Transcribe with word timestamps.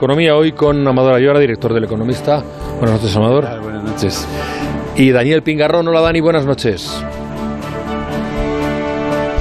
Economía 0.00 0.34
hoy 0.34 0.52
con 0.52 0.88
Amador 0.88 1.12
Ayora, 1.12 1.38
director 1.38 1.74
del 1.74 1.84
Economista. 1.84 2.42
Buenas 2.78 3.02
noches, 3.02 3.14
Amador. 3.14 3.60
buenas 3.60 3.84
noches. 3.84 4.26
Y 4.96 5.10
Daniel 5.10 5.42
Pingarrón. 5.42 5.86
Hola, 5.88 6.00
Dani, 6.00 6.20
buenas 6.20 6.46
noches. 6.46 7.04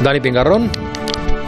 Dani 0.04 0.20
Pingarrón. 0.20 0.70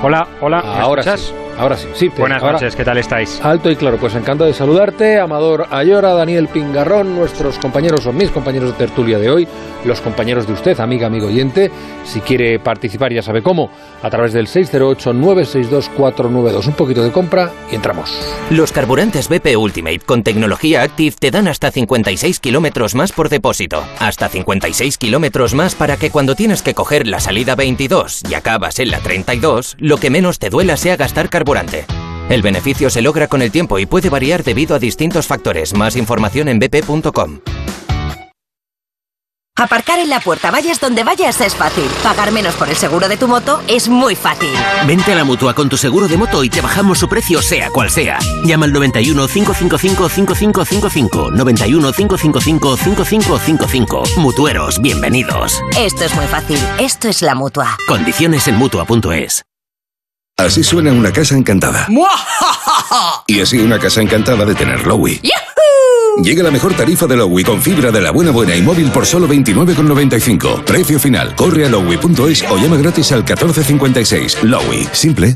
Hola, 0.01 0.25
hola. 0.39 0.61
¿me 0.61 0.79
ahora 0.79 1.01
escuchas? 1.01 1.19
sí. 1.19 1.40
Ahora 1.57 1.77
sí, 1.77 1.87
sí. 1.93 2.09
te- 2.09 2.19
Buenas 2.21 2.41
ahora- 2.41 2.53
noches, 2.53 2.75
¿qué 2.75 2.83
tal 2.83 2.97
estáis? 2.97 3.39
Alto 3.43 3.69
y 3.69 3.75
claro, 3.75 3.97
pues 3.97 4.15
encantado 4.15 4.47
de 4.47 4.53
saludarte, 4.53 5.19
Amador 5.19 5.67
Ayora, 5.71 6.13
Daniel 6.13 6.47
Pingarrón, 6.47 7.15
nuestros 7.15 7.59
compañeros 7.59 8.05
o 8.07 8.13
mis 8.13 8.31
compañeros 8.31 8.71
de 8.71 8.77
tertulia 8.77 9.19
de 9.19 9.29
hoy, 9.29 9.47
los 9.85 10.01
compañeros 10.01 10.47
de 10.47 10.53
usted, 10.53 10.79
amiga, 10.79 11.05
amigo 11.07 11.27
oyente. 11.27 11.69
Si 12.03 12.19
quiere 12.21 12.57
participar, 12.59 13.13
ya 13.13 13.21
sabe 13.21 13.43
cómo, 13.43 13.69
a 14.01 14.09
través 14.09 14.33
del 14.33 14.47
608-962-492. 14.47 16.65
Un 16.67 16.73
poquito 16.73 17.03
de 17.03 17.11
compra 17.11 17.51
y 17.71 17.75
entramos. 17.75 18.11
Los 18.49 18.71
carburantes 18.71 19.27
BP 19.29 19.55
Ultimate 19.57 19.99
con 19.99 20.23
tecnología 20.23 20.81
Active 20.83 21.15
te 21.19 21.29
dan 21.31 21.47
hasta 21.47 21.69
56 21.71 22.39
kilómetros 22.39 22.95
más 22.95 23.11
por 23.11 23.29
depósito. 23.29 23.83
Hasta 23.99 24.29
56 24.29 24.97
kilómetros 24.97 25.53
más 25.53 25.75
para 25.75 25.97
que 25.97 26.09
cuando 26.11 26.35
tienes 26.35 26.61
que 26.63 26.73
coger 26.73 27.07
la 27.07 27.19
salida 27.19 27.55
22 27.55 28.23
y 28.29 28.33
acabas 28.33 28.79
en 28.79 28.89
la 28.91 28.99
32, 28.99 29.75
lo 29.79 29.97
que 29.97 30.09
menos 30.09 30.39
te 30.39 30.49
duela 30.49 30.77
sea 30.77 30.95
gastar 30.97 31.29
carburante. 31.29 31.50
El 32.29 32.41
beneficio 32.41 32.89
se 32.89 33.01
logra 33.01 33.27
con 33.27 33.41
el 33.41 33.51
tiempo 33.51 33.77
y 33.77 33.85
puede 33.85 34.09
variar 34.09 34.43
debido 34.43 34.75
a 34.75 34.79
distintos 34.79 35.27
factores. 35.27 35.73
Más 35.73 35.95
información 35.95 36.47
en 36.47 36.59
bp.com. 36.59 37.39
Aparcar 39.57 39.99
en 39.99 40.09
la 40.09 40.21
puerta, 40.21 40.49
vayas 40.49 40.79
donde 40.79 41.03
vayas, 41.03 41.39
es 41.41 41.53
fácil. 41.53 41.83
Pagar 42.01 42.31
menos 42.31 42.55
por 42.55 42.69
el 42.69 42.75
seguro 42.75 43.07
de 43.07 43.17
tu 43.17 43.27
moto 43.27 43.61
es 43.67 43.89
muy 43.89 44.15
fácil. 44.15 44.49
Vente 44.87 45.11
a 45.11 45.15
la 45.15 45.23
mutua 45.23 45.53
con 45.53 45.69
tu 45.69 45.77
seguro 45.77 46.07
de 46.07 46.17
moto 46.17 46.43
y 46.43 46.49
te 46.49 46.61
bajamos 46.61 46.97
su 46.97 47.09
precio, 47.09 47.41
sea 47.41 47.69
cual 47.69 47.91
sea. 47.91 48.17
Llama 48.43 48.65
al 48.65 48.73
91 48.73 49.27
555 49.27 50.09
5555. 50.09 51.31
91 51.31 51.91
555 51.91 52.77
5555. 52.77 54.03
Mutueros, 54.17 54.81
bienvenidos. 54.81 55.61
Esto 55.77 56.05
es 56.05 56.15
muy 56.15 56.25
fácil. 56.25 56.57
Esto 56.79 57.09
es 57.09 57.21
la 57.21 57.35
mutua. 57.35 57.77
Condiciones 57.87 58.47
en 58.47 58.55
mutua.es. 58.55 59.43
Así 60.37 60.63
suena 60.63 60.91
una 60.91 61.11
casa 61.11 61.35
encantada. 61.35 61.87
Y 63.27 63.39
así 63.39 63.59
una 63.59 63.79
casa 63.79 64.01
encantada 64.01 64.43
de 64.43 64.55
tener 64.55 64.85
Lowy. 64.85 65.21
Llega 66.23 66.43
la 66.43 66.51
mejor 66.51 66.73
tarifa 66.73 67.07
de 67.07 67.15
Lowy 67.15 67.43
con 67.43 67.61
fibra 67.61 67.91
de 67.91 68.01
la 68.01 68.11
buena 68.11 68.31
buena 68.31 68.55
y 68.55 68.61
móvil 68.61 68.91
por 68.91 69.05
solo 69.05 69.27
29,95. 69.27 70.63
Precio 70.65 70.99
final. 70.99 71.35
Corre 71.35 71.65
a 71.65 71.69
lowy.es 71.69 72.43
o 72.49 72.57
llama 72.57 72.77
gratis 72.77 73.11
al 73.11 73.19
1456. 73.19 74.43
Lowy. 74.43 74.89
Simple. 74.91 75.35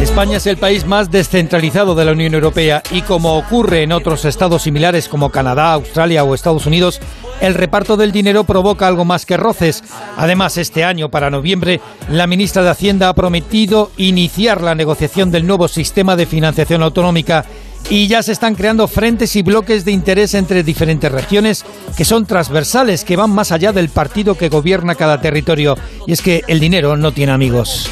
España 0.00 0.36
es 0.36 0.46
el 0.46 0.56
país 0.56 0.86
más 0.86 1.10
descentralizado 1.10 1.94
de 1.94 2.04
la 2.04 2.12
Unión 2.12 2.34
Europea 2.34 2.82
y 2.90 3.02
como 3.02 3.36
ocurre 3.36 3.82
en 3.82 3.92
otros 3.92 4.24
estados 4.24 4.62
similares 4.62 5.08
como 5.08 5.30
Canadá, 5.30 5.72
Australia 5.72 6.24
o 6.24 6.34
Estados 6.34 6.66
Unidos, 6.66 7.00
el 7.40 7.54
reparto 7.54 7.96
del 7.96 8.12
dinero 8.12 8.44
provoca 8.44 8.86
algo 8.86 9.04
más 9.04 9.24
que 9.26 9.36
roces. 9.36 9.84
Además, 10.16 10.56
este 10.56 10.84
año, 10.84 11.08
para 11.08 11.30
noviembre, 11.30 11.80
la 12.10 12.26
ministra 12.26 12.62
de 12.62 12.70
Hacienda 12.70 13.08
ha 13.08 13.14
prometido 13.14 13.90
iniciar 13.96 14.60
la 14.60 14.74
negociación 14.74 15.30
del 15.30 15.46
nuevo 15.46 15.68
sistema 15.68 16.16
de 16.16 16.26
financiación 16.26 16.82
autonómica 16.82 17.44
y 17.90 18.06
ya 18.06 18.22
se 18.22 18.32
están 18.32 18.54
creando 18.54 18.86
frentes 18.86 19.34
y 19.36 19.42
bloques 19.42 19.84
de 19.84 19.92
interés 19.92 20.34
entre 20.34 20.62
diferentes 20.62 21.10
regiones 21.10 21.64
que 21.96 22.04
son 22.04 22.26
transversales, 22.26 23.04
que 23.04 23.16
van 23.16 23.30
más 23.30 23.52
allá 23.52 23.72
del 23.72 23.88
partido 23.88 24.34
que 24.34 24.48
gobierna 24.48 24.94
cada 24.94 25.20
territorio. 25.20 25.76
Y 26.06 26.12
es 26.12 26.20
que 26.20 26.42
el 26.48 26.60
dinero 26.60 26.96
no 26.96 27.12
tiene 27.12 27.32
amigos. 27.32 27.90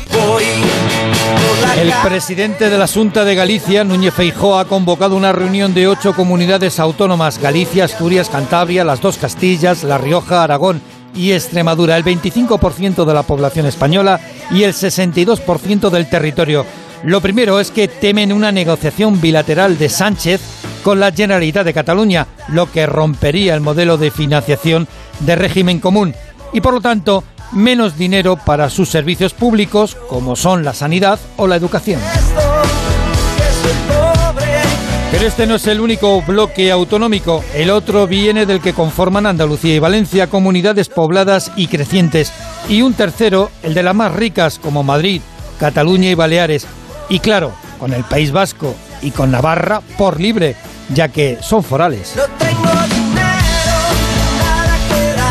El 1.78 1.92
presidente 2.02 2.70
de 2.70 2.78
la 2.78 2.86
Junta 2.86 3.24
de 3.24 3.34
Galicia, 3.34 3.84
Núñez 3.84 4.14
Feijóo, 4.14 4.58
ha 4.58 4.66
convocado 4.66 5.16
una 5.16 5.32
reunión 5.32 5.74
de 5.74 5.88
ocho 5.88 6.14
comunidades 6.14 6.78
autónomas, 6.78 7.38
Galicia, 7.38 7.84
Asturias, 7.84 8.28
Cantabria, 8.28 8.84
las 8.84 9.00
dos 9.00 9.18
Castillas, 9.18 9.82
La 9.82 9.98
Rioja, 9.98 10.42
Aragón 10.42 10.80
y 11.14 11.32
Extremadura, 11.32 11.96
el 11.96 12.04
25% 12.04 13.04
de 13.04 13.14
la 13.14 13.22
población 13.22 13.66
española 13.66 14.20
y 14.50 14.62
el 14.62 14.72
62% 14.72 15.90
del 15.90 16.08
territorio. 16.08 16.66
Lo 17.02 17.20
primero 17.20 17.60
es 17.60 17.70
que 17.70 17.88
temen 17.88 18.32
una 18.32 18.52
negociación 18.52 19.20
bilateral 19.20 19.78
de 19.78 19.88
Sánchez 19.88 20.40
con 20.82 21.00
la 21.00 21.12
Generalitat 21.12 21.64
de 21.64 21.74
Cataluña, 21.74 22.26
lo 22.48 22.70
que 22.70 22.86
rompería 22.86 23.54
el 23.54 23.60
modelo 23.60 23.98
de 23.98 24.10
financiación 24.10 24.88
de 25.20 25.36
régimen 25.36 25.80
común 25.80 26.14
y 26.52 26.60
por 26.60 26.74
lo 26.74 26.80
tanto 26.80 27.24
menos 27.52 27.96
dinero 27.96 28.36
para 28.36 28.70
sus 28.70 28.88
servicios 28.88 29.34
públicos, 29.34 29.96
como 30.08 30.36
son 30.36 30.64
la 30.64 30.74
sanidad 30.74 31.18
o 31.36 31.46
la 31.46 31.56
educación. 31.56 32.00
Pero 35.10 35.28
este 35.28 35.46
no 35.46 35.54
es 35.54 35.66
el 35.66 35.80
único 35.80 36.20
bloque 36.22 36.70
autonómico. 36.70 37.42
El 37.54 37.70
otro 37.70 38.06
viene 38.06 38.44
del 38.44 38.60
que 38.60 38.74
conforman 38.74 39.24
Andalucía 39.24 39.74
y 39.74 39.78
Valencia, 39.78 40.28
comunidades 40.28 40.88
pobladas 40.88 41.52
y 41.56 41.68
crecientes. 41.68 42.32
Y 42.68 42.82
un 42.82 42.92
tercero, 42.92 43.50
el 43.62 43.72
de 43.72 43.82
las 43.82 43.94
más 43.94 44.12
ricas, 44.12 44.58
como 44.58 44.82
Madrid, 44.82 45.22
Cataluña 45.58 46.10
y 46.10 46.14
Baleares. 46.14 46.66
Y 47.08 47.20
claro, 47.20 47.52
con 47.78 47.92
el 47.92 48.04
País 48.04 48.32
Vasco 48.32 48.74
y 49.02 49.10
con 49.10 49.30
Navarra 49.30 49.80
por 49.96 50.20
libre, 50.20 50.56
ya 50.92 51.08
que 51.08 51.38
son 51.40 51.62
forales. 51.62 52.14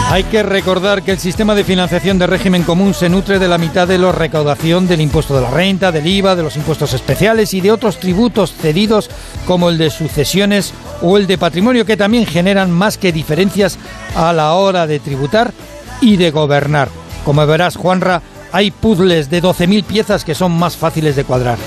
Hay 0.09 0.23
que 0.23 0.43
recordar 0.43 1.01
que 1.01 1.11
el 1.11 1.19
sistema 1.19 1.55
de 1.55 1.63
financiación 1.63 2.17
de 2.19 2.27
régimen 2.27 2.63
común 2.63 2.93
se 2.93 3.09
nutre 3.09 3.39
de 3.39 3.49
la 3.49 3.57
mitad 3.57 3.87
de 3.87 3.97
la 3.97 4.11
recaudación 4.11 4.87
del 4.87 5.01
impuesto 5.01 5.35
de 5.35 5.41
la 5.41 5.49
renta, 5.49 5.91
del 5.91 6.07
IVA, 6.07 6.35
de 6.35 6.43
los 6.43 6.55
impuestos 6.55 6.93
especiales 6.93 7.53
y 7.53 7.59
de 7.59 7.71
otros 7.71 7.97
tributos 7.97 8.53
cedidos 8.53 9.09
como 9.45 9.69
el 9.69 9.77
de 9.77 9.89
sucesiones 9.89 10.73
o 11.01 11.17
el 11.17 11.27
de 11.27 11.37
patrimonio 11.37 11.85
que 11.85 11.97
también 11.97 12.25
generan 12.25 12.71
más 12.71 12.97
que 12.97 13.11
diferencias 13.11 13.77
a 14.15 14.31
la 14.31 14.53
hora 14.53 14.87
de 14.87 14.99
tributar 14.99 15.51
y 15.99 16.15
de 16.17 16.31
gobernar. 16.31 16.87
Como 17.25 17.45
verás, 17.45 17.75
Juanra, 17.75 18.21
hay 18.55 18.71
puzzles 18.71 19.29
de 19.29 19.43
12.000 19.43 19.83
piezas 19.83 20.23
que 20.23 20.33
son 20.33 20.53
más 20.53 20.77
fáciles 20.77 21.17
de 21.17 21.25
cuadrar. 21.25 21.57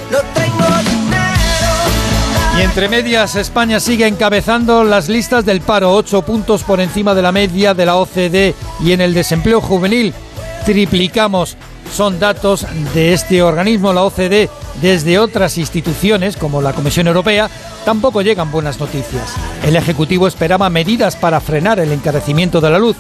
Y 2.57 2.63
entre 2.63 2.89
medias, 2.89 3.37
España 3.37 3.79
sigue 3.79 4.07
encabezando 4.07 4.85
las 4.85 5.11
listas 5.11 5.45
del 5.45 5.61
paro, 5.61 5.93
8 5.95 6.23
puntos 6.23 6.63
por 6.65 6.81
encima 6.81 7.15
de 7.15 7.21
la 7.21 7.31
media 7.31 7.75
de 7.75 7.85
la 7.85 7.97
OCDE 7.97 8.55
y 8.83 8.93
en 8.93 9.03
el 9.03 9.13
desempleo 9.13 9.61
juvenil 9.61 10.15
triplicamos. 10.65 11.59
Son 11.95 12.19
datos 12.19 12.67
de 12.95 13.13
este 13.13 13.43
organismo, 13.43 13.93
la 13.93 14.05
OCDE, 14.05 14.49
desde 14.81 15.19
otras 15.19 15.59
instituciones 15.59 16.39
como 16.39 16.63
la 16.63 16.73
Comisión 16.73 17.07
Europea, 17.07 17.51
tampoco 17.85 18.23
llegan 18.23 18.51
buenas 18.51 18.81
noticias. 18.81 19.35
El 19.63 19.77
Ejecutivo 19.77 20.27
esperaba 20.27 20.71
medidas 20.71 21.17
para 21.17 21.41
frenar 21.41 21.81
el 21.81 21.93
encarecimiento 21.93 22.63
de 22.63 22.71
la 22.71 22.79
luz. 22.79 22.97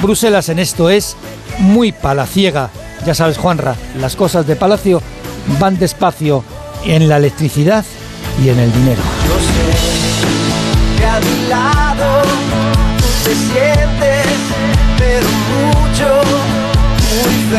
Bruselas 0.00 0.48
en 0.48 0.60
esto 0.60 0.90
es 0.90 1.16
muy 1.58 1.90
palaciega. 1.90 2.70
Ya 3.04 3.14
sabes, 3.14 3.38
Juanra, 3.38 3.76
las 4.00 4.16
cosas 4.16 4.46
de 4.46 4.56
Palacio 4.56 5.02
van 5.60 5.78
despacio 5.78 6.42
en 6.84 7.08
la 7.08 7.16
electricidad 7.18 7.84
y 8.42 8.48
en 8.48 8.58
el 8.58 8.72
dinero. 8.72 9.00
Yo 9.28 9.34
sé 9.40 10.98
que 10.98 11.06
a 11.06 11.20
mi 11.20 11.48
lado 11.48 12.22
tú 12.98 13.04
te 13.24 13.34
sientes, 13.34 14.26
pero 14.98 15.28
mucho. 15.56 16.06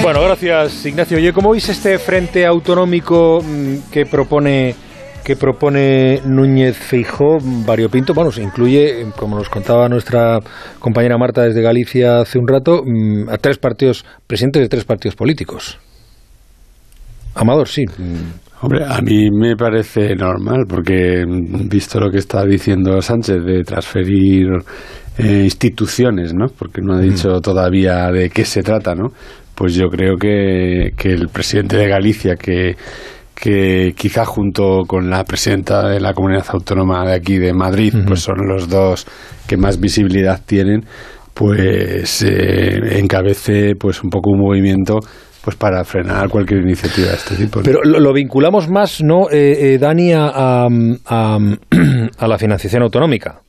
Bueno, 0.01 0.21
gracias 0.21 0.85
Ignacio. 0.85 1.17
Oye, 1.17 1.33
¿cómo 1.33 1.51
veis 1.51 1.67
este 1.69 1.97
frente 1.99 2.45
autonómico 2.45 3.41
mm, 3.43 3.89
que 3.91 4.05
propone 4.05 4.75
que 5.27 5.35
propone 5.35 6.21
Núñez 6.23 6.77
Feijó 6.77 7.37
variopinto? 7.41 8.13
Bueno, 8.13 8.31
se 8.31 8.41
incluye, 8.41 9.07
como 9.17 9.35
nos 9.35 9.49
contaba 9.49 9.89
nuestra 9.89 10.39
compañera 10.79 11.17
Marta 11.17 11.41
desde 11.41 11.61
Galicia 11.61 12.21
hace 12.21 12.39
un 12.39 12.47
rato, 12.47 12.81
mm, 12.85 13.27
a 13.29 13.37
tres 13.37 13.57
partidos, 13.57 14.05
presidentes 14.25 14.61
de 14.61 14.69
tres 14.69 14.85
partidos 14.85 15.17
políticos. 15.17 15.77
Amador, 17.35 17.67
sí. 17.67 17.83
Hombre, 18.61 18.85
a 18.87 19.01
mí 19.01 19.29
me 19.29 19.57
parece 19.57 20.15
normal, 20.15 20.63
porque 20.65 21.25
mm, 21.27 21.67
visto 21.67 21.99
lo 21.99 22.09
que 22.09 22.19
está 22.19 22.45
diciendo 22.45 23.01
Sánchez 23.01 23.43
de 23.43 23.63
transferir 23.65 24.47
eh, 25.17 25.41
instituciones, 25.43 26.33
¿no? 26.33 26.45
Porque 26.57 26.81
no 26.81 26.93
ha 26.93 27.01
dicho 27.01 27.41
todavía 27.41 28.09
de 28.13 28.29
qué 28.29 28.45
se 28.45 28.63
trata, 28.63 28.95
¿no? 28.95 29.09
Pues 29.53 29.75
yo 29.75 29.89
creo 29.89 30.15
que, 30.15 30.91
que 30.95 31.09
el 31.09 31.27
presidente 31.27 31.75
de 31.75 31.89
Galicia, 31.89 32.35
que, 32.35 32.77
que 33.39 33.93
quizá 33.95 34.25
junto 34.25 34.81
con 34.87 35.09
la 35.09 35.23
presidenta 35.23 35.87
de 35.87 35.99
la 35.99 36.13
comunidad 36.13 36.45
autónoma 36.49 37.05
de 37.05 37.13
aquí 37.15 37.37
de 37.37 37.53
Madrid, 37.53 37.93
pues 38.07 38.21
son 38.21 38.37
los 38.47 38.67
dos 38.67 39.05
que 39.47 39.57
más 39.57 39.79
visibilidad 39.79 40.41
tienen, 40.45 40.85
pues 41.33 42.23
eh, 42.23 42.99
encabece 42.99 43.75
pues 43.79 44.03
un 44.03 44.09
poco 44.09 44.31
un 44.31 44.39
movimiento 44.39 44.97
pues 45.43 45.55
para 45.55 45.83
frenar 45.85 46.27
cualquier 46.29 46.61
iniciativa 46.61 47.09
de 47.09 47.13
este 47.15 47.35
tipo. 47.35 47.59
¿no? 47.59 47.63
Pero 47.63 47.79
lo, 47.83 47.99
lo 47.99 48.11
vinculamos 48.11 48.69
más, 48.69 49.01
¿no, 49.03 49.29
eh, 49.31 49.75
eh, 49.75 49.77
Dani, 49.77 50.11
a, 50.13 50.25
a- 50.33 50.67
a- 51.05 51.37
a 52.17 52.27
la 52.27 52.37
financiación 52.37 52.83
autonómica? 52.83 53.41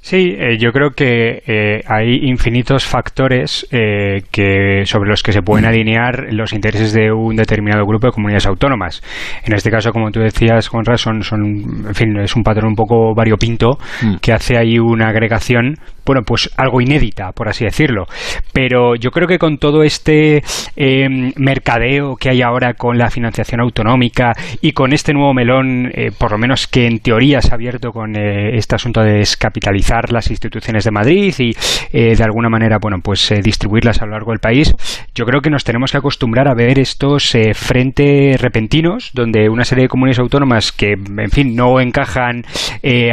Sí, 0.00 0.34
eh, 0.38 0.56
yo 0.58 0.70
creo 0.72 0.90
que 0.90 1.42
eh, 1.46 1.82
hay 1.86 2.28
infinitos 2.28 2.86
factores 2.86 3.66
eh, 3.70 4.22
que 4.30 4.82
sobre 4.84 5.10
los 5.10 5.22
que 5.22 5.32
se 5.32 5.42
pueden 5.42 5.66
alinear 5.66 6.32
los 6.32 6.52
intereses 6.52 6.92
de 6.92 7.12
un 7.12 7.36
determinado 7.36 7.84
grupo 7.84 8.06
de 8.06 8.12
comunidades 8.12 8.46
autónomas. 8.46 9.02
En 9.44 9.54
este 9.54 9.70
caso, 9.70 9.92
como 9.92 10.10
tú 10.10 10.20
decías, 10.20 10.68
Juanra, 10.68 10.96
son, 10.96 11.22
son, 11.22 11.86
en 11.88 11.94
fin, 11.94 12.16
es 12.18 12.36
un 12.36 12.42
patrón 12.42 12.68
un 12.68 12.76
poco 12.76 13.14
variopinto 13.14 13.78
que 14.22 14.32
hace 14.32 14.56
ahí 14.56 14.78
una 14.78 15.08
agregación, 15.08 15.74
bueno, 16.08 16.22
pues 16.22 16.50
algo 16.56 16.80
inédita, 16.80 17.32
por 17.32 17.50
así 17.50 17.66
decirlo. 17.66 18.06
Pero 18.54 18.94
yo 18.94 19.10
creo 19.10 19.28
que 19.28 19.38
con 19.38 19.58
todo 19.58 19.82
este 19.82 20.42
eh, 20.74 21.32
mercadeo 21.36 22.16
que 22.16 22.30
hay 22.30 22.40
ahora 22.40 22.72
con 22.72 22.96
la 22.96 23.10
financiación 23.10 23.60
autonómica 23.60 24.32
y 24.62 24.72
con 24.72 24.94
este 24.94 25.12
nuevo 25.12 25.34
melón, 25.34 25.90
eh, 25.92 26.10
por 26.16 26.32
lo 26.32 26.38
menos 26.38 26.66
que 26.66 26.86
en 26.86 27.00
teoría 27.00 27.42
se 27.42 27.50
ha 27.50 27.56
abierto 27.56 27.92
con 27.92 28.16
eh, 28.16 28.56
este 28.56 28.74
asunto 28.74 29.02
de 29.02 29.18
descapitalizar 29.18 30.10
las 30.10 30.30
instituciones 30.30 30.84
de 30.84 30.90
Madrid 30.90 31.34
y 31.40 31.50
eh, 31.92 32.16
de 32.16 32.24
alguna 32.24 32.48
manera, 32.48 32.78
bueno, 32.80 33.00
pues 33.02 33.30
distribuirlas 33.42 34.00
a 34.00 34.06
lo 34.06 34.12
largo 34.12 34.32
del 34.32 34.40
país, 34.40 34.72
yo 35.14 35.26
creo 35.26 35.42
que 35.42 35.50
nos 35.50 35.64
tenemos 35.64 35.92
que 35.92 35.98
acostumbrar 35.98 36.48
a 36.48 36.54
ver 36.54 36.78
estos 36.78 37.36
frentes 37.52 38.40
repentinos 38.40 39.10
donde 39.12 39.50
una 39.50 39.64
serie 39.64 39.82
de 39.82 39.88
comunidades 39.88 40.20
autónomas 40.20 40.72
que, 40.72 40.92
en 40.92 41.30
fin, 41.30 41.54
no 41.54 41.80
encajan 41.80 42.46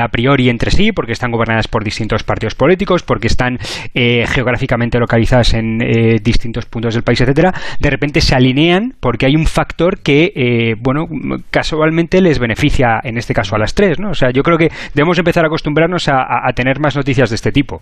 a 0.02 0.08
priori 0.08 0.50
entre 0.50 0.72
sí 0.72 0.94
porque 0.94 1.12
están 1.12 1.32
gobernadas 1.32 1.68
por 1.68 1.84
distintos 1.84 2.24
partidos 2.24 2.56
políticos, 2.56 2.85
porque 3.04 3.28
están 3.28 3.58
eh, 3.94 4.26
geográficamente 4.28 5.00
localizadas 5.00 5.54
en 5.54 5.82
eh, 5.82 6.20
distintos 6.22 6.66
puntos 6.66 6.94
del 6.94 7.04
país, 7.04 7.20
etcétera, 7.22 7.54
de 7.80 7.90
repente 7.90 8.22
se 8.22 8.36
alinean 8.36 8.94
porque 9.00 9.26
hay 9.26 9.36
un 9.36 9.46
factor 9.46 10.00
que, 10.00 10.32
eh, 10.36 10.76
bueno, 10.80 11.06
casualmente 11.50 12.22
les 12.22 12.40
beneficia, 12.40 13.00
en 13.04 13.18
este 13.18 13.34
caso 13.34 13.56
a 13.56 13.60
las 13.60 13.74
tres, 13.74 14.00
¿no? 14.00 14.12
O 14.12 14.14
sea, 14.14 14.30
yo 14.32 14.44
creo 14.44 14.58
que 14.58 14.70
debemos 14.94 15.18
empezar 15.18 15.44
a 15.44 15.48
acostumbrarnos 15.48 16.08
a, 16.08 16.46
tener 16.56 16.80
más 16.80 16.96
noticias 16.96 17.30
de 17.30 17.36
este 17.36 17.52
tipo. 17.52 17.82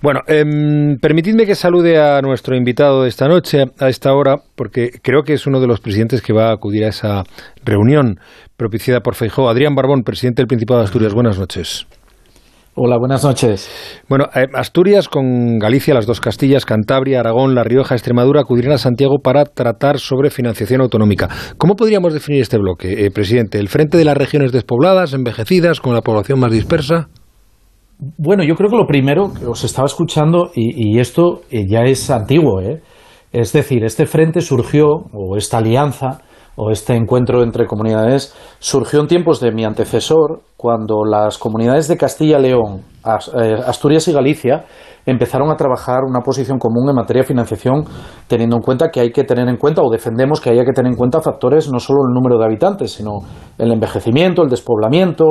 Bueno, 0.00 0.20
em, 0.26 0.96
permitidme 0.98 1.44
que 1.44 1.54
salude 1.54 1.98
a 2.00 2.20
nuestro 2.22 2.56
invitado 2.56 3.02
de 3.02 3.08
esta 3.08 3.26
noche, 3.26 3.64
a 3.78 3.88
esta 3.88 4.12
hora, 4.14 4.36
porque 4.54 4.90
creo 5.02 5.22
que 5.22 5.34
es 5.34 5.46
uno 5.46 5.60
de 5.60 5.66
los 5.66 5.80
presidentes 5.80 6.22
que 6.22 6.32
va 6.32 6.50
a 6.50 6.54
acudir 6.54 6.84
a 6.84 6.88
esa 6.88 7.24
reunión 7.64 8.18
propiciada 8.56 9.00
por 9.00 9.14
Feijóo. 9.14 9.48
Adrián 9.48 9.74
Barbón, 9.74 10.02
presidente 10.02 10.42
del 10.42 10.46
Principado 10.46 10.80
de 10.80 10.84
Asturias. 10.84 11.12
Buenas 11.12 11.38
noches. 11.38 11.86
Hola, 12.78 12.98
buenas 12.98 13.24
noches. 13.24 13.70
Bueno, 14.06 14.26
eh, 14.34 14.48
Asturias 14.52 15.08
con 15.08 15.58
Galicia, 15.58 15.94
las 15.94 16.04
dos 16.04 16.20
Castillas, 16.20 16.66
Cantabria, 16.66 17.20
Aragón, 17.20 17.54
La 17.54 17.64
Rioja, 17.64 17.94
Extremadura 17.94 18.42
acudirán 18.42 18.74
a 18.74 18.76
Santiago 18.76 19.16
para 19.24 19.46
tratar 19.46 19.98
sobre 19.98 20.28
financiación 20.28 20.82
autonómica. 20.82 21.30
¿Cómo 21.56 21.74
podríamos 21.74 22.12
definir 22.12 22.42
este 22.42 22.58
bloque, 22.58 23.06
eh, 23.06 23.10
presidente? 23.10 23.58
¿El 23.58 23.68
frente 23.68 23.96
de 23.96 24.04
las 24.04 24.14
regiones 24.14 24.52
despobladas, 24.52 25.14
envejecidas, 25.14 25.80
con 25.80 25.94
la 25.94 26.02
población 26.02 26.38
más 26.38 26.52
dispersa? 26.52 27.08
Bueno, 28.18 28.44
yo 28.44 28.54
creo 28.56 28.68
que 28.68 28.76
lo 28.76 28.86
primero 28.86 29.32
que 29.32 29.46
os 29.46 29.64
estaba 29.64 29.86
escuchando, 29.86 30.50
y, 30.54 30.96
y 30.98 31.00
esto 31.00 31.40
eh, 31.50 31.64
ya 31.66 31.80
es 31.80 32.10
antiguo, 32.10 32.60
¿eh? 32.60 32.82
es 33.32 33.54
decir, 33.54 33.84
este 33.84 34.04
frente 34.04 34.42
surgió, 34.42 34.84
o 35.14 35.38
esta 35.38 35.56
alianza, 35.56 36.18
o 36.56 36.70
este 36.70 36.94
encuentro 36.94 37.42
entre 37.42 37.66
comunidades, 37.66 38.34
surgió 38.58 39.00
en 39.00 39.06
tiempos 39.06 39.40
de 39.40 39.52
mi 39.52 39.64
antecesor, 39.64 40.40
cuando 40.56 41.04
las 41.04 41.36
comunidades 41.38 41.86
de 41.86 41.96
Castilla, 41.98 42.38
León, 42.38 42.80
As- 43.02 43.30
eh, 43.34 43.54
Asturias 43.66 44.08
y 44.08 44.12
Galicia 44.12 44.64
empezaron 45.04 45.50
a 45.50 45.56
trabajar 45.56 46.00
una 46.08 46.20
posición 46.20 46.58
común 46.58 46.88
en 46.88 46.96
materia 46.96 47.22
de 47.22 47.28
financiación, 47.28 47.84
teniendo 48.26 48.56
en 48.56 48.62
cuenta 48.62 48.88
que 48.90 49.00
hay 49.00 49.10
que 49.12 49.22
tener 49.22 49.48
en 49.48 49.56
cuenta, 49.56 49.82
o 49.82 49.90
defendemos 49.90 50.40
que 50.40 50.50
haya 50.50 50.64
que 50.64 50.72
tener 50.72 50.90
en 50.90 50.96
cuenta 50.98 51.20
factores 51.20 51.70
no 51.70 51.78
solo 51.78 52.00
el 52.08 52.12
número 52.14 52.38
de 52.38 52.46
habitantes, 52.46 52.92
sino 52.92 53.18
el 53.58 53.70
envejecimiento, 53.70 54.42
el 54.42 54.48
despoblamiento, 54.48 55.24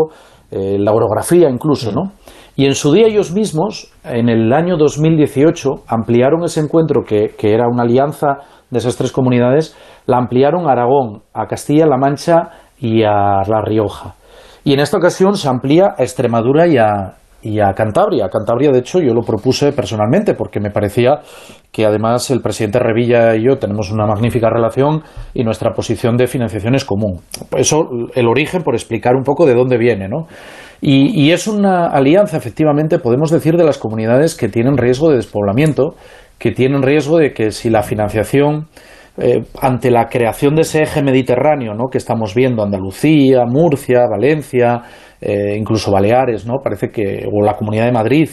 eh, 0.52 0.78
la 0.80 0.94
orografía 0.94 1.50
incluso, 1.50 1.92
¿no? 1.92 2.14
Y 2.56 2.68
en 2.68 2.76
su 2.76 2.94
día 2.94 3.08
ellos 3.08 3.34
mismos, 3.34 3.92
en 4.06 4.30
el 4.30 4.54
año 4.54 4.78
2018, 4.78 5.70
ampliaron 5.88 6.46
ese 6.46 6.62
encuentro 6.62 7.02
que, 7.04 7.36
que 7.38 7.54
era 7.54 7.68
una 7.68 7.84
alianza 7.84 8.38
de 8.70 8.80
esas 8.80 8.98
tres 8.98 9.12
comunidades, 9.12 9.76
la 10.06 10.18
ampliaron 10.18 10.68
a 10.68 10.72
Aragón, 10.72 11.22
a 11.34 11.48
Castilla-La 11.48 11.98
Mancha 11.98 12.50
y 12.80 13.04
a 13.04 13.42
La 13.48 13.62
Rioja. 13.64 14.16
Y 14.64 14.74
en 14.74 14.80
esta 14.80 14.98
ocasión 14.98 15.36
se 15.36 15.48
amplía 15.48 15.94
a 15.98 16.02
Extremadura 16.02 16.68
y 16.68 16.78
a, 16.78 17.14
y 17.44 17.60
a 17.60 17.74
Cantabria. 17.74 18.28
Cantabria, 18.30 18.72
de 18.72 18.80
hecho, 18.80 19.00
yo 19.00 19.14
lo 19.14 19.22
propuse 19.22 19.72
personalmente 19.72 20.34
porque 20.34 20.60
me 20.60 20.72
parecía 20.72 21.20
que 21.72 21.86
además 21.86 22.32
el 22.32 22.42
presidente 22.42 22.80
Revilla 22.80 23.36
y 23.36 23.46
yo 23.46 23.58
tenemos 23.58 23.92
una 23.92 24.08
magnífica 24.08 24.50
relación 24.50 25.04
y 25.36 25.44
nuestra 25.44 25.72
posición 25.72 26.18
de 26.18 26.26
financiación 26.26 26.74
es 26.74 26.84
común. 26.84 27.22
Eso, 27.56 27.88
el 28.16 28.28
origen, 28.28 28.64
por 28.64 28.74
explicar 28.74 29.16
un 29.16 29.24
poco 29.24 29.46
de 29.46 29.54
dónde 29.54 29.78
viene, 29.78 30.08
¿no? 30.08 30.26
Y 30.82 31.32
es 31.32 31.48
una 31.48 31.88
alianza, 31.88 32.38
efectivamente, 32.38 33.00
podemos 33.00 33.32
decir, 33.32 33.56
de 33.56 33.64
las 33.64 33.80
comunidades 33.80 34.36
que 34.36 34.50
tienen 34.50 34.78
riesgo 34.78 35.10
de 35.10 35.16
despoblamiento 35.16 35.96
que 36.38 36.52
tienen 36.52 36.84
riesgo 36.84 37.18
de 37.18 37.34
que 37.34 37.52
si 37.52 37.70
la 37.70 37.84
financiación 37.84 38.68
eh, 39.18 39.44
ante 39.62 39.92
la 39.92 40.08
creación 40.08 40.56
de 40.56 40.64
ese 40.64 40.84
eje 40.84 41.02
mediterráneo 41.02 41.74
¿no? 41.74 41.88
que 41.90 41.98
estamos 41.98 42.36
viendo, 42.36 42.64
Andalucía, 42.64 43.46
Murcia, 43.46 44.06
Valencia, 44.10 44.82
eh, 45.22 45.56
incluso 45.58 45.92
Baleares, 45.92 46.46
¿no? 46.46 46.56
parece 46.62 46.90
que, 46.90 47.26
o 47.32 47.44
la 47.44 47.56
Comunidad 47.56 47.86
de 47.86 47.94
Madrid, 47.94 48.30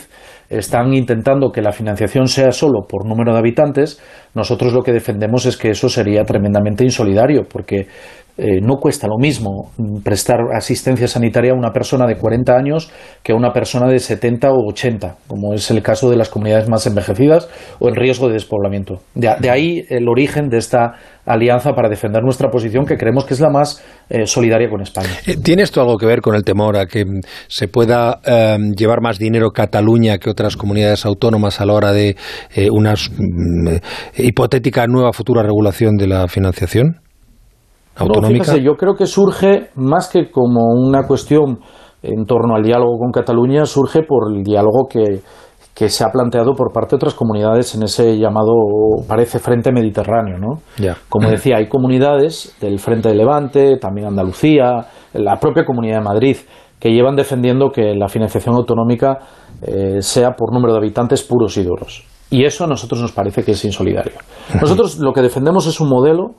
están 0.49 0.93
intentando 0.93 1.51
que 1.51 1.63
la 1.63 1.73
financiación 1.73 2.27
sea 2.27 2.51
solo 2.51 2.83
por 2.87 3.07
número 3.07 3.33
de 3.33 3.39
habitantes, 3.39 4.03
nosotros 4.35 4.73
lo 4.73 4.83
que 4.83 4.93
defendemos 4.93 5.47
es 5.47 5.57
que 5.57 5.71
eso 5.71 5.89
sería 5.89 6.25
tremendamente 6.25 6.85
insolidario, 6.85 7.45
porque 7.51 7.87
eh, 8.39 8.61
no 8.63 8.77
cuesta 8.77 9.07
lo 9.07 9.19
mismo 9.19 9.73
prestar 10.03 10.39
asistencia 10.55 11.07
sanitaria 11.07 11.53
a 11.53 11.55
una 11.55 11.71
persona 11.71 12.07
de 12.07 12.17
40 12.17 12.57
años 12.57 12.91
que 13.23 13.33
a 13.33 13.37
una 13.37 13.53
persona 13.53 13.89
de 13.89 13.99
70 13.99 14.51
o 14.51 14.71
80, 14.71 15.17
como 15.27 15.53
es 15.53 15.71
el 15.71 15.83
caso 15.83 16.09
de 16.09 16.17
las 16.17 16.31
comunidades 16.31 16.67
más 16.67 16.87
envejecidas 16.87 17.51
o 17.79 17.89
en 17.89 17.95
riesgo 17.95 18.29
de 18.29 18.35
despoblamiento. 18.35 19.01
De, 19.15 19.51
ahí 19.51 19.85
el 19.91 20.09
origen 20.09 20.49
de 20.49 20.57
esta 20.57 20.95
alianza 21.27 21.73
para 21.75 21.91
defender 21.91 22.23
nuestra 22.23 22.49
posición, 22.49 22.87
que 22.87 22.97
creemos 22.97 23.27
que 23.27 23.35
es 23.35 23.41
la 23.41 23.51
más 23.51 23.85
eh, 24.09 24.27
solidaria 24.27 24.71
con 24.71 24.81
España. 24.81 25.11
Eh, 25.27 25.37
¿Tiene 25.37 25.63
esto 25.63 25.83
algo 25.83 25.99
que 25.99 26.07
ver 26.07 26.23
con 26.23 26.35
el 26.35 26.43
temor 26.43 26.79
a 26.79 26.87
que 26.87 27.05
se 27.49 27.69
pueda 27.69 28.21
llevar 28.77 29.03
más 29.03 29.19
dinero 29.19 29.51
Cataluña 29.51 30.17
que 30.19 30.31
otras 30.31 30.57
comunidades 30.57 31.05
autónomas 31.05 31.61
a 31.61 31.67
la 31.67 31.75
hora 31.75 31.93
de 31.93 32.17
una 32.71 32.95
mm, 32.95 33.77
hipotética 34.17 34.87
nueva 34.87 35.13
futura 35.13 35.43
regulación 35.43 35.97
de 35.97 36.07
la 36.07 36.29
financiación? 36.29 37.03
Autonómica. 37.97 38.57
yo 38.57 38.75
creo 38.75 38.95
que 38.95 39.07
surge 39.07 39.71
más 39.77 40.09
que 40.09 40.31
como 40.31 40.67
una 40.75 41.07
cuestión 41.07 41.59
en 42.03 42.25
torno 42.27 42.57
al 42.57 42.63
diálogo 42.63 42.99
con 42.99 43.13
Cataluña, 43.13 43.65
surge 43.65 44.03
por 44.03 44.33
el 44.33 44.43
diálogo 44.43 44.89
que, 44.91 45.21
que 45.75 45.89
se 45.89 46.05
ha 46.05 46.11
planteado 46.11 46.55
por 46.55 46.73
parte 46.73 46.91
de 46.91 46.97
otras 46.97 47.15
comunidades 47.15 47.75
en 47.75 47.85
ese 47.85 48.19
llamado, 48.19 48.53
parece, 49.07 49.39
Frente 49.39 49.73
Mediterráneo. 49.73 50.39
¿no? 50.39 50.61
Como 51.09 51.29
decía, 51.31 51.57
hay 51.59 51.69
comunidades 51.69 52.57
del 52.61 52.79
Frente 52.79 53.09
de 53.09 53.15
Levante, 53.15 53.77
también 53.79 54.09
Andalucía, 54.09 54.87
la 55.15 55.39
propia 55.39 55.65
Comunidad 55.65 55.99
de 55.99 56.05
Madrid, 56.05 56.37
que 56.81 56.91
llevan 56.91 57.15
defendiendo 57.15 57.71
que 57.71 57.95
la 57.95 58.09
financiación 58.09 58.57
autonómica 58.57 59.19
eh, 59.63 60.03
sea 60.03 60.33
por 60.33 60.53
número 60.53 60.73
de 60.73 60.81
habitantes 60.81 61.23
puros 61.23 61.57
y 61.57 61.63
duros. 61.63 62.05
Y 62.29 62.45
eso 62.45 62.65
a 62.65 62.67
nosotros 62.67 63.01
nos 63.01 63.13
parece 63.13 63.45
que 63.45 63.53
es 63.53 63.65
insolidario. 63.65 64.15
Nosotros 64.61 64.99
lo 64.99 65.13
que 65.13 65.21
defendemos 65.21 65.67
es 65.67 65.81
un 65.81 65.89
modelo 65.89 66.35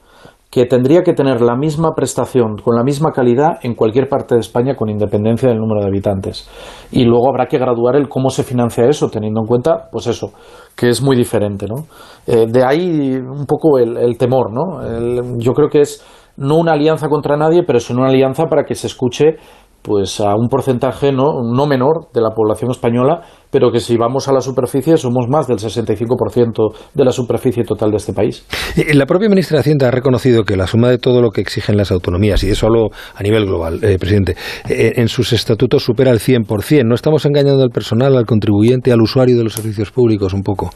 que 0.54 0.68
tendría 0.68 1.02
que 1.02 1.14
tener 1.14 1.42
la 1.42 1.56
misma 1.56 1.96
prestación, 1.96 2.58
con 2.58 2.76
la 2.76 2.84
misma 2.84 3.12
calidad 3.12 3.54
en 3.64 3.74
cualquier 3.74 4.08
parte 4.08 4.36
de 4.36 4.42
España 4.42 4.76
con 4.76 4.88
independencia 4.88 5.50
del 5.50 5.58
número 5.58 5.82
de 5.82 5.88
habitantes. 5.88 6.48
Y 6.92 7.06
luego 7.06 7.28
habrá 7.28 7.48
que 7.48 7.58
graduar 7.58 7.96
el 7.96 8.08
cómo 8.08 8.30
se 8.30 8.44
financia 8.44 8.86
eso, 8.86 9.10
teniendo 9.10 9.40
en 9.42 9.48
cuenta, 9.48 9.90
pues 9.92 10.06
eso, 10.06 10.32
que 10.76 10.90
es 10.90 11.02
muy 11.02 11.16
diferente, 11.16 11.66
¿no? 11.68 11.88
Eh, 12.28 12.46
de 12.48 12.64
ahí 12.64 13.16
un 13.16 13.48
poco 13.48 13.80
el, 13.80 14.16
temor, 14.20 14.52
¿no? 14.54 15.40
yo 15.40 15.54
creo 15.54 15.70
que 15.70 15.82
es 15.82 16.06
no 16.38 16.58
una 16.58 16.74
alianza 16.74 17.10
contra 17.10 17.36
nadie, 17.36 17.64
pero 17.64 17.80
es 17.80 17.90
una 17.90 18.08
alianza 18.08 18.46
para 18.46 18.64
que 18.64 18.76
se 18.76 18.86
escuche 18.86 19.38
pues 19.84 20.22
a 20.22 20.34
un 20.36 20.48
porcentaje 20.48 21.12
no, 21.12 21.44
no 21.44 21.68
menor 21.68 22.08
de 22.14 22.22
la 22.22 22.32
población 22.32 22.72
española, 22.72 23.22
pero 23.52 23.70
que 23.72 23.80
si 23.80 23.98
vamos 23.98 24.28
a 24.28 24.34
la 24.34 24.40
superficie 24.40 24.98
somos 24.98 25.28
más 25.30 25.48
del 25.48 25.58
65% 25.58 26.74
de 26.94 27.06
la 27.06 27.12
superficie 27.12 27.64
total 27.64 27.92
de 27.92 27.98
este 27.98 28.14
país. 28.14 28.46
Eh, 28.78 28.94
la 28.94 29.06
propia 29.06 29.30
ministra 29.30 29.58
de 29.58 29.62
Hacienda 29.62 29.90
ha 29.90 29.92
reconocido 29.92 30.44
que 30.44 30.56
la 30.56 30.68
suma 30.68 30.90
de 30.90 30.98
todo 30.98 31.22
lo 31.22 31.32
que 31.32 31.42
exigen 31.42 31.78
las 31.78 31.92
autonomías, 31.92 32.44
y 32.44 32.50
eso 32.50 32.68
hablo 32.68 32.88
a 33.14 33.22
nivel 33.22 33.46
global, 33.46 33.84
eh, 33.84 33.98
presidente, 34.00 34.36
eh, 34.70 34.94
en 34.96 35.10
sus 35.10 35.34
estatutos 35.34 35.84
supera 35.84 36.12
el 36.12 36.20
100%. 36.20 36.86
¿No 36.86 36.96
estamos 36.96 37.26
engañando 37.26 37.62
al 37.62 37.70
personal, 37.70 38.16
al 38.16 38.26
contribuyente, 38.26 38.92
al 38.92 39.02
usuario 39.02 39.38
de 39.38 39.44
los 39.44 39.54
servicios 39.54 39.92
públicos 39.92 40.34
un 40.34 40.44
poco? 40.44 40.70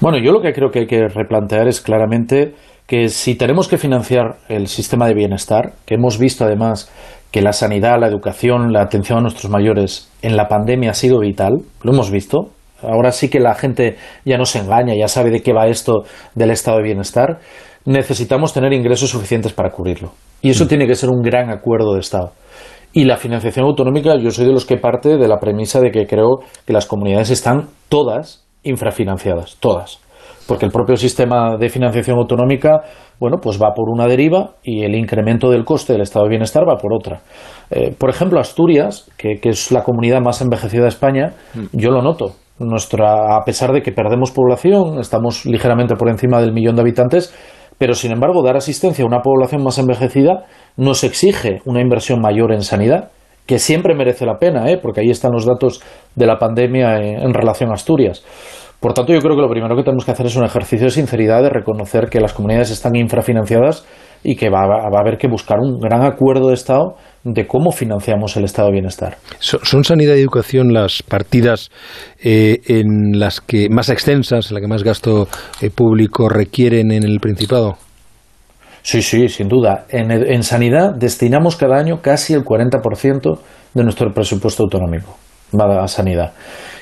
Bueno, 0.00 0.16
yo 0.18 0.32
lo 0.32 0.40
que 0.40 0.54
creo 0.54 0.70
que 0.70 0.80
hay 0.80 0.86
que 0.86 1.08
replantear 1.08 1.68
es 1.68 1.82
claramente 1.82 2.54
que 2.90 3.08
si 3.08 3.36
tenemos 3.36 3.68
que 3.68 3.78
financiar 3.78 4.38
el 4.48 4.66
sistema 4.66 5.06
de 5.06 5.14
bienestar, 5.14 5.74
que 5.86 5.94
hemos 5.94 6.18
visto 6.18 6.44
además 6.44 6.90
que 7.30 7.40
la 7.40 7.52
sanidad, 7.52 8.00
la 8.00 8.08
educación, 8.08 8.72
la 8.72 8.82
atención 8.82 9.18
a 9.18 9.22
nuestros 9.22 9.48
mayores 9.48 10.10
en 10.22 10.36
la 10.36 10.48
pandemia 10.48 10.90
ha 10.90 10.94
sido 10.94 11.20
vital, 11.20 11.52
lo 11.84 11.92
hemos 11.92 12.10
visto. 12.10 12.50
Ahora 12.82 13.12
sí 13.12 13.30
que 13.30 13.38
la 13.38 13.54
gente 13.54 13.96
ya 14.24 14.38
no 14.38 14.44
se 14.44 14.58
engaña, 14.58 14.96
ya 14.98 15.06
sabe 15.06 15.30
de 15.30 15.40
qué 15.40 15.52
va 15.52 15.68
esto 15.68 16.02
del 16.34 16.50
estado 16.50 16.78
de 16.78 16.82
bienestar. 16.82 17.38
Necesitamos 17.84 18.52
tener 18.52 18.72
ingresos 18.72 19.08
suficientes 19.08 19.52
para 19.52 19.70
cubrirlo. 19.70 20.10
Y 20.42 20.50
eso 20.50 20.64
mm. 20.64 20.68
tiene 20.68 20.88
que 20.88 20.96
ser 20.96 21.10
un 21.10 21.22
gran 21.22 21.48
acuerdo 21.48 21.94
de 21.94 22.00
Estado. 22.00 22.32
Y 22.92 23.04
la 23.04 23.18
financiación 23.18 23.66
autonómica, 23.66 24.16
yo 24.20 24.32
soy 24.32 24.46
de 24.46 24.52
los 24.52 24.64
que 24.64 24.78
parte 24.78 25.16
de 25.16 25.28
la 25.28 25.38
premisa 25.38 25.80
de 25.80 25.92
que 25.92 26.08
creo 26.08 26.40
que 26.66 26.72
las 26.72 26.86
comunidades 26.86 27.30
están 27.30 27.68
todas 27.88 28.44
infrafinanciadas, 28.64 29.58
todas 29.60 30.00
porque 30.50 30.66
el 30.66 30.72
propio 30.72 30.96
sistema 30.96 31.56
de 31.56 31.68
financiación 31.68 32.18
autonómica, 32.18 32.80
bueno, 33.20 33.36
pues 33.40 33.56
va 33.62 33.72
por 33.72 33.88
una 33.88 34.08
deriva 34.08 34.54
y 34.64 34.82
el 34.82 34.96
incremento 34.96 35.48
del 35.48 35.64
coste 35.64 35.92
del 35.92 36.02
estado 36.02 36.24
de 36.24 36.30
bienestar 36.30 36.68
va 36.68 36.74
por 36.74 36.92
otra. 36.92 37.20
Eh, 37.70 37.94
por 37.96 38.10
ejemplo, 38.10 38.40
Asturias, 38.40 39.08
que, 39.16 39.38
es 39.44 39.70
la 39.70 39.84
comunidad 39.84 40.20
más 40.20 40.40
envejecida 40.40 40.82
de 40.82 40.88
España, 40.88 41.34
mm. 41.54 41.66
yo 41.78 41.92
lo 41.92 42.02
noto. 42.02 42.32
Nuestra, 42.58 43.36
a 43.36 43.44
pesar 43.44 43.70
de 43.70 43.80
que 43.80 43.92
perdemos 43.92 44.32
población, 44.32 44.98
estamos 44.98 45.46
ligeramente 45.46 45.94
por 45.94 46.08
encima 46.08 46.40
del 46.40 46.52
millón 46.52 46.74
de 46.74 46.82
habitantes, 46.82 47.32
pero 47.78 47.94
sin 47.94 48.10
embargo, 48.10 48.42
dar 48.42 48.56
asistencia 48.56 49.04
a 49.04 49.06
una 49.06 49.20
población 49.20 49.62
más 49.62 49.78
envejecida 49.78 50.46
nos 50.76 51.04
exige 51.04 51.60
una 51.64 51.80
inversión 51.80 52.20
mayor 52.20 52.52
en 52.52 52.62
sanidad, 52.62 53.12
que 53.46 53.60
siempre 53.60 53.94
merece 53.94 54.26
la 54.26 54.38
pena, 54.38 54.68
¿eh? 54.68 54.78
porque 54.82 55.00
ahí 55.02 55.10
están 55.10 55.30
los 55.30 55.46
datos 55.46 55.80
de 56.16 56.26
la 56.26 56.38
pandemia 56.38 56.96
en 56.96 57.32
relación 57.32 57.70
a 57.70 57.74
Asturias. 57.74 58.24
Por 58.80 58.94
tanto, 58.94 59.12
yo 59.12 59.20
creo 59.20 59.36
que 59.36 59.42
lo 59.42 59.50
primero 59.50 59.76
que 59.76 59.82
tenemos 59.82 60.06
que 60.06 60.12
hacer 60.12 60.26
es 60.26 60.36
un 60.36 60.44
ejercicio 60.44 60.86
de 60.86 60.90
sinceridad, 60.90 61.42
de 61.42 61.50
reconocer 61.50 62.08
que 62.08 62.18
las 62.18 62.32
comunidades 62.32 62.70
están 62.70 62.96
infrafinanciadas 62.96 63.84
y 64.22 64.36
que 64.36 64.48
va, 64.48 64.60
a 64.60 65.00
haber 65.00 65.18
que 65.18 65.28
buscar 65.28 65.58
un 65.60 65.78
gran 65.78 66.02
acuerdo 66.02 66.48
de 66.48 66.54
Estado 66.54 66.94
de 67.22 67.46
cómo 67.46 67.72
financiamos 67.72 68.36
el 68.38 68.44
estado 68.44 68.68
de 68.68 68.72
bienestar. 68.72 69.18
¿Son 69.38 69.84
sanidad 69.84 70.14
y 70.14 70.20
educación 70.20 70.72
las 70.72 71.02
partidas 71.02 71.70
eh, 72.22 72.60
en 72.66 73.18
las 73.18 73.42
que 73.42 73.68
más 73.68 73.90
extensas, 73.90 74.50
en 74.50 74.54
las 74.54 74.62
que 74.62 74.68
más 74.68 74.82
gasto 74.82 75.28
eh, 75.60 75.70
público 75.70 76.30
requieren 76.30 76.90
en 76.90 77.04
el 77.04 77.20
Principado? 77.20 77.76
Sí, 78.82 79.02
sí, 79.02 79.28
sin 79.28 79.48
duda. 79.48 79.84
En, 79.90 80.10
en 80.10 80.42
sanidad 80.42 80.94
destinamos 80.96 81.56
cada 81.56 81.78
año 81.78 82.00
casi 82.00 82.32
el 82.32 82.44
40% 82.44 83.38
de 83.74 83.82
nuestro 83.82 84.10
presupuesto 84.12 84.62
autonómico 84.62 85.14
va 85.58 85.82
a 85.82 85.88
sanidad 85.88 86.32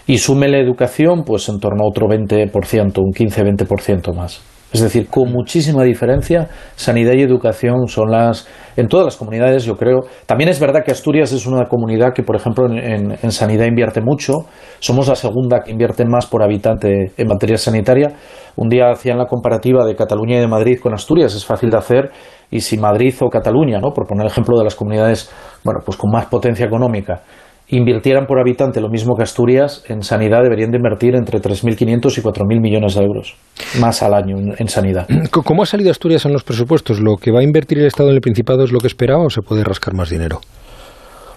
y 0.09 0.17
sume 0.17 0.49
la 0.49 0.59
educación, 0.59 1.23
pues 1.23 1.49
en 1.51 1.61
torno 1.61 1.85
a 1.85 1.87
otro 1.87 2.09
20%, 2.09 2.99
un 2.99 3.13
15-20% 3.13 4.15
más. 4.17 4.41
Es 4.73 4.81
decir, 4.81 5.09
con 5.09 5.31
muchísima 5.31 5.83
diferencia, 5.83 6.49
sanidad 6.77 7.13
y 7.13 7.23
educación 7.23 7.89
son 7.89 8.11
las, 8.11 8.47
en 8.77 8.89
todas 8.89 9.05
las 9.05 9.17
comunidades, 9.17 9.65
yo 9.65 9.77
creo. 9.77 10.01
También 10.25 10.49
es 10.49 10.61
verdad 10.61 10.83
que 10.85 10.93
Asturias 10.93 11.33
es 11.33 11.47
una 11.47 11.67
comunidad 11.67 12.15
que, 12.15 12.23
por 12.23 12.37
ejemplo, 12.37 12.67
en, 12.67 13.17
en, 13.23 13.33
sanidad 13.33 13.67
invierte 13.67 14.01
mucho. 14.01 14.33
Somos 14.79 15.09
la 15.09 15.15
segunda 15.15 15.61
que 15.61 15.73
invierte 15.73 16.07
más 16.07 16.27
por 16.27 16.43
habitante 16.43 17.13
en 17.17 17.29
materia 17.29 17.59
sanitaria. 17.59 18.09
Un 18.57 18.69
día 18.69 18.91
hacían 18.91 19.19
la 19.19 19.27
comparativa 19.27 19.87
de 19.87 19.95
Cataluña 19.95 20.37
y 20.37 20.41
de 20.41 20.49
Madrid 20.49 20.79
con 20.83 20.95
Asturias, 20.95 21.35
es 21.35 21.45
fácil 21.45 21.69
de 21.71 21.77
hacer. 21.77 22.11
Y 22.51 22.61
si 22.61 22.79
Madrid 22.79 23.15
o 23.21 23.29
Cataluña, 23.29 23.79
¿no? 23.79 23.93
por 23.93 24.07
poner 24.07 24.25
el 24.25 24.31
ejemplo 24.31 24.59
de 24.59 24.65
las 24.65 24.75
comunidades 24.75 25.31
bueno, 25.65 25.81
pues 25.85 25.97
con 25.97 26.11
más 26.11 26.27
potencia 26.27 26.67
económica, 26.67 27.23
invirtieran 27.69 28.27
por 28.27 28.41
habitante 28.41 28.81
lo 28.81 28.89
mismo 28.89 29.15
que 29.15 29.23
Asturias, 29.23 29.85
en 29.89 30.03
sanidad 30.03 30.43
deberían 30.43 30.71
de 30.71 30.79
invertir 30.79 31.15
entre 31.15 31.41
3.500 31.41 32.19
y 32.19 32.23
4.000 32.23 32.61
millones 32.61 32.95
de 32.95 33.05
euros 33.05 33.37
más 33.81 34.03
al 34.03 34.15
año 34.15 34.37
en 34.57 34.69
sanidad. 34.69 35.07
¿Cómo 35.31 35.63
ha 35.63 35.67
salido 35.67 35.91
Asturias 35.91 36.25
en 36.25 36.33
los 36.33 36.45
presupuestos? 36.45 37.01
¿Lo 37.01 37.17
que 37.17 37.31
va 37.31 37.41
a 37.41 37.43
invertir 37.43 37.79
el 37.79 37.87
Estado 37.87 38.09
en 38.09 38.15
el 38.15 38.21
Principado 38.21 38.65
es 38.65 38.73
lo 38.73 38.79
que 38.79 38.87
esperaba 38.87 39.25
o 39.25 39.31
se 39.31 39.43
puede 39.43 39.65
rascar 39.65 39.95
más 39.95 40.09
dinero? 40.09 40.41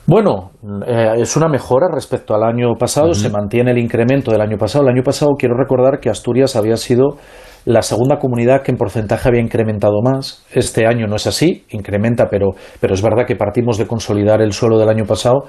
Bueno, 0.08 0.52
eh, 0.88 1.14
es 1.18 1.36
una 1.36 1.48
mejora 1.48 1.88
respecto 1.94 2.34
al 2.34 2.44
año 2.44 2.74
pasado, 2.78 3.14
se 3.14 3.30
mantiene 3.30 3.72
el 3.72 3.78
incremento 3.78 4.32
del 4.32 4.42
año 4.42 4.58
pasado. 4.58 4.84
El 4.84 4.96
año 4.96 5.04
pasado 5.04 5.34
quiero 5.38 5.56
recordar 5.56 6.00
que 6.00 6.10
Asturias 6.10 6.56
había 6.56 6.76
sido 6.76 7.18
la 7.66 7.84
segunda 7.84 8.18
comunidad 8.18 8.64
que 8.64 8.72
en 8.72 8.78
porcentaje 8.78 9.30
había 9.30 9.42
incrementado 9.42 10.02
más. 10.04 10.44
Este 10.52 10.88
año 10.88 11.06
no 11.06 11.18
es 11.18 11.28
así, 11.28 11.66
incrementa, 11.70 12.28
pero, 12.30 12.50
pero 12.80 12.96
es 12.96 13.02
verdad 13.02 13.26
que 13.28 13.36
partimos 13.36 13.78
de 13.78 13.86
consolidar 13.86 14.42
el 14.42 14.54
suelo 14.54 14.80
del 14.80 14.90
año 14.90 15.06
pasado 15.06 15.44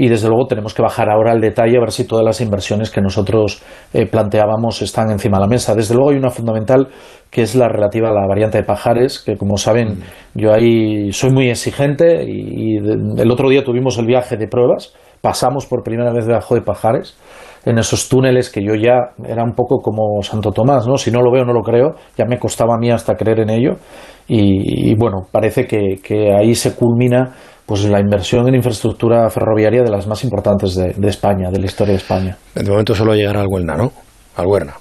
y 0.00 0.08
desde 0.08 0.28
luego 0.28 0.46
tenemos 0.46 0.72
que 0.72 0.80
bajar 0.80 1.10
ahora 1.10 1.32
al 1.32 1.42
detalle 1.42 1.76
a 1.76 1.80
ver 1.80 1.92
si 1.92 2.06
todas 2.06 2.24
las 2.24 2.40
inversiones 2.40 2.90
que 2.90 3.02
nosotros 3.02 3.62
eh, 3.92 4.06
planteábamos 4.06 4.80
están 4.80 5.10
encima 5.10 5.36
de 5.36 5.42
la 5.42 5.46
mesa. 5.46 5.74
Desde 5.74 5.94
luego 5.94 6.08
hay 6.08 6.16
una 6.16 6.30
fundamental 6.30 6.88
que 7.30 7.42
es 7.42 7.54
la 7.54 7.68
relativa 7.68 8.08
a 8.08 8.14
la 8.14 8.26
variante 8.26 8.56
de 8.56 8.64
Pajares, 8.64 9.18
que 9.18 9.36
como 9.36 9.58
saben 9.58 9.98
yo 10.34 10.54
ahí 10.54 11.12
soy 11.12 11.32
muy 11.32 11.50
exigente 11.50 12.24
y, 12.26 12.78
el 12.78 13.30
otro 13.30 13.50
día 13.50 13.62
tuvimos 13.62 13.98
el 13.98 14.06
viaje 14.06 14.38
de 14.38 14.48
pruebas, 14.48 14.94
pasamos 15.20 15.66
por 15.66 15.82
primera 15.82 16.14
vez 16.14 16.24
debajo 16.24 16.54
de 16.54 16.62
Pajares 16.62 17.18
en 17.66 17.76
esos 17.76 18.08
túneles 18.08 18.48
que 18.48 18.62
yo 18.64 18.74
ya 18.74 19.10
era 19.22 19.44
un 19.44 19.52
poco 19.52 19.82
como 19.82 20.22
Santo 20.22 20.50
Tomás, 20.50 20.86
¿no? 20.86 20.96
Si 20.96 21.10
no 21.10 21.20
lo 21.20 21.30
veo, 21.30 21.44
no 21.44 21.52
lo 21.52 21.60
creo. 21.60 21.94
Ya 22.16 22.24
me 22.24 22.38
costaba 22.38 22.76
a 22.76 22.78
mí 22.78 22.90
hasta 22.90 23.16
creer 23.16 23.40
en 23.40 23.50
ello. 23.50 23.72
Y, 24.26 24.94
bueno, 24.94 25.26
parece 25.30 25.66
que, 25.66 25.96
que, 26.02 26.32
ahí 26.32 26.54
se 26.54 26.74
culmina 26.74 27.34
pues 27.70 27.88
la 27.88 28.00
inversión 28.00 28.48
en 28.48 28.56
infraestructura 28.56 29.30
ferroviaria 29.30 29.84
de 29.84 29.90
las 29.90 30.04
más 30.08 30.24
importantes 30.24 30.74
de, 30.74 31.06
España, 31.06 31.52
de 31.52 31.60
la 31.60 31.66
historia 31.66 31.92
de 31.92 31.98
España. 31.98 32.36
De 32.52 32.68
momento 32.68 32.96
solo 32.96 33.14
llegará 33.14 33.42
al 33.42 33.46
Huelna, 33.48 33.76
¿no? 33.76 33.92
Al 34.34 34.46
Huerna. 34.48 34.72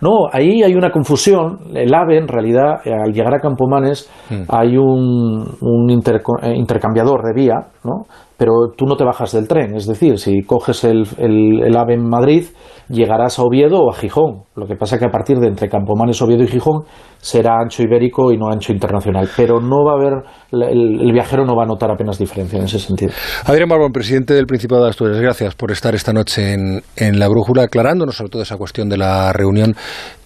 no, 0.00 0.26
ahí 0.32 0.62
hay 0.62 0.74
una 0.76 0.90
confusión. 0.90 1.58
El 1.74 1.94
AVE, 1.94 2.16
en 2.16 2.26
realidad, 2.26 2.76
eh, 2.86 2.90
al 2.90 3.12
llegar 3.12 3.34
a 3.34 3.38
Campomanes, 3.38 4.08
mm. 4.30 4.44
hay 4.48 4.78
un, 4.78 5.44
un 5.60 5.90
eh, 5.90 6.54
intercambiador 6.56 7.22
de 7.22 7.34
vía, 7.34 7.56
¿no? 7.84 8.06
Pero 8.36 8.72
tú 8.76 8.86
no 8.86 8.96
te 8.96 9.04
bajas 9.04 9.32
del 9.32 9.46
tren. 9.46 9.74
Es 9.76 9.86
decir, 9.86 10.18
si 10.18 10.42
coges 10.42 10.84
el, 10.84 11.06
el, 11.18 11.76
AVE 11.76 11.94
en 11.94 12.08
Madrid, 12.08 12.46
llegarás 12.88 13.38
a 13.38 13.42
Oviedo 13.42 13.78
o 13.78 13.92
a 13.92 13.94
Gijón. 13.94 14.42
Lo 14.56 14.66
que 14.66 14.74
pasa 14.74 14.96
es 14.96 15.00
que 15.00 15.06
a 15.06 15.10
partir 15.10 15.38
de 15.38 15.48
entre 15.48 15.68
Campomanes, 15.68 16.20
Oviedo 16.20 16.42
y 16.42 16.48
Gijón 16.48 16.82
será 17.18 17.60
ancho 17.60 17.82
ibérico 17.82 18.32
y 18.32 18.36
no 18.36 18.48
ancho 18.50 18.72
internacional. 18.72 19.28
Pero 19.36 19.60
no 19.60 19.84
va 19.84 19.92
a 19.92 19.94
haber, 19.94 20.14
el, 20.50 21.12
viajero 21.12 21.44
no 21.44 21.54
va 21.56 21.62
a 21.62 21.66
notar 21.66 21.90
apenas 21.90 22.18
diferencia 22.18 22.58
en 22.58 22.64
ese 22.64 22.78
sentido. 22.78 23.12
Adrián 23.44 23.68
Barbón, 23.68 23.92
presidente 23.92 24.34
del 24.34 24.46
Principado 24.46 24.82
de 24.82 24.90
Asturias, 24.90 25.20
gracias 25.20 25.54
por 25.54 25.70
estar 25.70 25.94
esta 25.94 26.12
noche 26.12 26.54
en, 26.54 26.82
en 26.96 27.18
La 27.18 27.28
Brújula, 27.28 27.64
aclarándonos 27.64 28.16
sobre 28.16 28.30
todo 28.30 28.42
esa 28.42 28.56
cuestión 28.56 28.88
de 28.88 28.98
la 28.98 29.32
reunión 29.32 29.74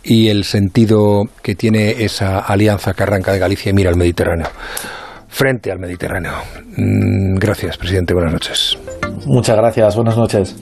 y 0.03 0.29
el 0.29 0.45
sentido 0.45 1.25
que 1.43 1.55
tiene 1.55 2.03
esa 2.05 2.39
alianza 2.39 2.95
que 2.95 3.03
arranca 3.03 3.33
de 3.33 3.39
Galicia 3.39 3.71
y 3.71 3.75
mira 3.75 3.91
al 3.91 3.97
Mediterráneo 3.97 4.47
frente 5.29 5.71
al 5.71 5.79
Mediterráneo. 5.79 6.33
Mm, 6.77 7.37
gracias, 7.37 7.77
presidente. 7.77 8.15
Buenas 8.15 8.33
noches. 8.33 8.79
Muchas 9.25 9.57
gracias. 9.57 9.95
Buenas 9.95 10.17
noches. 10.17 10.57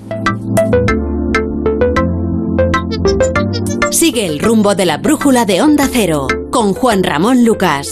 Sigue 3.90 4.26
el 4.26 4.40
rumbo 4.40 4.74
de 4.74 4.84
la 4.84 4.98
brújula 4.98 5.46
de 5.46 5.62
Onda 5.62 5.88
Cero 5.90 6.26
con 6.50 6.74
Juan 6.74 7.02
Ramón 7.02 7.44
Lucas. 7.44 7.88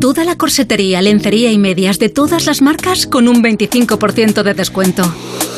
Toda 0.00 0.24
la 0.24 0.36
corsetería, 0.36 1.02
lencería 1.02 1.50
y 1.50 1.58
medias 1.58 1.98
de 1.98 2.08
todas 2.08 2.46
las 2.46 2.62
marcas 2.62 3.06
con 3.06 3.26
un 3.26 3.42
25% 3.42 4.42
de 4.42 4.54
descuento. 4.54 5.02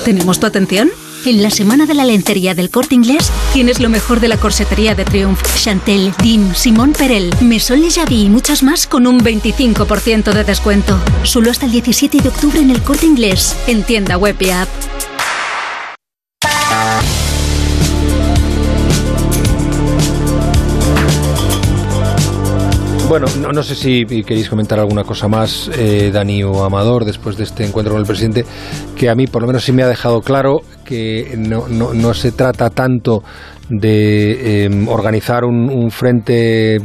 ¿Tenemos 0.04 0.40
tu 0.40 0.47
atención? 0.47 0.88
En 1.28 1.42
la 1.42 1.50
semana 1.50 1.85
de 1.85 1.92
la 1.92 2.06
lencería 2.06 2.54
del 2.54 2.70
corte 2.70 2.94
inglés 2.94 3.30
tienes 3.52 3.80
lo 3.80 3.90
mejor 3.90 4.18
de 4.18 4.28
la 4.28 4.38
corsetería 4.38 4.94
de 4.94 5.04
Triumph, 5.04 5.42
Chantel, 5.56 6.14
Dim, 6.23 6.54
Simón 6.54 6.94
Perel, 6.94 7.28
Le 7.42 7.90
Javi 7.90 8.23
y 8.23 8.28
muchas 8.30 8.62
más 8.62 8.87
con 8.87 9.06
un 9.06 9.20
25% 9.20 10.32
de 10.32 10.44
descuento. 10.44 10.99
Solo 11.25 11.50
hasta 11.50 11.66
el 11.66 11.73
17 11.73 12.23
de 12.23 12.30
octubre 12.30 12.58
en 12.58 12.70
el 12.70 12.82
corte 12.82 13.04
inglés, 13.04 13.54
en 13.66 13.82
tienda 13.82 14.16
web 14.16 14.37
y 14.40 14.49
app. 14.49 14.70
Bueno, 23.08 23.24
no, 23.54 23.62
sé 23.62 23.74
si 23.74 24.04
queréis 24.04 24.50
comentar 24.50 24.78
alguna 24.78 25.02
cosa 25.02 25.28
más, 25.28 25.70
eh, 25.78 26.10
Dani 26.12 26.44
o 26.44 26.62
Amador, 26.62 27.06
después 27.06 27.38
de 27.38 27.44
este 27.44 27.64
encuentro 27.64 27.94
con 27.94 28.02
el 28.02 28.06
presidente, 28.06 28.44
que 28.96 29.08
a 29.08 29.14
mí 29.14 29.26
por 29.26 29.40
lo 29.40 29.48
menos 29.48 29.64
sí 29.64 29.72
me 29.72 29.82
ha 29.82 29.88
dejado 29.88 30.20
claro 30.20 30.60
que 30.84 31.34
no, 31.38 32.12
se 32.12 32.32
trata 32.32 32.68
tanto 32.68 33.22
de 33.70 34.64
em, 34.64 34.88
organizar 34.88 35.44
un, 35.44 35.90
frente 35.90 36.82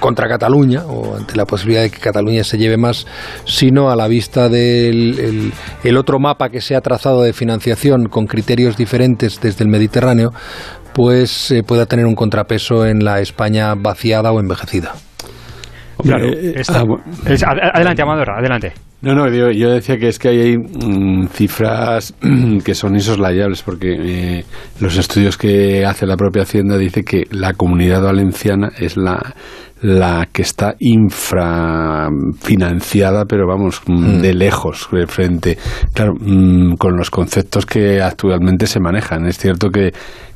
contra 0.00 0.28
Cataluña 0.28 0.84
o 0.86 1.16
ante 1.16 1.36
la 1.36 1.44
posibilidad 1.44 1.82
de 1.82 1.90
que 1.90 2.00
Cataluña 2.00 2.42
se 2.42 2.58
lleve 2.58 2.76
más, 2.76 3.06
sino 3.44 3.88
a 3.88 3.94
la 3.94 4.08
vista 4.08 4.48
del 4.48 5.52
el, 5.84 5.96
otro 5.96 6.18
mapa 6.18 6.48
que 6.48 6.60
se 6.60 6.74
ha 6.74 6.80
trazado 6.80 7.22
de 7.22 7.32
financiación 7.32 8.08
con 8.08 8.26
criterios 8.26 8.76
diferentes 8.76 9.40
desde 9.40 9.62
el 9.62 9.70
Mediterráneo, 9.70 10.32
pues 10.92 11.52
eh, 11.52 11.62
pueda 11.62 11.86
tener 11.86 12.06
un 12.06 12.16
contrapeso 12.16 12.84
en 12.84 13.04
la 13.04 13.20
España 13.20 13.76
vaciada 13.76 14.32
o 14.32 14.40
envejecida. 14.40 14.94
Claro, 16.02 16.26
eh, 16.26 16.54
eh, 16.56 16.62
ah, 16.68 16.84
adelante, 17.74 18.02
Amador, 18.02 18.30
adelante. 18.30 18.72
No, 19.02 19.14
no, 19.14 19.28
yo, 19.28 19.70
decía 19.70 19.96
que 19.96 20.08
es 20.08 20.18
que 20.18 20.28
hay 20.28 20.58
mm, 20.58 21.28
cifras 21.28 22.14
que 22.64 22.74
son 22.74 22.94
insoslayables, 22.94 23.62
porque 23.62 23.94
eh, 23.98 24.44
los 24.80 24.98
estudios 24.98 25.38
que 25.38 25.86
hace 25.86 26.04
la 26.06 26.16
propia 26.16 26.42
Hacienda 26.42 26.76
dice 26.76 27.02
que 27.02 27.24
la 27.30 27.54
comunidad 27.54 28.02
valenciana 28.02 28.70
es 28.78 28.98
la, 28.98 29.34
la 29.80 30.28
que 30.30 30.42
está 30.42 30.74
infrafinanciada, 30.78 33.24
pero 33.24 33.46
vamos, 33.46 33.80
mm, 33.86 33.92
mm. 33.92 34.20
de 34.20 34.34
lejos, 34.34 34.88
de 34.92 35.06
frente, 35.06 35.56
claro, 35.94 36.12
con 36.78 36.94
los 36.96 37.10
conceptos 37.10 37.64
que 37.64 38.02
actualmente 38.02 38.66
se 38.66 38.80
manejan. 38.80 39.24
Es 39.26 39.38
cierto 39.38 39.70
que 39.70 39.92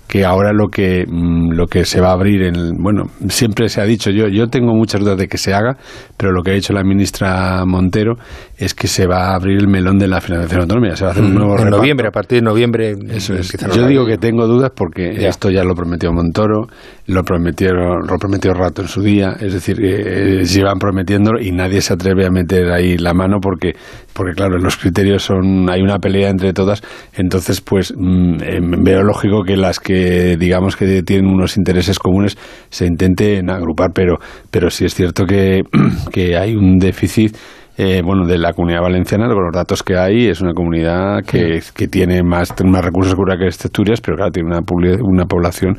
que 0.06 0.24
ahora 0.24 0.52
lo 0.52 0.68
que 0.68 1.04
mm, 1.06 1.52
lo 1.52 1.66
que 1.66 1.84
se 1.84 2.00
va 2.00 2.10
a 2.10 2.12
abrir 2.12 2.42
en 2.42 2.76
bueno 2.78 3.04
siempre 3.28 3.68
se 3.68 3.80
ha 3.80 3.84
dicho 3.84 4.10
yo 4.10 4.28
yo 4.28 4.48
tengo 4.48 4.74
muchas 4.74 5.00
dudas 5.00 5.18
de 5.18 5.28
que 5.28 5.38
se 5.38 5.54
haga 5.54 5.76
pero 6.16 6.32
lo 6.32 6.42
que 6.42 6.50
ha 6.50 6.54
dicho 6.54 6.72
la 6.72 6.84
ministra 6.84 7.64
Montero 7.66 8.14
es 8.56 8.74
que 8.74 8.86
se 8.86 9.06
va 9.06 9.30
a 9.30 9.34
abrir 9.34 9.58
el 9.58 9.68
melón 9.68 9.98
de 9.98 10.08
la 10.08 10.20
financiación 10.20 10.62
autónoma 10.62 10.94
se 10.94 11.04
va 11.04 11.10
a 11.10 11.12
hacer 11.12 11.24
un 11.24 11.32
mm, 11.32 11.34
nuevo 11.34 11.58
en 11.58 11.70
noviembre 11.70 12.08
a 12.08 12.10
partir 12.10 12.38
de 12.38 12.42
noviembre 12.42 12.94
eso 13.10 13.34
es. 13.34 13.56
yo 13.74 13.86
digo 13.86 14.06
que 14.06 14.18
tengo 14.18 14.46
dudas 14.46 14.72
porque 14.74 15.26
esto 15.26 15.50
ya 15.50 15.64
lo 15.64 15.74
prometió 15.74 16.12
Montoro 16.12 16.66
lo 17.06 17.22
prometieron 17.22 18.06
lo 18.06 18.18
prometió 18.18 18.52
Rato 18.52 18.82
en 18.82 18.88
su 18.88 19.02
día 19.02 19.34
es 19.40 19.52
decir 19.52 19.78
eh, 19.82 20.44
se 20.44 20.60
iban 20.60 20.78
prometiendo 20.78 21.32
y 21.40 21.50
nadie 21.50 21.80
se 21.80 21.94
atreve 21.94 22.26
a 22.26 22.30
meter 22.30 22.70
ahí 22.70 22.98
la 22.98 23.14
mano 23.14 23.38
porque 23.40 23.72
porque 24.12 24.34
claro 24.34 24.58
los 24.58 24.76
criterios 24.76 25.22
son 25.22 25.68
hay 25.70 25.80
una 25.82 25.98
pelea 25.98 26.28
entre 26.28 26.52
todas 26.52 26.82
entonces 27.14 27.60
pues 27.60 27.92
mm, 27.96 28.34
eh, 28.42 28.60
veo 28.82 29.02
lógico 29.02 29.42
que 29.44 29.56
las 29.56 29.80
que 29.80 29.93
digamos 30.38 30.76
que 30.76 31.02
tienen 31.02 31.26
unos 31.26 31.56
intereses 31.56 31.98
comunes 31.98 32.36
se 32.70 32.86
intenten 32.86 33.50
agrupar, 33.50 33.90
pero, 33.94 34.18
pero 34.50 34.70
sí 34.70 34.84
es 34.84 34.94
cierto 34.94 35.24
que, 35.24 35.62
que 36.12 36.36
hay 36.36 36.54
un 36.54 36.78
déficit 36.78 37.36
eh, 37.76 38.02
bueno, 38.04 38.24
de 38.24 38.38
la 38.38 38.52
comunidad 38.52 38.82
valenciana, 38.82 39.26
con 39.26 39.46
los 39.46 39.52
datos 39.52 39.82
que 39.82 39.96
hay, 39.96 40.28
es 40.28 40.40
una 40.40 40.52
comunidad 40.52 41.24
que, 41.26 41.60
que 41.74 41.88
tiene 41.88 42.22
más, 42.22 42.54
más 42.64 42.84
recursos 42.84 43.16
que 43.16 43.46
Asturias, 43.46 44.00
pero 44.00 44.16
claro, 44.16 44.30
tiene 44.30 44.50
una, 44.50 44.60
una 45.02 45.24
población 45.24 45.76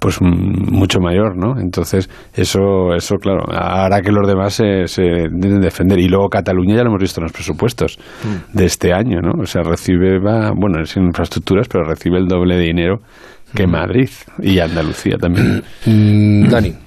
pues 0.00 0.20
mucho 0.20 0.98
mayor, 0.98 1.36
¿no? 1.36 1.58
Entonces, 1.58 2.10
eso, 2.34 2.94
eso 2.96 3.14
claro, 3.16 3.44
hará 3.48 4.00
que 4.02 4.10
los 4.10 4.26
demás 4.26 4.54
se, 4.54 4.88
se 4.88 5.02
intenten 5.04 5.60
defender. 5.60 6.00
Y 6.00 6.08
luego 6.08 6.28
Cataluña 6.28 6.74
ya 6.74 6.82
lo 6.82 6.88
hemos 6.88 7.00
visto 7.00 7.20
en 7.20 7.24
los 7.24 7.32
presupuestos 7.32 7.98
mm. 8.24 8.56
de 8.56 8.64
este 8.64 8.92
año, 8.92 9.20
¿no? 9.20 9.40
O 9.40 9.46
sea, 9.46 9.62
recibe, 9.62 10.18
va, 10.18 10.50
bueno, 10.50 10.82
es 10.82 10.96
infraestructuras, 10.96 11.68
pero 11.68 11.84
recibe 11.84 12.18
el 12.18 12.26
doble 12.26 12.56
de 12.56 12.62
dinero 12.62 13.00
que 13.56 13.66
Madrid 13.66 14.10
y 14.40 14.60
Andalucía 14.60 15.18
también. 15.18 15.64
Mm, 15.84 16.48
Dani. 16.48 16.85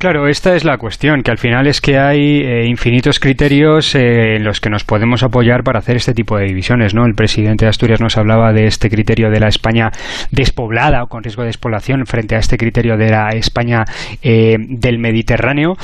Claro, 0.00 0.28
esta 0.28 0.56
es 0.56 0.64
la 0.64 0.78
cuestión, 0.78 1.22
que 1.22 1.30
al 1.30 1.36
final 1.36 1.66
es 1.66 1.82
que 1.82 1.98
hay 1.98 2.40
eh, 2.40 2.64
infinitos 2.64 3.20
criterios 3.20 3.94
eh, 3.94 4.36
en 4.36 4.44
los 4.44 4.58
que 4.58 4.70
nos 4.70 4.82
podemos 4.82 5.22
apoyar 5.22 5.62
para 5.62 5.80
hacer 5.80 5.96
este 5.96 6.14
tipo 6.14 6.38
de 6.38 6.46
divisiones, 6.46 6.94
¿no? 6.94 7.04
El 7.04 7.14
presidente 7.14 7.66
de 7.66 7.68
Asturias 7.68 8.00
nos 8.00 8.16
hablaba 8.16 8.54
de 8.54 8.66
este 8.66 8.88
criterio 8.88 9.28
de 9.28 9.40
la 9.40 9.48
España 9.48 9.90
despoblada 10.30 11.02
o 11.02 11.08
con 11.08 11.22
riesgo 11.22 11.42
de 11.42 11.48
despoblación 11.48 12.06
frente 12.06 12.34
a 12.34 12.38
este 12.38 12.56
criterio 12.56 12.96
de 12.96 13.10
la 13.10 13.28
España 13.28 13.84
eh, 14.22 14.56
del 14.58 14.98
Mediterráneo. 14.98 15.76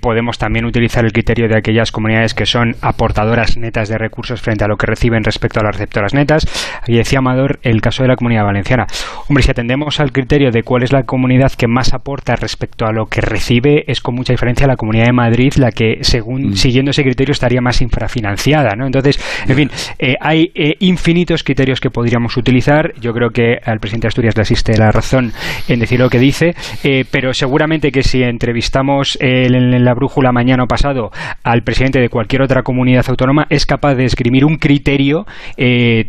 podemos 0.00 0.38
también 0.38 0.64
utilizar 0.64 1.04
el 1.04 1.12
criterio 1.12 1.48
de 1.48 1.58
aquellas 1.58 1.90
comunidades 1.90 2.34
que 2.34 2.46
son 2.46 2.76
aportadoras 2.82 3.56
netas 3.56 3.88
de 3.88 3.98
recursos 3.98 4.40
frente 4.40 4.62
a 4.62 4.68
lo 4.68 4.76
que 4.76 4.86
reciben 4.86 5.24
respecto 5.24 5.58
a 5.58 5.64
las 5.64 5.74
receptoras 5.74 6.14
netas. 6.14 6.46
Aquí 6.82 6.94
decía 6.94 7.18
Amador 7.18 7.58
el 7.62 7.80
caso 7.80 8.04
de 8.04 8.10
la 8.10 8.16
comunidad 8.16 8.44
valenciana. 8.44 8.86
Hombre, 9.28 9.42
si 9.42 9.50
atendemos 9.50 9.98
al 9.98 10.12
criterio 10.12 10.52
de 10.52 10.62
cuál 10.62 10.84
es 10.84 10.92
la 10.92 11.02
comunidad 11.02 11.50
que 11.50 11.66
más 11.66 11.94
aporta 11.94 12.36
respecto 12.36 12.86
a 12.86 12.92
lo 12.92 13.06
que 13.06 13.20
recibe 13.22 13.55
es 13.64 14.00
con 14.00 14.14
mucha 14.14 14.32
diferencia 14.32 14.66
la 14.66 14.76
Comunidad 14.76 15.06
de 15.06 15.12
Madrid 15.12 15.52
la 15.56 15.70
que, 15.70 15.98
según 16.02 16.50
mm. 16.50 16.52
siguiendo 16.54 16.90
ese 16.90 17.02
criterio, 17.02 17.32
estaría 17.32 17.60
más 17.60 17.80
infrafinanciada. 17.80 18.74
¿no? 18.76 18.86
Entonces, 18.86 19.18
en 19.48 19.56
fin, 19.56 19.70
eh, 19.98 20.14
hay 20.20 20.50
eh, 20.54 20.74
infinitos 20.80 21.42
criterios 21.42 21.80
que 21.80 21.90
podríamos 21.90 22.36
utilizar. 22.36 22.92
Yo 23.00 23.12
creo 23.12 23.30
que 23.30 23.58
al 23.64 23.78
presidente 23.78 24.06
de 24.06 24.08
Asturias 24.08 24.36
le 24.36 24.42
asiste 24.42 24.76
la 24.76 24.90
razón 24.90 25.32
en 25.68 25.80
decir 25.80 26.00
lo 26.00 26.08
que 26.08 26.18
dice, 26.18 26.54
eh, 26.84 27.04
pero 27.10 27.32
seguramente 27.32 27.90
que 27.90 28.02
si 28.02 28.22
entrevistamos 28.22 29.18
en, 29.20 29.84
la 29.84 29.94
brújula 29.94 30.32
mañana 30.32 30.64
o 30.64 30.66
pasado 30.66 31.10
al 31.44 31.62
presidente 31.62 32.00
de 32.00 32.08
cualquier 32.08 32.42
otra 32.42 32.62
comunidad 32.62 33.04
autónoma, 33.08 33.46
es 33.50 33.66
capaz 33.66 33.94
de 33.94 34.04
escribir 34.04 34.44
un 34.44 34.56
criterio 34.56 35.24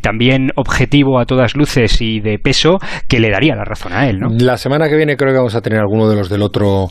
también 0.02 0.52
objetivo 0.56 1.20
a 1.20 1.26
todas 1.26 1.56
luces 1.56 2.02
y 2.02 2.20
de 2.20 2.40
peso 2.40 2.78
que 3.08 3.20
le 3.20 3.30
daría 3.30 3.56
la 3.56 3.64
razón 3.64 3.94
a 3.94 4.08
él. 4.08 4.20
¿no? 4.20 4.30
La 4.30 4.58
semana 4.58 4.90
que 4.90 4.96
viene 4.96 5.16
creo 5.16 5.32
que 5.32 5.38
vamos 5.38 5.56
a 5.56 5.62
tener 5.62 5.80
alguno 5.80 6.10
de 6.10 6.16
los 6.16 6.30
del 6.30 6.42
otro 6.42 6.88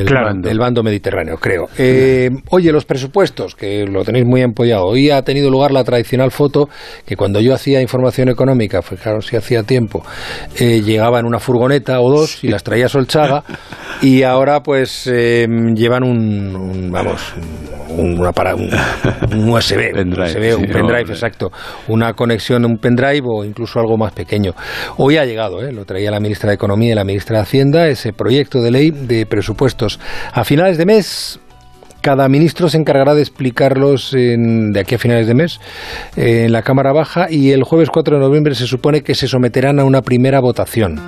el, 0.00 0.58
bando. 0.58 0.82
mediterráneo, 0.82 1.36
creo. 1.36 1.68
Eh, 1.78 2.30
oye, 2.50 2.72
los 2.72 2.84
presupuestos, 2.84 3.54
que 3.54 3.86
lo 3.86 4.04
tenéis 4.04 4.26
muy 4.26 4.42
empollado. 4.42 4.86
Hoy 4.86 5.10
ha 5.10 5.22
tenido 5.22 5.50
lugar 5.50 5.70
la 5.70 5.84
tradicional 5.84 6.30
foto 6.30 6.68
que 7.06 7.16
cuando 7.16 7.40
yo 7.40 7.54
hacía 7.54 7.80
información 7.80 8.28
económica, 8.28 8.82
fijaros 8.82 9.26
si 9.26 9.36
hacía 9.36 9.62
tiempo, 9.62 10.04
eh, 10.58 10.82
llegaba 10.82 11.20
en 11.20 11.26
una 11.26 11.38
furgoneta 11.38 12.00
o 12.00 12.10
dos 12.10 12.42
y 12.44 12.48
las 12.48 12.62
traía 12.62 12.88
Solchaga 12.88 13.44
y 14.02 14.22
ahora 14.22 14.62
pues 14.62 15.08
eh, 15.12 15.46
llevan 15.74 16.04
un, 16.04 16.90
vamos, 16.90 17.34
un, 17.88 18.30
para, 18.34 18.54
un, 18.54 18.68
USB, 19.48 19.92
pendrive, 19.92 20.54
un 20.54 20.66
pendrive, 20.66 21.12
exacto, 21.12 21.50
una 21.88 22.12
conexión, 22.12 22.64
un 22.64 22.78
pendrive 22.78 23.22
o 23.24 23.44
incluso 23.44 23.80
algo 23.80 23.96
más 23.96 24.12
pequeño. 24.12 24.52
Hoy 24.96 25.16
ha 25.16 25.24
llegado, 25.24 25.60
lo 25.70 25.84
traía 25.84 26.10
la 26.10 26.20
ministra 26.20 26.50
de 26.50 26.54
Economía 26.54 26.92
y 26.92 26.94
la 26.94 27.04
ministra 27.04 27.38
de 27.38 27.42
Hacienda, 27.42 27.88
ese 27.88 28.12
proyecto 28.12 28.60
de 28.60 28.70
ley 28.70 28.90
de 28.90 29.26
a 30.32 30.44
finales 30.44 30.78
de 30.78 30.86
mes 30.86 31.40
cada 32.04 32.28
ministro 32.28 32.68
se 32.68 32.76
encargará 32.76 33.14
de 33.14 33.22
explicarlos 33.22 34.10
de 34.12 34.78
aquí 34.78 34.94
a 34.94 34.98
finales 34.98 35.26
de 35.26 35.32
mes 35.32 35.58
en 36.16 36.52
la 36.52 36.60
Cámara 36.60 36.92
Baja 36.92 37.28
y 37.30 37.52
el 37.52 37.62
jueves 37.62 37.88
4 37.88 38.16
de 38.16 38.22
noviembre 38.22 38.54
se 38.54 38.66
supone 38.66 39.00
que 39.00 39.14
se 39.14 39.26
someterán 39.26 39.80
a 39.80 39.84
una 39.84 40.02
primera 40.02 40.38
votación. 40.40 41.00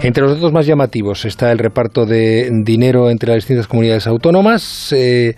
Entre 0.00 0.22
los 0.22 0.36
datos 0.36 0.52
más 0.52 0.64
llamativos 0.64 1.24
está 1.24 1.50
el 1.50 1.58
reparto 1.58 2.06
de 2.06 2.48
dinero 2.62 3.10
entre 3.10 3.30
las 3.30 3.38
distintas 3.38 3.66
comunidades 3.66 4.06
autónomas 4.06 4.92
eh, 4.92 5.34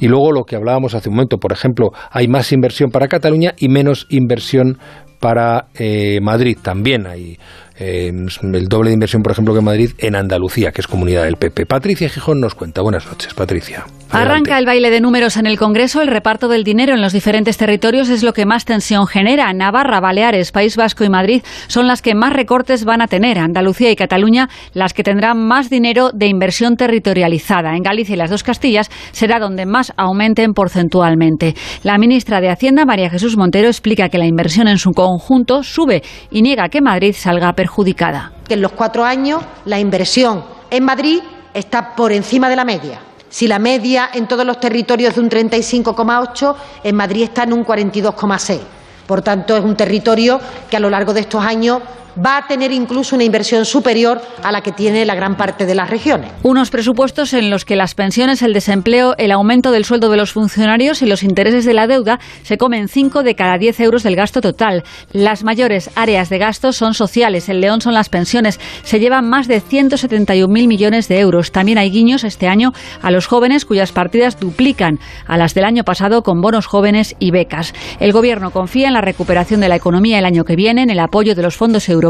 y 0.00 0.08
luego 0.08 0.32
lo 0.32 0.42
que 0.42 0.56
hablábamos 0.56 0.96
hace 0.96 1.10
un 1.10 1.14
momento, 1.14 1.38
por 1.38 1.52
ejemplo, 1.52 1.90
hay 2.10 2.26
más 2.26 2.50
inversión 2.50 2.90
para 2.90 3.06
Cataluña 3.06 3.54
y 3.56 3.68
menos 3.68 4.08
inversión 4.10 4.78
para 5.18 5.66
eh, 5.74 6.20
Madrid. 6.20 6.58
También 6.62 7.06
hay 7.06 7.38
eh, 7.78 8.08
el 8.08 8.68
doble 8.68 8.90
de 8.90 8.94
inversión, 8.94 9.22
por 9.22 9.32
ejemplo, 9.32 9.54
que 9.54 9.60
Madrid 9.60 9.90
en 9.98 10.16
Andalucía, 10.16 10.72
que 10.72 10.80
es 10.80 10.86
comunidad 10.86 11.24
del 11.24 11.36
PP. 11.36 11.66
Patricia 11.66 12.08
Gijón 12.08 12.40
nos 12.40 12.54
cuenta. 12.54 12.80
Buenas 12.80 13.06
noches, 13.06 13.34
Patricia. 13.34 13.84
Arranca 14.10 14.56
el 14.56 14.66
baile 14.66 14.88
de 14.90 15.00
números 15.00 15.36
en 15.36 15.46
el 15.46 15.58
Congreso. 15.58 16.00
El 16.00 16.08
reparto 16.08 16.48
del 16.48 16.62
dinero 16.64 16.94
en 16.94 17.02
los 17.02 17.12
diferentes 17.12 17.56
territorios 17.56 18.08
es 18.08 18.22
lo 18.22 18.32
que 18.32 18.46
más 18.46 18.64
tensión 18.64 19.06
genera. 19.06 19.52
Navarra, 19.52 20.00
Baleares, 20.00 20.52
País 20.52 20.76
Vasco 20.76 21.04
y 21.04 21.10
Madrid 21.10 21.42
son 21.66 21.86
las 21.86 22.02
que 22.02 22.14
más 22.14 22.32
recortes 22.32 22.84
van 22.84 23.02
a 23.02 23.08
tener. 23.08 23.38
Andalucía 23.38 23.90
y 23.90 23.96
Cataluña 23.96 24.48
las 24.72 24.94
que 24.94 25.02
tendrán 25.02 25.38
más 25.46 25.68
dinero 25.68 26.10
de 26.14 26.28
inversión 26.28 26.76
territorializada. 26.76 27.76
En 27.76 27.82
Galicia 27.82 28.14
y 28.14 28.16
las 28.16 28.30
dos 28.30 28.44
Castillas 28.44 28.90
será 29.10 29.38
donde 29.40 29.66
más 29.66 29.92
aumenten 29.96 30.54
porcentualmente. 30.54 31.54
La 31.82 31.98
ministra 31.98 32.40
de 32.40 32.48
Hacienda, 32.48 32.86
María 32.86 33.10
Jesús 33.10 33.36
Montero, 33.36 33.66
explica 33.66 34.08
que 34.08 34.18
la 34.18 34.26
inversión 34.26 34.68
en 34.68 34.78
su 34.78 34.92
conjunto 35.06 35.62
sube 35.62 36.02
y 36.30 36.42
niega 36.42 36.68
que 36.68 36.80
Madrid 36.80 37.14
salga 37.16 37.52
perjudicada. 37.52 38.32
En 38.48 38.60
los 38.60 38.72
cuatro 38.72 39.04
años 39.04 39.40
la 39.64 39.78
inversión 39.78 40.44
en 40.70 40.84
Madrid 40.84 41.20
está 41.54 41.94
por 41.94 42.10
encima 42.10 42.48
de 42.48 42.56
la 42.56 42.64
media 42.64 43.00
si 43.28 43.46
la 43.46 43.58
media 43.58 44.08
en 44.14 44.26
todos 44.26 44.46
los 44.46 44.58
territorios 44.58 45.10
es 45.10 45.16
de 45.16 45.20
un 45.20 45.28
35,8, 45.28 46.54
en 46.84 46.96
Madrid 46.96 47.24
está 47.24 47.42
en 47.42 47.52
un 47.52 47.66
42,6. 47.66 48.60
Por 49.06 49.20
tanto, 49.20 49.56
es 49.56 49.62
un 49.62 49.76
territorio 49.76 50.40
que 50.70 50.76
a 50.76 50.80
lo 50.80 50.88
largo 50.88 51.12
de 51.12 51.20
estos 51.20 51.44
años 51.44 51.82
va 52.24 52.38
a 52.38 52.46
tener 52.46 52.72
incluso 52.72 53.14
una 53.14 53.24
inversión 53.24 53.64
superior 53.64 54.20
a 54.42 54.52
la 54.52 54.62
que 54.62 54.72
tiene 54.72 55.04
la 55.04 55.14
gran 55.14 55.36
parte 55.36 55.66
de 55.66 55.74
las 55.74 55.90
regiones. 55.90 56.30
Unos 56.42 56.70
presupuestos 56.70 57.32
en 57.32 57.50
los 57.50 57.64
que 57.64 57.76
las 57.76 57.94
pensiones, 57.94 58.42
el 58.42 58.52
desempleo, 58.52 59.14
el 59.18 59.32
aumento 59.32 59.70
del 59.70 59.84
sueldo 59.84 60.10
de 60.10 60.16
los 60.16 60.32
funcionarios 60.32 61.02
y 61.02 61.06
los 61.06 61.22
intereses 61.22 61.64
de 61.64 61.74
la 61.74 61.86
deuda 61.86 62.18
se 62.42 62.58
comen 62.58 62.88
5 62.88 63.22
de 63.22 63.34
cada 63.34 63.58
10 63.58 63.80
euros 63.80 64.02
del 64.02 64.16
gasto 64.16 64.40
total. 64.40 64.84
Las 65.12 65.44
mayores 65.44 65.90
áreas 65.94 66.28
de 66.28 66.38
gasto 66.38 66.72
son 66.72 66.94
sociales, 66.94 67.48
el 67.48 67.60
león 67.60 67.80
son 67.80 67.94
las 67.94 68.08
pensiones. 68.08 68.60
Se 68.82 69.00
llevan 69.00 69.28
más 69.28 69.48
de 69.48 69.60
171.000 69.60 70.48
millones 70.48 71.08
de 71.08 71.20
euros. 71.20 71.52
También 71.52 71.78
hay 71.78 71.90
guiños 71.90 72.24
este 72.24 72.48
año 72.48 72.72
a 73.02 73.10
los 73.10 73.26
jóvenes 73.26 73.64
cuyas 73.64 73.92
partidas 73.92 74.40
duplican 74.40 74.98
a 75.26 75.36
las 75.36 75.54
del 75.54 75.64
año 75.64 75.84
pasado 75.84 76.22
con 76.22 76.40
bonos 76.40 76.66
jóvenes 76.66 77.14
y 77.18 77.30
becas. 77.30 77.74
El 78.00 78.12
Gobierno 78.12 78.50
confía 78.50 78.88
en 78.88 78.94
la 78.94 79.00
recuperación 79.00 79.60
de 79.60 79.68
la 79.68 79.76
economía 79.76 80.18
el 80.18 80.24
año 80.24 80.44
que 80.44 80.56
viene, 80.56 80.82
en 80.82 80.90
el 80.90 80.98
apoyo 80.98 81.34
de 81.34 81.42
los 81.42 81.56
fondos 81.56 81.88
europeos 81.88 82.05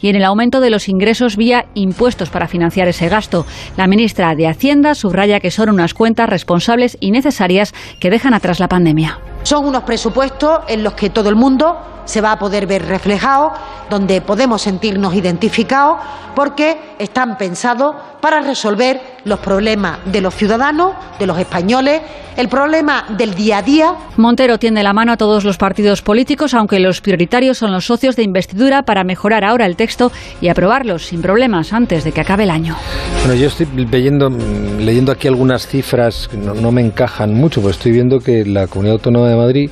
y 0.00 0.08
en 0.08 0.16
el 0.16 0.24
aumento 0.24 0.60
de 0.60 0.70
los 0.70 0.88
ingresos 0.88 1.36
vía 1.36 1.66
impuestos 1.74 2.30
para 2.30 2.48
financiar 2.48 2.88
ese 2.88 3.08
gasto. 3.08 3.46
La 3.76 3.86
ministra 3.86 4.34
de 4.34 4.48
Hacienda 4.48 4.94
subraya 4.94 5.40
que 5.40 5.50
son 5.50 5.68
unas 5.68 5.94
cuentas 5.94 6.28
responsables 6.28 6.96
y 7.00 7.10
necesarias 7.10 7.74
que 8.00 8.10
dejan 8.10 8.34
atrás 8.34 8.60
la 8.60 8.68
pandemia. 8.68 9.18
Son 9.48 9.64
unos 9.64 9.84
presupuestos 9.84 10.60
en 10.68 10.84
los 10.84 10.92
que 10.92 11.08
todo 11.08 11.30
el 11.30 11.34
mundo 11.34 11.78
se 12.04 12.20
va 12.20 12.32
a 12.32 12.38
poder 12.38 12.66
ver 12.66 12.84
reflejado, 12.84 13.50
donde 13.88 14.20
podemos 14.20 14.60
sentirnos 14.60 15.14
identificados, 15.14 15.96
porque 16.34 16.94
están 16.98 17.38
pensados 17.38 17.96
para 18.20 18.40
resolver 18.40 19.00
los 19.24 19.38
problemas 19.40 20.00
de 20.04 20.20
los 20.20 20.34
ciudadanos, 20.34 20.92
de 21.18 21.26
los 21.26 21.38
españoles, 21.38 22.02
el 22.36 22.48
problema 22.48 23.04
del 23.16 23.34
día 23.34 23.58
a 23.58 23.62
día. 23.62 23.94
Montero 24.16 24.58
tiende 24.58 24.82
la 24.82 24.92
mano 24.92 25.12
a 25.12 25.16
todos 25.16 25.44
los 25.44 25.58
partidos 25.58 26.02
políticos, 26.02 26.54
aunque 26.54 26.78
los 26.78 27.00
prioritarios 27.00 27.58
son 27.58 27.72
los 27.72 27.84
socios 27.84 28.16
de 28.16 28.22
investidura 28.22 28.82
para 28.82 29.02
mejorar 29.02 29.44
ahora 29.44 29.66
el 29.66 29.76
texto 29.76 30.12
y 30.40 30.48
aprobarlos 30.48 31.06
sin 31.06 31.20
problemas 31.20 31.72
antes 31.72 32.04
de 32.04 32.12
que 32.12 32.20
acabe 32.20 32.44
el 32.44 32.50
año. 32.50 32.76
Bueno, 33.20 33.34
yo 33.34 33.48
estoy 33.48 33.66
leyendo, 33.90 34.30
leyendo 34.30 35.12
aquí 35.12 35.26
algunas 35.26 35.66
cifras 35.66 36.28
que 36.28 36.36
no, 36.36 36.54
no 36.54 36.70
me 36.70 36.80
encajan 36.80 37.34
mucho, 37.34 37.60
pues 37.60 37.76
estoy 37.76 37.92
viendo 37.92 38.20
que 38.20 38.44
la 38.44 38.68
Comunidad 38.68 38.94
Autónoma 38.94 39.28
de 39.28 39.36
Madrid 39.38 39.70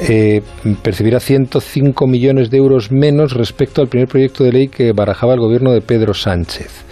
eh, 0.00 0.42
percibirá 0.82 1.20
105 1.20 2.06
millones 2.06 2.50
de 2.50 2.58
euros 2.58 2.92
menos 2.92 3.32
respecto 3.32 3.80
al 3.80 3.88
primer 3.88 4.08
proyecto 4.08 4.44
de 4.44 4.52
ley 4.52 4.68
que 4.68 4.92
barajaba 4.92 5.34
el 5.34 5.40
gobierno 5.40 5.72
de 5.72 5.80
Pedro 5.80 6.12
Sánchez. 6.12 6.84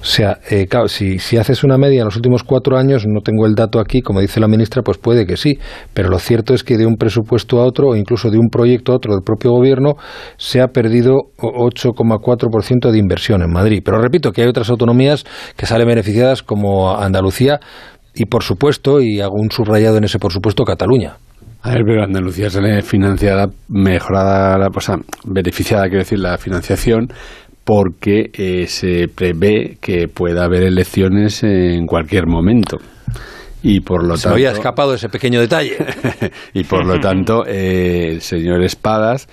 O 0.00 0.04
sea, 0.04 0.38
eh, 0.48 0.68
si, 0.86 1.18
si, 1.18 1.36
haces 1.36 1.64
una 1.64 1.76
media 1.76 2.00
en 2.00 2.04
los 2.04 2.14
últimos 2.14 2.44
cuatro 2.44 2.78
años, 2.78 3.04
no 3.06 3.20
tengo 3.20 3.46
el 3.46 3.54
dato 3.54 3.80
aquí, 3.80 4.00
como 4.00 4.20
dice 4.20 4.38
la 4.38 4.46
ministra, 4.46 4.82
pues 4.82 4.96
puede 4.96 5.26
que 5.26 5.36
sí, 5.36 5.58
pero 5.92 6.08
lo 6.08 6.20
cierto 6.20 6.54
es 6.54 6.62
que 6.62 6.78
de 6.78 6.86
un 6.86 6.94
presupuesto 6.96 7.60
a 7.60 7.64
otro, 7.64 7.88
o 7.88 7.96
incluso 7.96 8.30
de 8.30 8.38
un 8.38 8.48
proyecto 8.48 8.92
a 8.92 8.96
otro 8.96 9.12
del 9.12 9.22
propio 9.24 9.50
gobierno, 9.50 9.96
se 10.36 10.60
ha 10.60 10.68
perdido 10.68 11.14
8,4% 11.38 12.92
de 12.92 12.98
inversión 12.98 13.42
en 13.42 13.50
Madrid. 13.50 13.82
Pero 13.84 14.00
repito 14.00 14.30
que 14.30 14.42
hay 14.42 14.48
otras 14.48 14.70
autonomías 14.70 15.24
que 15.56 15.66
salen 15.66 15.88
beneficiadas, 15.88 16.44
como 16.44 16.96
Andalucía, 16.96 17.58
y 18.14 18.26
por 18.26 18.44
supuesto, 18.44 19.00
y 19.00 19.20
hago 19.20 19.34
un 19.34 19.50
subrayado 19.50 19.96
en 19.98 20.04
ese 20.04 20.20
por 20.20 20.32
supuesto, 20.32 20.64
Cataluña. 20.64 21.16
A 21.62 21.70
ver, 21.70 21.82
pero 21.84 22.04
Andalucía 22.04 22.50
sale 22.50 22.82
financiada, 22.82 23.48
mejorada, 23.68 24.68
o 24.74 24.80
sea, 24.80 24.96
beneficiada, 25.24 25.84
quiero 25.84 25.98
decir, 25.98 26.18
la 26.18 26.38
financiación 26.38 27.08
porque 27.68 28.30
eh, 28.32 28.66
se 28.66 29.08
prevé 29.14 29.76
que 29.78 30.08
pueda 30.08 30.44
haber 30.44 30.62
elecciones 30.62 31.42
en 31.42 31.84
cualquier 31.84 32.26
momento. 32.26 32.78
Y 33.62 33.80
por 33.80 34.06
lo 34.06 34.16
se 34.16 34.22
tanto. 34.22 34.36
había 34.36 34.52
escapado 34.52 34.94
ese 34.94 35.10
pequeño 35.10 35.38
detalle. 35.38 35.76
y 36.54 36.64
por 36.64 36.86
lo 36.86 36.98
tanto, 36.98 37.44
eh, 37.46 38.08
el 38.12 38.22
señor 38.22 38.62
Espadas. 38.62 39.28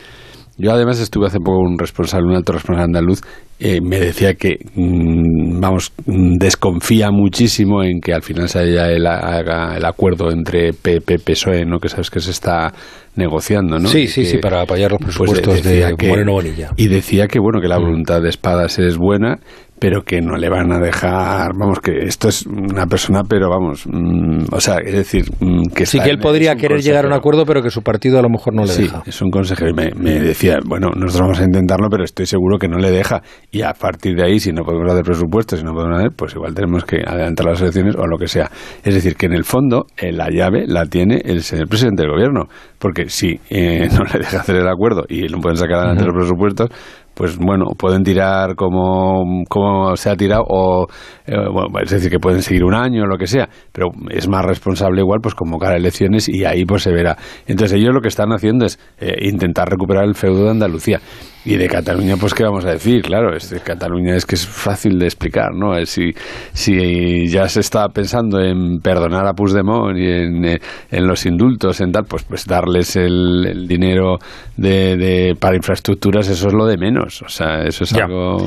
Yo 0.58 0.72
además 0.72 1.00
estuve 1.02 1.28
hace 1.28 1.40
poco 1.40 1.60
un 1.60 1.78
responsable, 1.78 2.28
un 2.30 2.36
alto 2.36 2.54
responsable 2.54 2.86
andaluz, 2.86 3.22
eh, 3.60 3.80
me 3.82 4.00
decía 4.00 4.36
que, 4.36 4.58
mm, 4.76 5.60
vamos, 5.60 5.92
desconfía 6.06 7.12
muchísimo 7.12 7.84
en 7.84 8.00
que 8.00 8.14
al 8.14 8.22
final 8.22 8.48
se 8.48 8.60
haya 8.60 8.90
el, 8.92 9.06
haga 9.06 9.76
el 9.76 9.86
acuerdo 9.86 10.32
entre 10.32 10.72
PP 10.74 11.20
PSOE, 11.20 11.66
¿no? 11.66 11.80
Que 11.80 11.90
sabes 11.90 12.10
que 12.10 12.20
se 12.20 12.32
está 12.32 12.74
negociando, 13.16 13.80
¿no? 13.80 13.88
Sí, 13.90 14.08
sí, 14.08 14.26
sí, 14.26 14.38
para 14.38 14.62
apoyar 14.62 14.92
los 14.92 15.00
pues 15.02 15.18
presupuestos 15.18 15.64
de 15.64 15.94
Moreno 16.08 16.34
Bonilla. 16.34 16.72
Y 16.76 16.88
decía 16.88 17.28
que, 17.28 17.40
bueno, 17.40 17.60
que 17.62 17.68
la 17.68 17.80
Mm. 17.80 17.84
voluntad 17.84 18.22
de 18.22 18.30
Espadas 18.30 18.78
es 18.80 18.98
buena, 18.98 19.40
pero 19.80 20.04
que 20.04 20.22
no 20.22 20.38
le 20.38 20.50
van 20.50 20.72
a 20.72 20.80
dejar, 20.80 21.52
vamos, 21.58 21.80
que 21.80 21.92
esto 22.06 22.30
es 22.30 22.46
una 22.46 22.86
persona, 22.88 23.24
pero 23.28 23.50
vamos, 23.50 23.86
mm, 23.86 24.46
o 24.52 24.60
sea, 24.62 24.78
es 24.78 24.94
decir, 24.94 25.26
mm, 25.40 25.64
que 25.76 25.86
Sí, 25.86 25.98
está 25.98 26.06
que 26.06 26.12
él 26.12 26.18
en- 26.18 26.22
podría 26.22 26.56
querer 26.56 26.82
llegar 26.82 27.06
a 27.06 27.08
un 27.10 27.14
acuerdo, 27.14 27.46
pero 27.46 27.62
que 27.62 27.70
su 27.70 27.82
partido 27.82 28.18
a 28.18 28.22
lo 28.22 28.30
mejor 28.30 28.54
no 28.54 28.62
le 28.64 28.70
sí, 28.70 28.84
deja. 28.84 29.04
es 29.06 29.22
un 29.22 29.30
consejero. 29.32 29.72
Y 29.72 29.74
me, 29.74 29.92
me 29.96 30.20
decía, 30.20 30.60
bueno, 30.66 30.90
nosotros 30.96 31.22
vamos 31.22 31.40
a 31.42 31.44
intentarlo, 31.44 31.90
pero 31.90 32.04
estoy 32.04 32.26
seguro 32.26 32.58
que 32.58 32.68
no 32.68 32.78
le 32.78 32.90
deja. 32.92 33.22
Y 33.52 33.62
a 33.64 33.74
partir 33.74 34.16
de 34.16 34.24
ahí, 34.24 34.40
si 34.40 34.52
no 34.52 34.64
podemos 34.64 34.90
hacer 34.92 35.04
presupuestos, 35.04 35.60
si 35.60 35.66
no 35.66 35.74
podemos 35.74 36.00
hacer, 36.00 36.12
pues 36.16 36.34
igual 36.36 36.54
tenemos 36.56 36.86
que 36.86 36.98
adelantar 37.06 37.46
las 37.48 37.62
elecciones 37.62 37.96
o 37.98 38.08
lo 38.08 38.18
que 38.18 38.28
sea. 38.28 38.50
Es 38.84 38.94
decir, 38.94 39.16
que 39.16 39.26
en 39.26 39.34
el 39.34 39.44
fondo 39.44 39.86
eh, 39.98 40.12
la 40.12 40.30
llave 40.30 40.66
la 40.68 40.86
tiene 40.86 41.22
el 41.26 41.42
señor 41.42 41.68
presidente 41.68 42.04
del 42.04 42.12
gobierno. 42.12 42.46
Porque 42.80 43.10
si 43.10 43.40
eh, 43.50 43.88
no 43.98 44.04
le 44.06 44.20
deja 44.20 44.40
hacer 44.40 44.56
el 44.56 44.68
acuerdo 44.68 45.04
y 45.10 45.24
no 45.24 45.40
pueden 45.40 45.58
sacar 45.58 45.78
adelante 45.80 46.06
los 46.06 46.16
presupuestos, 46.16 46.70
pues 47.16 47.38
bueno, 47.38 47.66
pueden 47.78 48.04
tirar 48.04 48.56
como, 48.56 49.44
como 49.50 49.96
se 49.96 50.10
ha 50.10 50.16
tirado, 50.16 50.44
o 50.48 50.88
eh, 51.26 51.36
bueno, 51.52 51.80
es 51.82 51.90
decir, 51.90 52.12
que 52.12 52.20
pueden 52.20 52.42
seguir 52.42 52.64
un 52.64 52.76
año 52.76 53.06
lo 53.06 53.18
que 53.18 53.28
sea, 53.28 53.50
pero 53.72 53.88
es 54.10 54.28
más 54.28 54.46
responsable 54.46 55.02
igual 55.02 55.20
pues 55.22 55.34
convocar 55.34 55.76
elecciones 55.76 56.30
y 56.30 56.46
ahí 56.46 56.66
pues 56.66 56.84
se 56.84 56.92
verá. 56.92 57.18
Entonces 57.48 57.80
ellos 57.80 57.94
lo 57.94 58.02
que 58.02 58.10
están 58.10 58.32
haciendo 58.32 58.66
es 58.66 58.78
eh, 59.00 59.16
intentar 59.28 59.70
recuperar 59.70 60.06
el 60.06 60.16
feudo 60.16 60.44
de 60.44 60.52
Andalucía. 60.52 61.00
Y 61.48 61.58
de 61.58 61.68
Cataluña, 61.68 62.16
pues, 62.20 62.34
¿qué 62.34 62.44
vamos 62.44 62.66
a 62.66 62.72
decir? 62.72 63.04
Claro, 63.04 63.36
es 63.36 63.52
de 63.52 63.60
Cataluña 63.60 64.16
es 64.16 64.26
que 64.26 64.34
es 64.34 64.48
fácil 64.48 64.98
de 64.98 65.06
explicar, 65.06 65.54
¿no? 65.54 65.74
Si, 65.86 66.12
si 66.54 67.28
ya 67.28 67.48
se 67.48 67.60
está 67.60 67.88
pensando 67.90 68.40
en 68.42 68.80
perdonar 68.80 69.28
a 69.28 69.34
Puigdemont 69.34 69.96
y 69.96 70.08
en, 70.08 70.44
eh, 70.46 70.60
en 70.90 71.06
los 71.08 71.24
indultos, 71.28 71.82
en 71.82 71.92
tal, 71.92 72.06
pues, 72.06 72.24
pues 72.24 72.46
darles 72.48 72.96
el, 72.96 73.46
el 73.46 73.68
dinero 73.68 74.18
de, 74.58 74.98
de, 74.98 75.36
para 75.40 75.56
infraestructuras, 75.56 76.28
eso 76.30 76.48
es 76.48 76.54
lo 76.54 76.66
de 76.66 76.78
menos. 76.78 77.22
O 77.22 77.30
sea, 77.30 77.62
eso 77.64 77.84
es 77.84 77.92
Ya. 77.92 78.06
algo... 78.06 78.38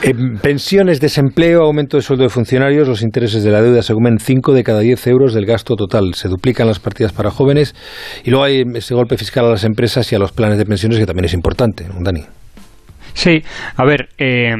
Eh, 0.00 0.14
pensiones, 0.40 1.00
desempleo, 1.00 1.62
aumento 1.62 1.96
de 1.96 2.02
sueldo 2.02 2.22
de 2.22 2.30
funcionarios, 2.30 2.86
los 2.86 3.02
intereses 3.02 3.42
de 3.42 3.50
la 3.50 3.60
deuda 3.60 3.82
se 3.82 3.94
comen 3.94 4.18
5 4.20 4.52
de 4.52 4.62
cada 4.62 4.78
10 4.80 5.06
euros 5.08 5.34
del 5.34 5.44
gasto 5.44 5.74
total. 5.74 6.14
Se 6.14 6.28
duplican 6.28 6.68
las 6.68 6.78
partidas 6.78 7.12
para 7.12 7.30
jóvenes 7.30 7.74
y 8.24 8.30
luego 8.30 8.44
hay 8.44 8.62
ese 8.74 8.94
golpe 8.94 9.16
fiscal 9.16 9.46
a 9.46 9.50
las 9.50 9.64
empresas 9.64 10.10
y 10.12 10.14
a 10.14 10.20
los 10.20 10.30
planes 10.30 10.56
de 10.58 10.66
pensiones 10.66 10.98
que 10.98 11.06
también 11.06 11.24
es 11.24 11.34
importante, 11.34 11.88
¿no, 11.88 11.96
Dani? 12.00 12.22
Sí, 13.14 13.42
a 13.76 13.84
ver, 13.84 14.10
eh, 14.18 14.54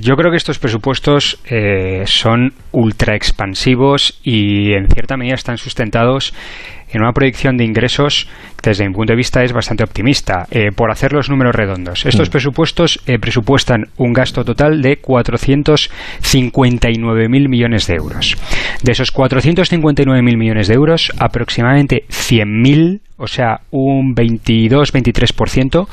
yo 0.00 0.16
creo 0.16 0.30
que 0.30 0.38
estos 0.38 0.58
presupuestos 0.58 1.38
eh, 1.50 2.04
son 2.06 2.54
ultra 2.72 3.14
expansivos 3.14 4.18
y 4.22 4.72
en 4.72 4.88
cierta 4.88 5.18
medida 5.18 5.34
están 5.34 5.58
sustentados 5.58 6.32
en 6.90 7.02
una 7.02 7.12
proyección 7.12 7.56
de 7.56 7.64
ingresos 7.64 8.28
desde 8.62 8.86
mi 8.86 8.94
punto 8.94 9.12
de 9.12 9.16
vista 9.16 9.42
es 9.44 9.52
bastante 9.52 9.84
optimista. 9.84 10.46
Eh, 10.50 10.72
por 10.74 10.90
hacer 10.90 11.12
los 11.12 11.28
números 11.30 11.54
redondos, 11.54 12.06
estos 12.06 12.28
mm. 12.28 12.32
presupuestos 12.32 13.00
eh, 13.06 13.18
presupuestan 13.18 13.88
un 13.96 14.12
gasto 14.12 14.44
total 14.44 14.82
de 14.82 15.00
459.000 15.00 17.48
millones 17.48 17.86
de 17.86 17.94
euros. 17.94 18.36
De 18.82 18.92
esos 18.92 19.14
459.000 19.14 20.36
millones 20.36 20.68
de 20.68 20.74
euros, 20.74 21.10
aproximadamente 21.18 22.04
100.000, 22.08 23.00
o 23.16 23.26
sea, 23.26 23.62
un 23.70 24.14
22-23%, 24.14 25.88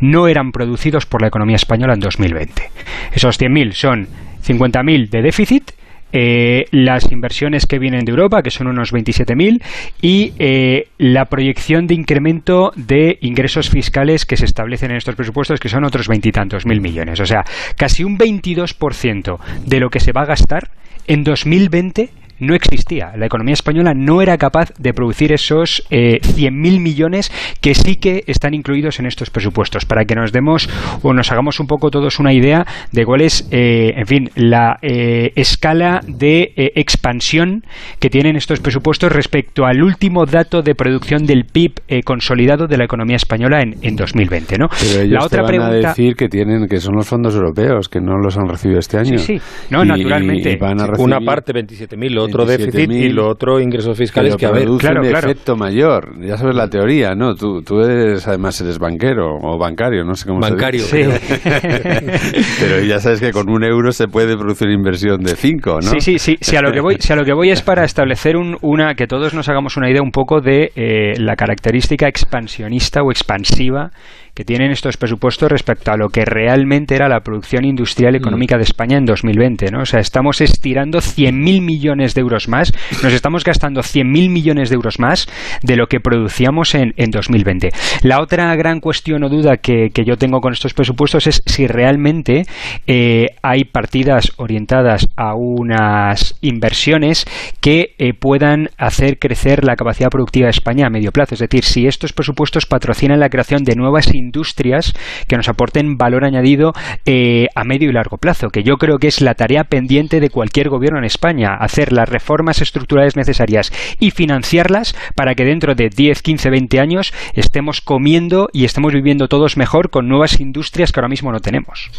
no 0.00 0.28
eran 0.28 0.52
producidos 0.52 1.04
por 1.06 1.22
la 1.22 1.28
economía 1.28 1.56
española 1.56 1.94
en 1.94 2.00
2020. 2.00 2.70
Esos 3.12 3.40
100.000 3.40 3.72
son 3.72 4.08
50.000 4.44 5.08
de 5.08 5.22
déficit 5.22 5.70
eh, 6.12 6.66
las 6.70 7.10
inversiones 7.10 7.66
que 7.66 7.78
vienen 7.78 8.04
de 8.04 8.10
Europa, 8.10 8.42
que 8.42 8.50
son 8.50 8.66
unos 8.66 8.92
27.000, 8.92 9.62
y 10.00 10.32
eh, 10.38 10.88
la 10.98 11.26
proyección 11.26 11.86
de 11.86 11.94
incremento 11.94 12.72
de 12.76 13.18
ingresos 13.20 13.70
fiscales 13.70 14.26
que 14.26 14.36
se 14.36 14.44
establecen 14.44 14.90
en 14.90 14.98
estos 14.98 15.14
presupuestos, 15.14 15.60
que 15.60 15.68
son 15.68 15.84
otros 15.84 16.08
veintitantos 16.08 16.66
mil 16.66 16.80
millones. 16.80 17.20
O 17.20 17.26
sea, 17.26 17.44
casi 17.76 18.04
un 18.04 18.18
22% 18.18 19.38
de 19.64 19.80
lo 19.80 19.90
que 19.90 20.00
se 20.00 20.12
va 20.12 20.22
a 20.22 20.26
gastar 20.26 20.70
en 21.06 21.24
2020 21.24 22.10
no 22.42 22.54
existía. 22.54 23.12
La 23.16 23.26
economía 23.26 23.54
española 23.54 23.92
no 23.94 24.20
era 24.20 24.36
capaz 24.36 24.72
de 24.78 24.92
producir 24.92 25.32
esos 25.32 25.86
eh, 25.90 26.20
100.000 26.20 26.80
millones 26.80 27.32
que 27.60 27.74
sí 27.74 27.96
que 27.96 28.24
están 28.26 28.54
incluidos 28.54 28.98
en 28.98 29.06
estos 29.06 29.30
presupuestos, 29.30 29.84
para 29.84 30.04
que 30.04 30.14
nos 30.14 30.32
demos 30.32 30.68
o 31.02 31.12
nos 31.12 31.30
hagamos 31.30 31.60
un 31.60 31.66
poco 31.66 31.90
todos 31.90 32.18
una 32.18 32.32
idea 32.32 32.66
de 32.90 33.04
cuál 33.04 33.22
es, 33.22 33.48
eh, 33.50 33.92
en 33.96 34.06
fin, 34.06 34.30
la 34.34 34.76
eh, 34.82 35.32
escala 35.36 36.00
de 36.06 36.52
eh, 36.56 36.72
expansión 36.74 37.62
que 37.98 38.10
tienen 38.10 38.36
estos 38.36 38.60
presupuestos 38.60 39.12
respecto 39.12 39.64
al 39.64 39.82
último 39.82 40.26
dato 40.26 40.62
de 40.62 40.74
producción 40.74 41.24
del 41.24 41.44
PIB 41.44 42.02
consolidado 42.04 42.66
de 42.66 42.76
la 42.76 42.84
economía 42.84 43.16
española 43.16 43.60
en, 43.62 43.76
en 43.82 43.96
2020. 43.96 44.58
¿no? 44.58 44.68
la 45.06 45.24
otra 45.24 45.42
van 45.42 45.48
pregunta... 45.48 45.88
a 45.88 45.90
decir 45.90 46.14
que 46.14 46.28
tienen 46.28 46.66
que 46.66 46.78
son 46.78 46.96
los 46.96 47.06
fondos 47.06 47.34
europeos, 47.34 47.88
que 47.88 48.00
no 48.00 48.18
los 48.18 48.36
han 48.36 48.48
recibido 48.48 48.80
este 48.80 48.98
año. 48.98 49.18
Sí, 49.18 49.38
sí. 49.38 49.66
No, 49.70 49.84
naturalmente. 49.84 50.58
Una 50.98 51.20
parte 51.20 51.52
27.000, 51.52 52.18
otro 52.32 52.44
déficit 52.46 52.90
y 52.90 53.08
lo 53.10 53.28
otro 53.28 53.60
ingresos 53.60 53.96
fiscales 53.96 54.36
que 54.36 54.46
haber. 54.46 54.68
Claro, 54.78 55.02
claro. 55.02 55.30
efecto 55.30 55.56
mayor. 55.56 56.14
Ya 56.20 56.36
sabes 56.36 56.54
la 56.54 56.68
teoría, 56.68 57.14
¿no? 57.14 57.34
Tú, 57.34 57.62
tú 57.62 57.80
eres, 57.80 58.26
además 58.26 58.60
eres 58.60 58.78
banquero 58.78 59.36
o 59.40 59.58
bancario, 59.58 60.04
no 60.04 60.14
sé 60.14 60.26
cómo 60.26 60.40
bancario, 60.40 60.80
se 60.80 61.06
dice. 61.06 61.40
Pero 62.60 62.80
ya 62.84 62.98
sabes 62.98 63.20
que 63.20 63.32
con 63.32 63.48
un 63.50 63.64
euro 63.64 63.92
se 63.92 64.08
puede 64.08 64.36
producir 64.36 64.70
inversión 64.70 65.22
de 65.22 65.36
cinco, 65.36 65.74
¿no? 65.74 65.90
Sí, 65.90 66.00
sí, 66.00 66.18
sí. 66.18 66.36
Si 66.40 66.56
a 66.56 66.62
lo 66.62 66.72
que 66.72 66.80
voy, 66.80 66.96
si 66.98 67.12
a 67.12 67.16
lo 67.16 67.24
que 67.24 67.32
voy 67.32 67.50
es 67.50 67.62
para 67.62 67.84
establecer 67.84 68.36
un, 68.36 68.56
una, 68.62 68.94
que 68.94 69.06
todos 69.06 69.34
nos 69.34 69.48
hagamos 69.48 69.76
una 69.76 69.90
idea 69.90 70.02
un 70.02 70.10
poco 70.12 70.40
de 70.40 70.72
eh, 70.74 71.14
la 71.18 71.36
característica 71.36 72.08
expansionista 72.08 73.02
o 73.02 73.10
expansiva 73.10 73.90
que 74.34 74.44
tienen 74.44 74.70
estos 74.70 74.96
presupuestos 74.96 75.50
respecto 75.50 75.92
a 75.92 75.96
lo 75.96 76.08
que 76.08 76.24
realmente 76.24 76.94
era 76.94 77.08
la 77.08 77.20
producción 77.20 77.64
industrial 77.64 78.14
económica 78.14 78.56
de 78.56 78.62
España 78.62 78.96
en 78.96 79.04
2020. 79.04 79.70
¿no? 79.70 79.82
O 79.82 79.86
sea, 79.86 80.00
estamos 80.00 80.40
estirando 80.40 80.98
100.000 80.98 81.62
millones 81.62 82.14
de 82.14 82.22
euros 82.22 82.48
más, 82.48 82.72
nos 83.02 83.12
estamos 83.12 83.44
gastando 83.44 83.82
100.000 83.82 84.30
millones 84.30 84.70
de 84.70 84.76
euros 84.76 84.98
más 84.98 85.28
de 85.62 85.76
lo 85.76 85.86
que 85.86 86.00
producíamos 86.00 86.74
en, 86.74 86.94
en 86.96 87.10
2020. 87.10 87.70
La 88.02 88.20
otra 88.22 88.54
gran 88.56 88.80
cuestión 88.80 89.22
o 89.24 89.28
duda 89.28 89.58
que, 89.58 89.90
que, 89.92 90.04
yo 90.04 90.16
tengo 90.16 90.40
con 90.40 90.52
estos 90.52 90.74
presupuestos 90.74 91.26
es 91.26 91.42
si 91.46 91.66
realmente 91.66 92.44
eh, 92.86 93.26
hay 93.42 93.64
partidas 93.64 94.32
orientadas 94.36 95.08
a 95.16 95.34
unas 95.34 96.36
inversiones 96.40 97.26
que 97.60 97.94
eh, 97.98 98.14
puedan 98.14 98.70
hacer 98.78 99.18
crecer 99.18 99.64
la 99.64 99.76
capacidad 99.76 100.08
productiva 100.08 100.46
de 100.46 100.50
España 100.50 100.86
a 100.86 100.90
medio 100.90 101.12
plazo. 101.12 101.34
Es 101.34 101.40
decir, 101.40 101.64
si 101.64 101.86
estos 101.86 102.12
presupuestos 102.12 102.66
patrocinan 102.66 103.20
la 103.20 103.28
creación 103.28 103.62
de 103.64 103.76
nuevas 103.76 104.14
industrias 104.22 104.94
que 105.28 105.36
nos 105.36 105.48
aporten 105.48 105.96
valor 105.96 106.24
añadido 106.24 106.72
eh, 107.04 107.48
a 107.54 107.64
medio 107.64 107.90
y 107.90 107.92
largo 107.92 108.18
plazo, 108.18 108.48
que 108.48 108.62
yo 108.62 108.76
creo 108.76 108.98
que 108.98 109.08
es 109.08 109.20
la 109.20 109.34
tarea 109.34 109.64
pendiente 109.64 110.20
de 110.20 110.30
cualquier 110.30 110.68
gobierno 110.68 110.98
en 110.98 111.04
España, 111.04 111.54
hacer 111.54 111.92
las 111.92 112.08
reformas 112.08 112.62
estructurales 112.62 113.16
necesarias 113.16 113.72
y 113.98 114.10
financiarlas 114.10 114.94
para 115.14 115.34
que 115.34 115.44
dentro 115.44 115.74
de 115.74 115.88
10, 115.88 116.22
15, 116.22 116.50
20 116.50 116.80
años 116.80 117.12
estemos 117.34 117.80
comiendo 117.80 118.48
y 118.52 118.64
estemos 118.64 118.92
viviendo 118.92 119.28
todos 119.28 119.56
mejor 119.56 119.90
con 119.90 120.08
nuevas 120.08 120.40
industrias 120.40 120.92
que 120.92 121.00
ahora 121.00 121.08
mismo 121.08 121.32
no 121.32 121.40
tenemos. 121.40 121.90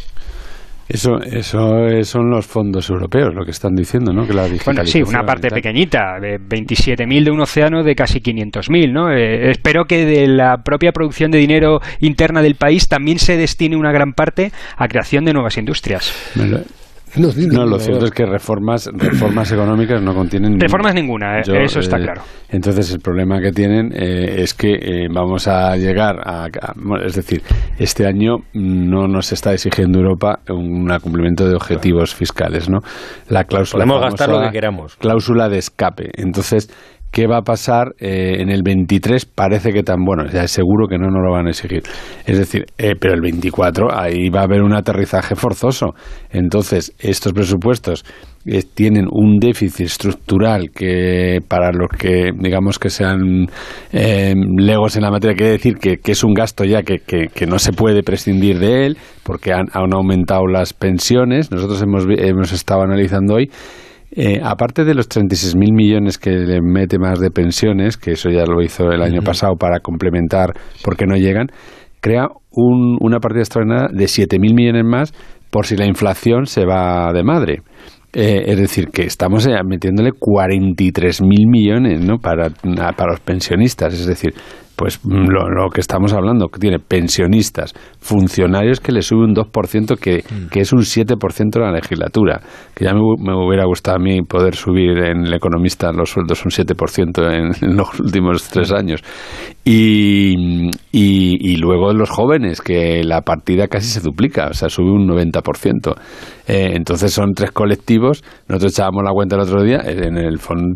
Eso, 0.88 1.18
eso 1.22 1.60
son 2.04 2.30
los 2.30 2.46
fondos 2.46 2.90
europeos, 2.90 3.34
lo 3.34 3.46
que 3.46 3.52
están 3.52 3.74
diciendo, 3.74 4.12
¿no? 4.12 4.28
Que 4.28 4.34
la 4.34 4.48
bueno, 4.66 4.86
sí, 4.86 5.02
una 5.02 5.24
parte 5.24 5.50
pequeñita, 5.50 6.20
de 6.20 6.38
27.000 6.38 7.24
de 7.24 7.32
un 7.32 7.40
océano 7.40 7.84
de 7.84 7.96
casi 7.96 8.20
500.000, 8.20 8.92
¿no? 8.92 9.12
Eh, 9.12 9.50
espero 9.52 9.86
que 9.86 10.06
de 10.06 10.28
la 10.28 10.58
propia 10.58 10.92
producción 10.92 11.32
de 11.32 11.40
dinero 11.40 11.80
interna 12.00 12.42
del 12.42 12.56
país 12.56 12.88
también 12.88 13.18
se 13.18 13.38
destine 13.38 13.78
una 13.78 13.92
gran 13.92 14.12
parte 14.12 14.52
a 14.78 14.88
creación 14.88 15.24
de 15.24 15.34
nuevas 15.34 15.58
industrias. 15.58 16.14
No, 17.54 17.66
lo 17.66 17.78
cierto 17.80 18.06
es 18.06 18.12
que 18.12 18.26
reformas 18.26 18.90
reformas 18.94 19.52
económicas 19.52 20.02
no 20.02 20.16
contienen 20.16 20.60
reformas 20.60 20.96
ninguna, 20.96 21.40
eh, 21.40 21.64
eso 21.64 21.80
está 21.80 21.98
eh, 21.98 22.04
claro. 22.04 22.22
Entonces 22.50 22.92
el 22.92 23.00
problema 23.00 23.40
que 23.40 23.52
tienen 23.52 23.92
eh, 23.94 24.42
es 24.42 24.54
que 24.54 25.08
vamos 25.14 25.48
a 25.48 25.76
llegar 25.76 26.18
a, 26.26 26.48
es 27.06 27.16
decir, 27.16 27.42
este 27.78 28.08
año 28.08 28.38
no 28.54 29.08
nos 29.08 29.32
está 29.32 29.54
exigiendo 29.54 30.00
Europa 30.00 30.40
un 30.50 30.88
cumplimiento 31.02 31.48
de 31.48 31.56
objetivos 31.56 32.16
fiscales, 32.16 32.70
¿no? 32.70 32.80
La 33.30 33.44
cláusula 33.44 33.86
podemos 33.86 34.02
gastar 34.02 34.30
lo 34.30 34.42
que 34.42 34.52
queramos. 34.52 34.96
Cláusula 34.96 35.50
de 35.50 35.58
escape. 35.58 36.10
Entonces 36.16 36.70
¿Qué 37.14 37.28
va 37.28 37.38
a 37.38 37.42
pasar 37.44 37.94
eh, 38.00 38.38
en 38.40 38.50
el 38.50 38.64
23? 38.64 39.26
Parece 39.26 39.72
que 39.72 39.84
tan 39.84 40.04
bueno, 40.04 40.26
ya 40.26 40.48
seguro 40.48 40.88
que 40.88 40.98
no 40.98 41.12
nos 41.12 41.22
lo 41.24 41.32
van 41.32 41.46
a 41.46 41.52
exigir. 41.52 41.84
Es 42.26 42.40
decir, 42.40 42.66
eh, 42.80 42.96
pero 43.00 43.14
el 43.14 43.22
24 43.22 43.96
ahí 43.96 44.30
va 44.30 44.40
a 44.40 44.46
haber 44.46 44.64
un 44.64 44.74
aterrizaje 44.74 45.36
forzoso. 45.36 45.94
Entonces, 46.32 46.92
estos 46.98 47.32
presupuestos 47.32 48.04
eh, 48.48 48.64
tienen 48.74 49.06
un 49.12 49.38
déficit 49.38 49.86
estructural 49.86 50.72
que 50.72 51.38
para 51.48 51.72
los 51.72 51.90
que 51.96 52.32
digamos 52.36 52.80
que 52.80 52.90
sean 52.90 53.46
legos 53.92 54.96
en 54.96 55.04
la 55.04 55.12
materia 55.12 55.36
quiere 55.36 55.52
decir 55.52 55.76
que, 55.76 56.00
es 56.04 56.24
un 56.24 56.34
gasto 56.34 56.66
ya 56.66 56.82
que, 56.82 56.98
que, 56.98 57.46
no 57.46 57.60
se 57.60 57.74
puede 57.74 58.02
prescindir 58.02 58.58
de 58.58 58.88
él 58.88 58.98
porque 59.22 59.54
han, 59.54 59.68
han 59.72 59.94
aumentado 59.94 60.48
las 60.48 60.74
pensiones. 60.74 61.52
Nosotros 61.52 61.80
hemos, 61.84 62.08
hemos 62.10 62.52
estado 62.52 62.82
analizando 62.82 63.36
hoy 63.36 63.52
eh, 64.16 64.40
aparte 64.44 64.84
de 64.84 64.94
los 64.94 65.10
36.000 65.10 65.74
millones 65.74 66.18
que 66.18 66.32
le 66.32 66.62
mete 66.62 67.00
más 67.00 67.20
de 67.20 67.32
pensiones, 67.32 67.98
que 67.98 68.12
eso 68.12 68.30
ya 68.30 68.46
lo 68.46 68.62
hizo 68.62 68.92
el 68.92 69.02
año 69.02 69.22
pasado 69.22 69.56
para 69.56 69.80
complementar 69.80 70.54
porque 70.84 71.06
no 71.06 71.16
llegan, 71.16 71.48
crea 72.00 72.28
una 72.52 73.20
partida 73.20 73.42
extraordinaria 73.42 73.90
de 73.92 74.06
7.000 74.06 74.54
millones 74.54 74.84
más 74.86 75.14
por 75.50 75.66
si 75.66 75.76
la 75.76 75.88
inflación 75.88 76.46
se 76.46 76.66
va 76.66 77.12
de 77.14 77.24
madre. 77.24 77.62
Eh, 78.16 78.44
es 78.46 78.58
decir, 78.58 78.90
que 78.90 79.04
estamos 79.04 79.48
metiéndole 79.66 80.12
43.000 80.12 81.24
millones 81.50 82.00
¿no? 82.00 82.20
para, 82.20 82.52
para 82.96 83.12
los 83.12 83.20
pensionistas. 83.22 83.96
Es 83.96 84.06
decir, 84.06 84.36
pues 84.76 85.00
mm, 85.04 85.28
lo, 85.30 85.70
que 85.70 85.82
estamos 85.82 86.14
hablando, 86.14 86.48
que 86.48 86.60
tiene 86.60 86.80
pensionistas, 86.80 87.74
funcionarios 88.00 88.80
que 88.80 88.92
le 88.92 89.02
sube 89.02 89.26
un 89.26 89.36
2%, 89.36 89.98
que, 89.98 90.24
mm. 90.24 90.48
que 90.50 90.62
es 90.62 90.74
un 90.74 90.82
7% 90.82 91.52
de 91.52 91.60
la 91.60 91.72
legislatura, 91.72 92.42
que 92.76 92.86
ya 92.86 92.94
me, 92.94 93.02
hubiera 93.02 93.66
gustado 93.66 93.98
a 93.98 94.00
mí 94.00 94.22
poder 94.22 94.56
subir 94.56 94.98
en 94.98 95.26
el 95.26 95.34
economista 95.34 95.92
los 95.92 96.10
sueldos 96.10 96.44
un 96.46 96.52
7% 96.52 97.34
en, 97.34 97.70
en 97.70 97.78
los 97.78 98.00
últimos 98.00 98.48
tres 98.50 98.72
años. 98.72 99.02
Y, 99.66 100.70
y, 100.92 101.56
luego 101.56 101.94
los 101.94 102.10
jóvenes, 102.10 102.60
que 102.60 103.02
la 103.02 103.22
partida 103.22 103.70
casi 103.70 103.88
se 103.88 104.02
duplica, 104.02 104.48
o 104.48 104.54
sea, 104.54 104.68
sube 104.68 104.92
un 104.92 105.08
90%. 105.08 105.96
Eh, 106.48 106.72
entonces 106.76 107.14
son 107.14 107.34
tres 107.34 107.52
colectivos. 107.52 108.24
Nosotros 108.50 108.74
echábamos 108.74 109.04
la 109.06 109.12
cuenta 109.12 109.38
el 109.38 109.44
otro 109.44 109.64
día. 109.64 109.80
En 109.86 110.18
el 110.18 110.38
fondo 110.40 110.76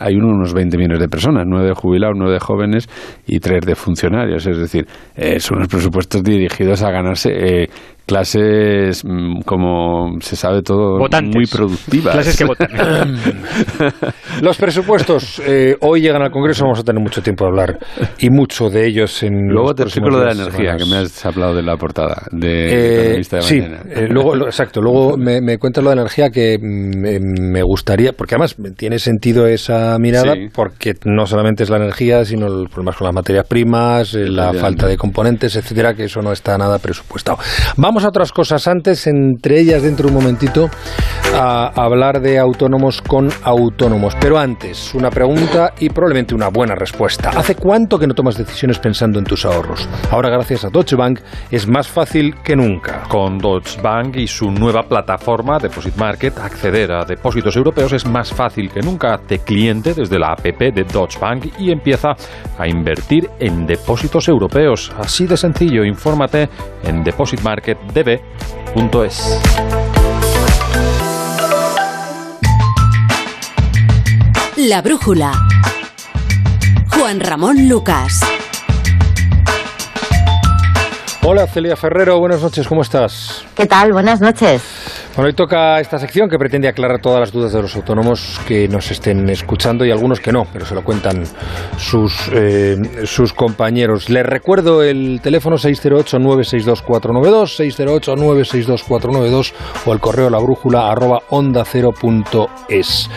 hay 0.00 0.14
unos 0.14 0.54
20 0.54 0.78
millones 0.78 1.00
de 1.00 1.08
personas, 1.08 1.44
nueve 1.46 1.68
de 1.68 1.74
jubilados, 1.74 2.16
nueve 2.16 2.34
de 2.34 2.40
jóvenes 2.40 2.88
y 3.26 3.38
tres 3.38 3.66
de 3.66 3.74
funcionarios. 3.74 4.46
Es 4.46 4.56
decir, 4.56 4.86
eh, 5.14 5.38
son 5.38 5.58
los 5.58 5.68
presupuestos 5.68 6.22
dirigidos 6.22 6.82
a 6.82 6.90
ganarse 6.90 7.30
eh, 7.32 7.68
clases, 8.06 9.04
mm, 9.04 9.40
como 9.44 10.16
se 10.20 10.36
sabe 10.36 10.62
todo, 10.62 10.98
muy 11.24 11.46
productivas. 11.46 12.14
Clases 12.14 12.36
que 12.38 12.44
votan. 12.44 12.68
Los 14.42 14.56
presupuestos 14.56 15.42
eh, 15.44 15.76
hoy 15.80 16.02
llegan 16.02 16.22
al 16.22 16.30
Congreso, 16.30 16.64
vamos 16.64 16.78
a 16.78 16.84
tener 16.84 17.02
mucho 17.02 17.20
tiempo 17.20 17.44
de 17.44 17.50
hablar 17.50 17.78
y 18.18 18.30
mucho 18.30 18.70
de 18.70 18.86
ellos 18.86 19.22
en 19.22 19.48
Luego 19.48 19.74
te 19.74 19.82
explico 19.82 20.10
lo 20.10 20.20
de 20.20 20.26
la 20.26 20.32
energía, 20.32 20.76
que 20.76 20.84
me 20.84 20.98
has 20.98 21.26
hablado 21.26 21.54
de 21.54 21.62
la 21.62 21.76
portada 21.76 22.26
de, 22.30 23.18
eh, 23.18 23.24
Sí, 23.40 23.58
eh, 23.58 24.06
luego, 24.08 24.36
exacto, 24.46 24.80
luego 24.80 25.16
me, 25.16 25.40
me 25.40 25.58
cuentas 25.58 25.82
lo 25.82 25.90
de 25.90 25.96
la 25.96 26.02
energía 26.02 26.30
que 26.30 26.58
me, 26.60 27.62
gustaría, 27.62 28.12
porque 28.12 28.36
además 28.36 28.56
tiene 28.76 28.98
sentido 28.98 29.46
esa 29.46 29.98
mirada, 29.98 30.34
porque 30.54 30.94
no 31.04 31.26
solamente 31.26 31.64
es 31.64 31.70
la 31.70 31.78
energía, 31.78 32.24
sino 32.24 32.48
los 32.48 32.68
problemas 32.68 32.96
con 32.96 33.06
las 33.06 33.14
materias 33.14 33.46
primas, 33.46 34.14
la 34.14 34.52
falta 34.52 34.86
de 34.86 34.96
componentes, 34.96 35.56
etcétera, 35.56 35.94
que 35.94 36.04
eso 36.04 36.22
no 36.22 36.32
está 36.32 36.56
nada 36.56 36.78
presupuestado. 36.78 37.38
Vamos 37.76 37.95
A 37.96 38.08
otras 38.08 38.30
cosas 38.30 38.68
antes, 38.68 39.06
entre 39.06 39.58
ellas 39.58 39.82
dentro 39.82 40.06
de 40.08 40.14
un 40.14 40.22
momentito, 40.22 40.68
a 41.34 41.72
hablar 41.74 42.20
de 42.20 42.38
autónomos 42.38 43.00
con 43.00 43.30
autónomos. 43.42 44.14
Pero 44.20 44.38
antes, 44.38 44.94
una 44.94 45.08
pregunta 45.10 45.72
y 45.80 45.88
probablemente 45.88 46.34
una 46.34 46.48
buena 46.48 46.74
respuesta. 46.74 47.30
¿Hace 47.30 47.54
cuánto 47.54 47.98
que 47.98 48.06
no 48.06 48.12
tomas 48.12 48.36
decisiones 48.36 48.78
pensando 48.78 49.18
en 49.18 49.24
tus 49.24 49.46
ahorros? 49.46 49.88
Ahora, 50.10 50.28
gracias 50.28 50.66
a 50.66 50.68
Deutsche 50.68 50.94
Bank, 50.94 51.20
es 51.50 51.66
más 51.66 51.88
fácil 51.88 52.34
que 52.44 52.54
nunca. 52.54 53.02
Con 53.08 53.38
Deutsche 53.38 53.80
Bank 53.80 54.16
y 54.16 54.26
su 54.26 54.50
nueva 54.50 54.82
plataforma 54.82 55.58
Deposit 55.58 55.96
Market, 55.96 56.38
acceder 56.38 56.92
a 56.92 57.04
depósitos 57.04 57.56
europeos 57.56 57.94
es 57.94 58.06
más 58.06 58.30
fácil 58.30 58.70
que 58.70 58.80
nunca. 58.80 59.14
Hazte 59.14 59.38
cliente 59.38 59.94
desde 59.94 60.18
la 60.18 60.32
app 60.32 60.44
de 60.44 60.84
Deutsche 60.84 61.18
Bank 61.18 61.46
y 61.58 61.72
empieza 61.72 62.10
a 62.58 62.68
invertir 62.68 63.28
en 63.40 63.66
depósitos 63.66 64.28
europeos. 64.28 64.92
Así 64.98 65.26
de 65.26 65.36
sencillo, 65.36 65.82
infórmate 65.82 66.48
en 66.84 67.02
depositmarketdb.es. 67.92 69.40
La 74.56 74.82
brújula. 74.82 75.32
Juan 76.90 77.20
Ramón 77.20 77.68
Lucas. 77.68 78.20
Hola 81.22 81.46
Celia 81.48 81.76
Ferrero, 81.76 82.20
buenas 82.20 82.40
noches, 82.40 82.68
¿cómo 82.68 82.82
estás? 82.82 83.44
¿Qué 83.56 83.66
tal? 83.66 83.92
Buenas 83.92 84.20
noches. 84.20 84.62
Bueno, 85.16 85.28
hoy 85.28 85.32
toca 85.34 85.80
esta 85.80 85.98
sección 85.98 86.28
que 86.28 86.38
pretende 86.38 86.68
aclarar 86.68 87.00
todas 87.00 87.18
las 87.20 87.32
dudas 87.32 87.50
de 87.50 87.62
los 87.62 87.74
autónomos 87.74 88.38
que 88.46 88.68
nos 88.68 88.90
estén 88.90 89.26
escuchando 89.30 89.82
y 89.86 89.90
algunos 89.90 90.20
que 90.20 90.30
no, 90.30 90.46
pero 90.52 90.66
se 90.66 90.74
lo 90.74 90.84
cuentan 90.84 91.24
sus, 91.78 92.30
eh, 92.34 92.76
sus 93.06 93.32
compañeros. 93.32 94.10
Les 94.10 94.26
recuerdo 94.26 94.82
el 94.82 95.20
teléfono 95.22 95.56
608-962-492, 95.56 97.56
608-962-492 97.56 99.54
o 99.86 99.92
el 99.94 100.00
correo 100.00 100.28
la 100.28 100.38
brújula 100.38 100.90
arroba 100.90 101.22
onda 101.30 101.64
cero 101.64 101.92
punto 101.98 102.48
es. 102.68 103.08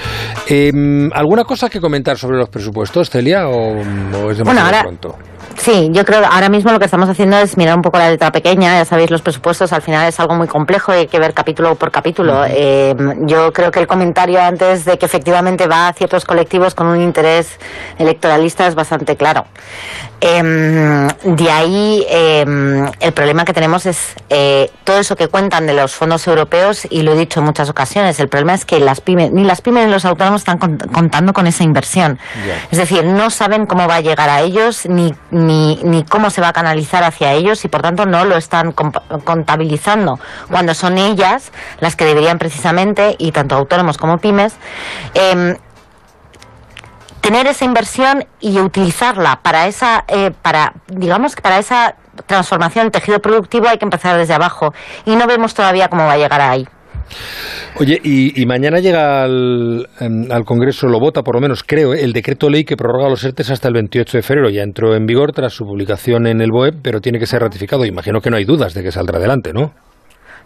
Em, 0.47 1.09
¿Alguna 1.13 1.43
cosa 1.43 1.69
que 1.69 1.81
comentar 1.81 2.17
sobre 2.17 2.37
los 2.37 2.47
presupuestos, 2.47 3.09
Celia, 3.09 3.49
o, 3.49 3.73
o 3.73 4.31
es 4.31 4.37
demasiado 4.37 4.45
Bueno, 4.45 4.61
ahora- 4.61 4.83
pronto? 4.83 5.17
Sí, 5.57 5.89
yo 5.91 6.05
creo 6.05 6.21
que 6.21 6.25
ahora 6.25 6.47
mismo 6.49 6.71
lo 6.71 6.79
que 6.79 6.85
estamos 6.85 7.09
haciendo 7.09 7.37
es 7.37 7.57
mirar 7.57 7.75
un 7.75 7.81
poco 7.81 7.97
la 7.97 8.09
letra 8.09 8.31
pequeña. 8.31 8.77
Ya 8.77 8.85
sabéis, 8.85 9.11
los 9.11 9.21
presupuestos 9.21 9.73
al 9.73 9.81
final 9.81 10.07
es 10.07 10.19
algo 10.19 10.33
muy 10.35 10.47
complejo 10.47 10.93
y 10.93 10.99
hay 10.99 11.07
que 11.07 11.19
ver 11.19 11.33
capítulo 11.33 11.75
por 11.75 11.91
capítulo. 11.91 12.45
Eh, 12.47 12.95
yo 13.25 13.51
creo 13.51 13.69
que 13.71 13.79
el 13.79 13.87
comentario 13.87 14.41
antes 14.41 14.85
de 14.85 14.97
que 14.97 15.05
efectivamente 15.05 15.67
va 15.67 15.89
a 15.89 15.93
ciertos 15.93 16.23
colectivos 16.25 16.75
con 16.75 16.87
un 16.87 17.01
interés 17.01 17.59
electoralista 17.97 18.67
es 18.67 18.75
bastante 18.75 19.15
claro. 19.17 19.45
Em, 20.21 21.07
de 21.23 21.49
ahí 21.51 22.05
em, 22.09 22.85
el 22.99 23.13
problema 23.13 23.45
que 23.45 23.53
tenemos 23.53 23.85
es 23.85 24.15
eh, 24.29 24.69
todo 24.83 24.99
eso 24.99 25.15
que 25.15 25.29
cuentan 25.29 25.65
de 25.65 25.73
los 25.73 25.93
fondos 25.95 26.27
europeos 26.27 26.85
y 26.89 27.03
lo 27.03 27.13
he 27.13 27.15
dicho 27.15 27.39
en 27.39 27.45
muchas 27.45 27.69
ocasiones. 27.69 28.19
El 28.19 28.27
problema 28.27 28.53
es 28.53 28.65
que 28.65 28.79
las 28.79 28.99
pymes, 29.01 29.31
ni 29.31 29.43
las 29.45 29.61
pymes 29.61 29.85
ni 29.85 29.91
los 29.91 30.03
autónomos 30.05 30.41
están 30.41 30.59
cont- 30.59 30.91
contando 30.91 31.31
con 31.33 31.47
esa 31.47 31.63
inversión. 31.63 32.19
Es 32.71 32.77
decir, 32.77 33.05
no 33.05 33.29
saben 33.29 33.65
cómo 33.65 33.87
va 33.87 33.95
a 33.95 34.01
llegar 34.01 34.29
a 34.29 34.41
ellos 34.41 34.85
ni, 34.89 35.13
ni, 35.45 35.79
ni 35.83 36.03
cómo 36.03 36.29
se 36.29 36.41
va 36.41 36.49
a 36.49 36.53
canalizar 36.53 37.03
hacia 37.03 37.33
ellos 37.33 37.63
y 37.65 37.67
por 37.67 37.81
tanto 37.81 38.05
no 38.05 38.25
lo 38.25 38.37
están 38.37 38.71
contabilizando 38.71 40.19
cuando 40.49 40.73
son 40.73 40.97
ellas 40.97 41.51
las 41.79 41.95
que 41.95 42.05
deberían 42.05 42.37
precisamente, 42.37 43.15
y 43.17 43.31
tanto 43.31 43.55
autónomos 43.55 43.97
como 43.97 44.17
pymes, 44.17 44.55
em, 45.13 45.57
tener 47.21 47.47
esa 47.47 47.65
inversión 47.65 48.25
y 48.39 48.59
utilizarla 48.59 49.41
para 49.41 49.67
esa, 49.67 50.05
eh, 50.07 50.31
para, 50.41 50.73
digamos 50.87 51.35
para 51.35 51.59
esa 51.59 51.95
transformación 52.25 52.85
del 52.85 52.91
tejido 52.91 53.19
productivo 53.19 53.67
hay 53.67 53.77
que 53.77 53.85
empezar 53.85 54.17
desde 54.17 54.33
abajo 54.33 54.73
y 55.05 55.15
no 55.15 55.27
vemos 55.27 55.53
todavía 55.53 55.89
cómo 55.89 56.05
va 56.05 56.13
a 56.13 56.17
llegar 56.17 56.41
ahí. 56.41 56.67
Oye, 57.79 57.99
y, 58.03 58.45
mañana 58.45 58.79
llega 58.79 59.23
al, 59.23 59.87
em, 59.99 60.31
al 60.31 60.43
Congreso, 60.43 60.87
lo 60.87 60.99
vota 60.99 61.21
por 61.21 61.35
lo 61.35 61.41
menos, 61.41 61.63
creo, 61.63 61.93
¿eh? 61.93 62.03
el 62.03 62.13
decreto 62.13 62.49
ley 62.49 62.63
que 62.63 62.75
prorroga 62.75 63.09
los 63.09 63.23
ERTES 63.23 63.51
hasta 63.51 63.67
el 63.67 63.73
28 63.75 64.17
de 64.17 64.21
febrero. 64.21 64.49
Ya 64.49 64.63
entró 64.63 64.95
en 64.95 65.05
vigor 65.05 65.31
tras 65.31 65.53
su 65.53 65.65
publicación 65.65 66.27
en 66.27 66.41
el 66.41 66.51
BOE, 66.51 66.73
pero 66.81 66.99
tiene 66.99 67.19
que 67.19 67.25
ser 67.25 67.41
ratificado. 67.41 67.85
Imagino 67.85 68.21
que 68.21 68.29
no 68.29 68.37
hay 68.37 68.45
dudas 68.45 68.73
de 68.73 68.83
que 68.83 68.91
saldrá 68.91 69.17
adelante, 69.17 69.53
¿no? 69.53 69.73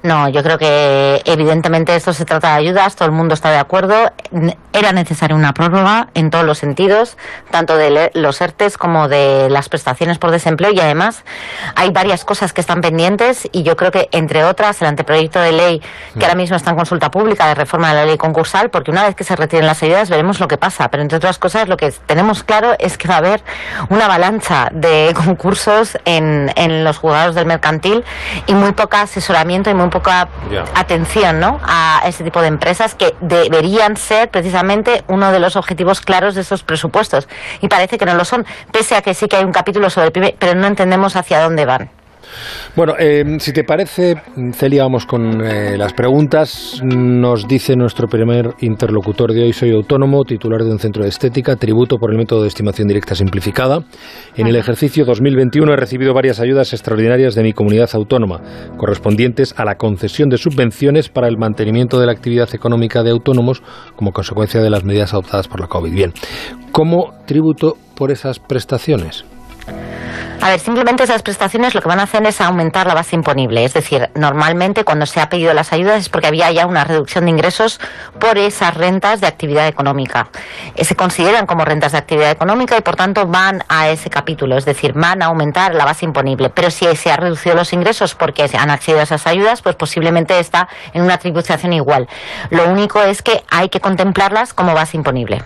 No, 0.04 0.28
yo 0.28 0.44
creo 0.44 0.58
que 0.58 1.22
evidentemente 1.24 1.96
esto 1.96 2.12
se 2.12 2.26
trata 2.26 2.50
de 2.50 2.56
ayudas, 2.56 2.98
todo 2.98 3.06
el 3.06 3.14
mundo 3.14 3.34
está 3.34 3.52
de 3.52 3.58
acuerdo. 3.58 4.12
Era 4.74 4.92
necesaria 4.92 5.34
una 5.34 5.54
prórroga 5.54 6.10
en 6.14 6.30
todos 6.30 6.44
los 6.44 6.58
sentidos, 6.58 7.18
tanto 7.52 7.78
de 7.78 8.12
los 8.14 8.42
ERTES 8.42 8.78
como 8.78 9.08
de 9.08 9.50
las 9.50 9.70
prestaciones 9.70 10.18
por 10.18 10.32
desempleo 10.32 10.74
y 10.74 10.80
además 10.82 11.24
hay 11.76 11.92
varias 11.92 12.26
cosas 12.26 12.52
que 12.52 12.60
están 12.60 12.82
pendientes 12.82 13.48
y 13.54 13.64
yo 13.64 13.78
creo 13.78 13.92
que 13.92 14.10
entre 14.12 14.44
otras 14.44 14.82
el 14.82 14.90
anteproyecto 14.90 15.40
de 15.40 15.54
ley 15.54 15.82
que 16.20 16.26
ahora 16.26 16.36
mismo 16.36 16.58
está 16.58 16.72
en 16.72 16.76
consulta 16.76 17.10
pública 17.10 17.48
de 17.48 17.56
reforma 17.56 17.88
de 17.88 17.96
la 17.96 18.06
ley 18.06 18.18
concursal, 18.18 18.70
porque 18.72 18.92
una 18.92 19.04
vez 19.06 19.16
que 19.16 19.24
se 19.24 19.38
retiren 19.38 19.66
las 19.66 19.82
ayudas 19.84 20.10
veremos 20.10 20.38
lo 20.42 20.50
que 20.50 20.58
pasa, 20.58 20.90
pero 20.90 21.02
entre 21.02 21.16
otras 21.18 21.40
cosas 21.40 21.70
lo 21.70 21.78
que 21.78 21.94
tenemos 22.06 22.44
claro 22.44 22.76
es 22.78 22.98
que 22.98 23.08
va 23.08 23.16
a 23.16 23.20
haber 23.20 23.42
una 23.88 24.04
avalancha 24.04 24.68
de 24.74 25.14
concursos 25.26 25.98
en, 26.04 26.52
en 26.58 26.84
los 26.84 26.98
juzgados 26.98 27.36
del 27.36 27.46
mercantil 27.46 28.04
y 28.48 28.54
muy 28.54 28.74
poco 28.74 28.98
asesoramiento 28.98 29.70
y 29.70 29.74
muy 29.74 29.93
poca 29.94 30.28
atención 30.74 31.40
¿no? 31.40 31.60
a 31.64 32.02
ese 32.06 32.24
tipo 32.24 32.42
de 32.42 32.48
empresas 32.48 32.96
que 32.96 33.14
deberían 33.22 33.96
ser 33.96 34.30
precisamente 34.30 35.04
uno 35.08 35.32
de 35.32 35.40
los 35.40 35.56
objetivos 35.56 36.02
claros 36.02 36.34
de 36.34 36.42
estos 36.42 36.64
presupuestos. 36.64 37.30
Y 37.62 37.68
parece 37.68 38.00
que 38.00 38.06
no 38.06 38.16
lo 38.16 38.26
son, 38.26 38.46
pese 38.72 38.96
a 38.96 39.04
que 39.04 39.14
sí 39.14 39.28
que 39.28 39.38
hay 39.38 39.46
un 39.46 39.52
capítulo 39.52 39.92
sobre 39.92 40.08
el 40.08 40.12
PIB, 40.12 40.36
pero 40.40 40.56
no 40.56 40.66
entendemos 40.66 41.16
hacia 41.16 41.42
dónde 41.42 41.66
van. 41.66 42.03
Bueno, 42.76 42.96
eh, 42.98 43.24
si 43.40 43.54
te 43.54 43.64
parece, 43.64 44.16
Celia, 44.54 44.84
vamos 44.84 45.06
con 45.06 45.46
eh, 45.46 45.78
las 45.78 45.94
preguntas. 45.94 46.82
Nos 46.84 47.48
dice 47.48 47.76
nuestro 47.76 48.08
primer 48.08 48.56
interlocutor 48.60 49.34
de 49.34 49.44
hoy, 49.44 49.54
soy 49.54 49.72
autónomo, 49.72 50.24
titular 50.24 50.64
de 50.64 50.72
un 50.72 50.80
centro 50.80 51.04
de 51.04 51.10
estética, 51.10 51.56
tributo 51.56 51.98
por 51.98 52.12
el 52.12 52.18
método 52.18 52.42
de 52.42 52.48
estimación 52.48 52.88
directa 52.88 53.16
simplificada. 53.16 53.84
En 54.36 54.48
el 54.48 54.56
ejercicio 54.56 55.06
2021 55.06 55.74
he 55.74 55.76
recibido 55.76 56.14
varias 56.14 56.40
ayudas 56.40 56.74
extraordinarias 56.74 57.36
de 57.36 57.44
mi 57.44 57.54
comunidad 57.54 57.90
autónoma, 57.94 58.42
correspondientes 58.78 59.54
a 59.58 59.66
la 59.66 59.76
concesión 59.76 60.30
de 60.30 60.38
subvenciones 60.38 61.10
para 61.10 61.28
el 61.28 61.38
mantenimiento 61.38 62.00
de 62.00 62.08
la 62.08 62.12
actividad 62.12 62.54
económica 62.54 63.04
de 63.04 63.12
autónomos 63.12 63.62
como 63.96 64.12
consecuencia 64.12 64.62
de 64.62 64.70
las 64.70 64.84
medidas 64.84 65.14
adoptadas 65.14 65.48
por 65.48 65.60
la 65.60 65.68
COVID. 65.68 65.94
Bien, 65.94 66.14
¿cómo 66.72 67.14
tributo 67.26 67.78
por 67.96 68.12
esas 68.12 68.40
prestaciones? 68.40 69.26
A 70.44 70.50
ver, 70.50 70.60
simplemente 70.60 71.04
esas 71.04 71.24
prestaciones 71.24 71.74
lo 71.74 71.82
que 71.82 71.88
van 71.88 72.02
a 72.02 72.04
hacer 72.04 72.22
es 72.26 72.42
aumentar 72.42 72.86
la 72.86 72.94
base 72.94 73.16
imponible. 73.16 73.64
Es 73.64 73.74
decir, 73.74 74.10
normalmente 74.14 74.84
cuando 74.84 75.06
se 75.06 75.22
ha 75.22 75.30
pedido 75.30 75.54
las 75.54 75.72
ayudas 75.72 76.02
es 76.02 76.10
porque 76.10 76.28
había 76.28 76.52
ya 76.52 76.68
una 76.68 76.84
reducción 76.84 77.24
de 77.24 77.32
ingresos 77.32 77.80
por 78.20 78.38
esas 78.38 78.76
rentas 78.76 79.22
de 79.22 79.28
actividad 79.28 79.70
económica. 79.70 80.28
Eh, 80.76 80.84
Se 80.84 80.98
consideran 80.98 81.46
como 81.46 81.64
rentas 81.64 81.94
de 81.94 82.00
actividad 82.00 82.30
económica 82.30 82.78
y 82.78 82.82
por 82.82 82.98
tanto 82.98 83.26
van 83.26 83.64
a 83.70 83.88
ese 83.88 84.10
capítulo. 84.10 84.58
Es 84.58 84.66
decir, 84.66 84.92
van 84.92 85.22
a 85.24 85.28
aumentar 85.28 85.76
la 85.76 85.86
base 85.86 86.04
imponible. 86.04 86.50
Pero 86.50 86.70
si 86.72 86.94
se 86.94 87.10
han 87.10 87.20
reducido 87.20 87.56
los 87.56 87.72
ingresos 87.72 88.14
porque 88.14 88.44
han 88.60 88.70
accedido 88.70 89.00
a 89.00 89.04
esas 89.04 89.26
ayudas, 89.26 89.62
pues 89.62 89.78
posiblemente 89.78 90.38
está 90.40 90.68
en 90.94 91.04
una 91.04 91.20
tributación 91.20 91.72
igual. 91.72 92.10
Lo 92.50 92.70
único 92.70 93.02
es 93.02 93.22
que 93.22 93.44
hay 93.50 93.70
que 93.70 93.80
contemplarlas 93.80 94.54
como 94.54 94.74
base 94.74 94.98
imponible. 94.98 95.42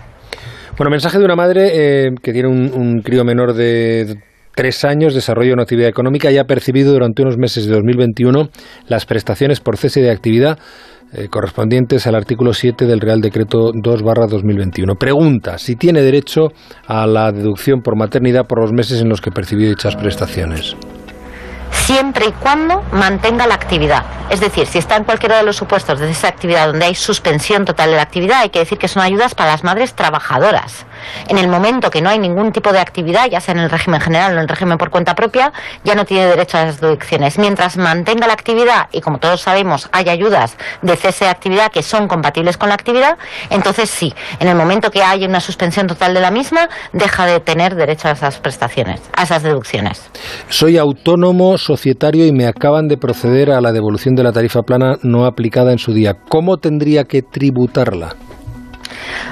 Bueno, 0.76 0.90
mensaje 0.90 1.18
de 1.20 1.24
una 1.24 1.36
madre 1.36 1.68
eh, 1.72 2.10
que 2.20 2.32
tiene 2.32 2.48
un 2.48 3.00
crío 3.04 3.24
menor 3.24 3.54
de 3.54 4.27
tres 4.58 4.84
años, 4.84 5.14
desarrolla 5.14 5.52
una 5.52 5.62
actividad 5.62 5.88
económica 5.88 6.32
y 6.32 6.36
ha 6.36 6.42
percibido 6.42 6.92
durante 6.92 7.22
unos 7.22 7.38
meses 7.38 7.66
de 7.66 7.74
2021 7.74 8.48
las 8.88 9.06
prestaciones 9.06 9.60
por 9.60 9.76
cese 9.76 10.00
de 10.00 10.10
actividad 10.10 10.58
eh, 11.12 11.28
correspondientes 11.30 12.08
al 12.08 12.16
artículo 12.16 12.52
7 12.52 12.84
del 12.86 12.98
Real 12.98 13.20
Decreto 13.20 13.70
2 13.72 14.02
2021. 14.02 14.96
Pregunta 14.96 15.58
si 15.58 15.76
tiene 15.76 16.02
derecho 16.02 16.48
a 16.88 17.06
la 17.06 17.30
deducción 17.30 17.82
por 17.82 17.96
maternidad 17.96 18.48
por 18.48 18.60
los 18.60 18.72
meses 18.72 19.00
en 19.00 19.08
los 19.08 19.20
que 19.20 19.30
percibió 19.30 19.68
dichas 19.68 19.94
prestaciones. 19.94 20.74
Siempre 21.88 22.26
y 22.26 22.32
cuando 22.32 22.82
mantenga 22.92 23.46
la 23.46 23.54
actividad. 23.54 24.04
Es 24.28 24.40
decir, 24.40 24.66
si 24.66 24.76
está 24.76 24.96
en 24.96 25.04
cualquiera 25.04 25.38
de 25.38 25.42
los 25.42 25.56
supuestos 25.56 25.98
de 25.98 26.10
esa 26.10 26.28
actividad 26.28 26.66
donde 26.66 26.84
hay 26.84 26.94
suspensión 26.94 27.64
total 27.64 27.88
de 27.88 27.96
la 27.96 28.02
actividad, 28.02 28.40
hay 28.40 28.50
que 28.50 28.58
decir 28.58 28.76
que 28.76 28.88
son 28.88 29.02
ayudas 29.02 29.34
para 29.34 29.52
las 29.52 29.64
madres 29.64 29.94
trabajadoras. 29.94 30.84
En 31.28 31.38
el 31.38 31.48
momento 31.48 31.90
que 31.90 32.02
no 32.02 32.10
hay 32.10 32.18
ningún 32.18 32.52
tipo 32.52 32.72
de 32.72 32.78
actividad, 32.78 33.30
ya 33.30 33.40
sea 33.40 33.54
en 33.54 33.60
el 33.60 33.70
régimen 33.70 34.02
general 34.02 34.32
o 34.32 34.34
en 34.34 34.40
el 34.40 34.48
régimen 34.48 34.76
por 34.76 34.90
cuenta 34.90 35.14
propia, 35.14 35.50
ya 35.82 35.94
no 35.94 36.04
tiene 36.04 36.26
derecho 36.26 36.58
a 36.58 36.66
las 36.66 36.78
deducciones. 36.78 37.38
Mientras 37.38 37.78
mantenga 37.78 38.26
la 38.26 38.34
actividad 38.34 38.88
y 38.92 39.00
como 39.00 39.16
todos 39.16 39.40
sabemos 39.40 39.88
hay 39.90 40.10
ayudas 40.10 40.58
de 40.82 40.94
cese 40.94 41.24
de 41.24 41.30
actividad 41.30 41.72
que 41.72 41.82
son 41.82 42.06
compatibles 42.06 42.58
con 42.58 42.68
la 42.68 42.74
actividad, 42.74 43.16
entonces 43.48 43.88
sí, 43.88 44.14
en 44.40 44.48
el 44.48 44.56
momento 44.56 44.90
que 44.90 45.02
haya 45.02 45.26
una 45.26 45.40
suspensión 45.40 45.86
total 45.86 46.12
de 46.12 46.20
la 46.20 46.30
misma, 46.30 46.68
deja 46.92 47.24
de 47.24 47.40
tener 47.40 47.76
derecho 47.76 48.08
a 48.08 48.10
esas 48.10 48.38
prestaciones, 48.40 49.00
a 49.16 49.22
esas 49.22 49.42
deducciones. 49.42 50.02
Soy 50.50 50.76
autónomo, 50.76 51.56
societario 51.78 52.26
y 52.26 52.32
me 52.32 52.46
acaban 52.46 52.88
de 52.88 52.96
proceder 52.96 53.52
a 53.52 53.60
la 53.60 53.72
devolución 53.72 54.16
de 54.16 54.24
la 54.24 54.32
tarifa 54.32 54.62
plana 54.62 54.98
no 55.02 55.26
aplicada 55.26 55.70
en 55.70 55.78
su 55.78 55.92
día. 55.92 56.18
¿Cómo 56.28 56.58
tendría 56.58 57.04
que 57.04 57.22
tributarla? 57.22 58.16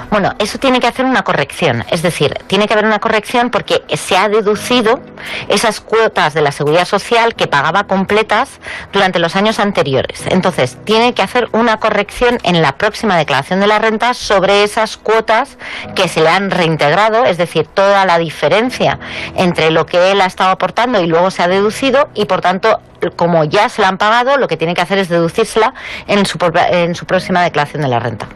Bueno, 0.09 0.33
eso 0.39 0.57
tiene 0.57 0.79
que 0.79 0.87
hacer 0.87 1.05
una 1.05 1.23
corrección. 1.23 1.83
Es 1.91 2.01
decir, 2.01 2.33
tiene 2.47 2.67
que 2.67 2.73
haber 2.73 2.85
una 2.85 2.99
corrección 2.99 3.49
porque 3.49 3.83
se 3.95 4.17
ha 4.17 4.29
deducido 4.29 5.01
esas 5.47 5.81
cuotas 5.81 6.33
de 6.33 6.41
la 6.41 6.51
seguridad 6.51 6.85
social 6.85 7.35
que 7.35 7.47
pagaba 7.47 7.85
completas 7.85 8.59
durante 8.93 9.19
los 9.19 9.35
años 9.35 9.59
anteriores. 9.59 10.23
Entonces, 10.27 10.77
tiene 10.85 11.13
que 11.13 11.21
hacer 11.21 11.49
una 11.51 11.77
corrección 11.77 12.39
en 12.43 12.61
la 12.61 12.77
próxima 12.77 13.17
declaración 13.17 13.59
de 13.59 13.67
la 13.67 13.79
renta 13.79 14.13
sobre 14.13 14.63
esas 14.63 14.97
cuotas 14.97 15.57
que 15.95 16.07
se 16.07 16.21
le 16.21 16.29
han 16.29 16.51
reintegrado, 16.51 17.25
es 17.25 17.37
decir, 17.37 17.67
toda 17.67 18.05
la 18.05 18.17
diferencia 18.17 18.99
entre 19.35 19.71
lo 19.71 19.85
que 19.85 20.11
él 20.11 20.21
ha 20.21 20.25
estado 20.25 20.51
aportando 20.51 21.01
y 21.01 21.07
luego 21.07 21.31
se 21.31 21.43
ha 21.43 21.47
deducido 21.47 22.09
y, 22.13 22.25
por 22.25 22.41
tanto, 22.41 22.79
como 23.15 23.43
ya 23.43 23.69
se 23.69 23.81
la 23.81 23.89
han 23.89 23.97
pagado, 23.97 24.37
lo 24.37 24.47
que 24.47 24.57
tiene 24.57 24.73
que 24.73 24.81
hacer 24.81 24.97
es 24.97 25.09
deducírsela 25.09 25.73
en 26.07 26.25
su, 26.25 26.37
en 26.71 26.95
su 26.95 27.05
próxima 27.05 27.43
declaración 27.43 27.83
de 27.83 27.89
la 27.89 27.99
renta. 27.99 28.27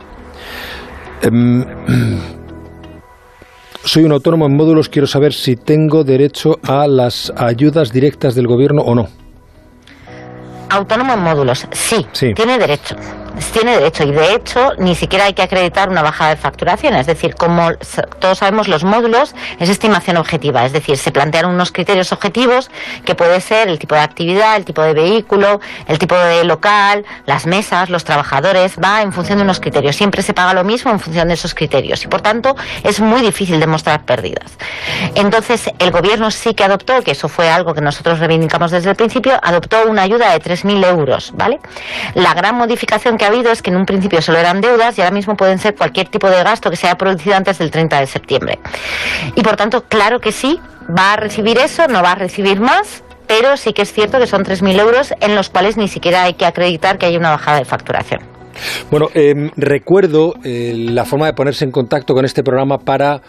Em, 1.22 1.63
soy 3.84 4.03
un 4.03 4.11
autónomo 4.11 4.45
en 4.45 4.55
módulos, 4.55 4.89
quiero 4.89 5.07
saber 5.07 5.34
si 5.34 5.55
tengo 5.55 6.03
derecho 6.03 6.59
a 6.63 6.88
las 6.88 7.32
ayudas 7.36 7.91
directas 7.91 8.36
del 8.36 8.47
gobierno 8.47 8.82
o 8.82 8.95
no. 8.95 9.09
Autónomo 10.69 11.13
en 11.13 11.19
módulos, 11.19 11.67
sí, 11.72 12.05
tiene 12.34 12.57
derecho 12.57 12.95
tiene 13.53 13.77
derecho 13.77 14.03
y 14.03 14.11
de 14.11 14.36
hecho 14.36 14.71
ni 14.77 14.95
siquiera 14.95 15.25
hay 15.25 15.34
que 15.34 15.41
acreditar 15.41 15.89
una 15.89 16.01
bajada 16.01 16.32
de 16.32 16.36
facturación. 16.36 16.95
Es 16.95 17.07
decir, 17.07 17.36
como 17.36 17.71
todos 18.19 18.39
sabemos, 18.39 18.67
los 18.67 18.84
módulos 18.84 19.36
es 19.59 19.69
estimación 19.69 20.17
objetiva. 20.17 20.65
Es 20.65 20.73
decir, 20.73 20.97
se 20.97 21.11
plantean 21.11 21.45
unos 21.45 21.71
criterios 21.71 22.11
objetivos 22.11 22.71
que 23.05 23.15
puede 23.15 23.41
ser 23.41 23.67
el 23.67 23.79
tipo 23.79 23.95
de 23.95 24.01
actividad, 24.01 24.55
el 24.55 24.65
tipo 24.65 24.82
de 24.82 24.93
vehículo, 24.93 25.61
el 25.88 25.99
tipo 25.99 26.15
de 26.15 26.43
local, 26.43 27.05
las 27.25 27.45
mesas, 27.45 27.89
los 27.89 28.03
trabajadores. 28.03 28.75
Va 28.84 29.01
en 29.01 29.13
función 29.13 29.38
de 29.39 29.43
unos 29.43 29.59
criterios. 29.59 29.95
Siempre 29.95 30.21
se 30.21 30.34
paga 30.34 30.53
lo 30.53 30.63
mismo 30.63 30.91
en 30.91 30.99
función 30.99 31.27
de 31.27 31.34
esos 31.34 31.53
criterios 31.53 32.03
y 32.03 32.07
por 32.07 32.21
tanto 32.21 32.55
es 32.84 32.99
muy 32.99 33.21
difícil 33.21 33.59
demostrar 33.59 34.05
pérdidas. 34.05 34.51
Entonces, 35.15 35.69
el 35.79 35.91
gobierno 35.91 36.32
sí 36.32 36.53
que 36.53 36.63
adoptó, 36.63 37.01
que 37.03 37.11
eso 37.11 37.27
fue 37.29 37.49
algo 37.49 37.73
que 37.73 37.82
nosotros 37.82 38.19
reivindicamos 38.19 38.71
desde 38.71 38.89
el 38.89 38.95
principio, 38.95 39.39
adoptó 39.41 39.86
una 39.88 40.03
ayuda 40.03 40.32
de 40.32 40.41
3.000 40.41 40.86
euros. 40.86 41.32
¿vale? 41.34 41.59
La 42.13 42.34
gran 42.34 42.55
modificación 42.55 43.17
que 43.22 43.26
ha 43.26 43.28
habido 43.28 43.51
es 43.51 43.61
que 43.61 43.69
en 43.69 43.78
un 43.78 43.86
principio 43.86 44.19
solo 44.19 44.39
eran 44.39 44.61
deudas 44.61 44.97
y 44.97 45.01
ahora 45.01 45.13
mismo 45.13 45.36
pueden 45.36 45.59
ser 45.59 45.76
cualquier 45.76 46.07
tipo 46.07 46.28
de 46.28 46.41
gasto 46.41 46.72
que 46.72 46.76
se 46.76 46.88
haya 46.88 46.97
producido 46.97 47.36
antes 47.36 47.59
del 47.59 47.69
30 47.69 47.99
de 47.99 48.07
septiembre. 48.07 48.57
Y 49.36 49.43
por 49.43 49.57
tanto, 49.57 49.84
claro 49.88 50.19
que 50.19 50.32
sí, 50.32 50.59
va 50.97 51.13
a 51.13 51.17
recibir 51.17 51.59
eso, 51.59 51.88
no 51.88 52.01
va 52.01 52.13
a 52.13 52.15
recibir 52.15 52.59
más, 52.59 53.03
pero 53.28 53.57
sí 53.57 53.74
que 53.74 53.84
es 53.84 53.93
cierto 53.93 54.17
que 54.17 54.26
son 54.26 54.43
3.000 54.43 54.80
euros 54.80 55.13
en 55.19 55.36
los 55.36 55.51
cuales 55.51 55.78
ni 55.78 55.88
siquiera 55.88 56.24
hay 56.24 56.34
que 56.34 56.47
acreditar 56.47 56.97
que 56.97 57.05
hay 57.05 57.15
una 57.15 57.30
bajada 57.30 57.59
de 57.59 57.65
facturación. 57.65 58.22
Bueno, 58.89 59.09
em, 59.13 59.51
recuerdo 59.55 60.34
eh, 60.43 60.74
la 60.76 61.05
forma 61.05 61.28
de 61.28 61.34
ponerse 61.34 61.63
en 61.63 61.69
contacto 61.69 62.15
con 62.15 62.26
este 62.26 62.41
programa 62.41 62.80
para 62.80 63.22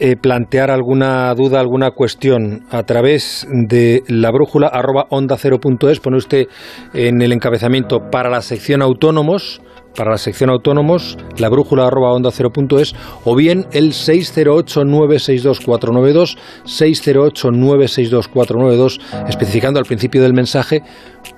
eh, 0.00 0.16
plantear 0.16 0.70
alguna 0.70 1.34
duda, 1.34 1.60
alguna 1.60 1.90
cuestión 1.90 2.64
a 2.70 2.84
través 2.84 3.46
de 3.50 4.02
la 4.08 4.30
brújula 4.30 4.68
arroba 4.68 5.04
onda 5.10 5.36
es 5.36 6.00
pone 6.00 6.16
usted 6.16 6.46
en 6.94 7.20
el 7.20 7.32
encabezamiento 7.32 8.08
para 8.10 8.30
la 8.30 8.40
sección 8.40 8.80
autónomos, 8.80 9.60
para 9.94 10.10
la 10.12 10.18
sección 10.18 10.50
autónomos, 10.50 11.16
la 11.38 11.48
brújula 11.48 11.86
arroba 11.86 12.12
onda 12.12 12.30
es 12.30 12.94
o 13.24 13.36
bien 13.36 13.66
el 13.72 13.92
608-962-492, 13.92 16.36
608-962-492, 16.64 19.00
especificando 19.28 19.80
al 19.80 19.86
principio 19.86 20.22
del 20.22 20.32
mensaje 20.32 20.82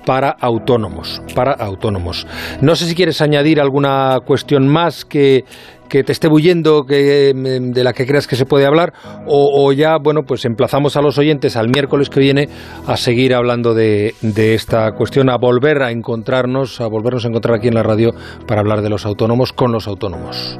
para 0.06 0.30
autónomos, 0.30 1.20
para 1.34 1.52
autónomos. 1.52 2.26
No 2.60 2.76
sé 2.76 2.86
si 2.86 2.94
quieres 2.94 3.20
añadir 3.20 3.60
alguna 3.60 4.20
cuestión 4.24 4.68
más 4.68 5.04
que, 5.04 5.44
que 5.92 6.02
te 6.02 6.12
esté 6.12 6.26
bullendo, 6.26 6.84
que, 6.84 7.34
mm, 7.34 7.72
de 7.72 7.84
la 7.84 7.92
que 7.92 8.06
creas 8.06 8.26
que 8.26 8.34
se 8.34 8.46
puede 8.46 8.64
hablar, 8.64 8.94
o, 9.26 9.70
ya, 9.74 9.98
bueno, 10.02 10.22
pues 10.26 10.46
emplazamos 10.46 10.96
a 10.96 11.02
los 11.02 11.18
oyentes 11.18 11.54
al 11.54 11.68
miércoles 11.68 12.08
que 12.08 12.18
viene 12.18 12.48
a 12.86 12.96
seguir 12.96 13.34
hablando 13.34 13.74
de, 13.74 14.14
de 14.22 14.54
esta 14.54 14.92
cuestión, 14.92 15.28
a 15.28 15.36
volver 15.36 15.82
a 15.82 15.90
encontrarnos, 15.90 16.80
a 16.80 16.86
volvernos 16.86 17.26
a 17.26 17.28
encontrar 17.28 17.58
aquí 17.58 17.68
en 17.68 17.74
la 17.74 17.82
radio 17.82 18.12
para 18.46 18.62
hablar 18.62 18.80
de 18.80 18.88
los 18.88 19.04
autónomos 19.04 19.52
con 19.52 19.70
los 19.70 19.86
autónomos. 19.86 20.58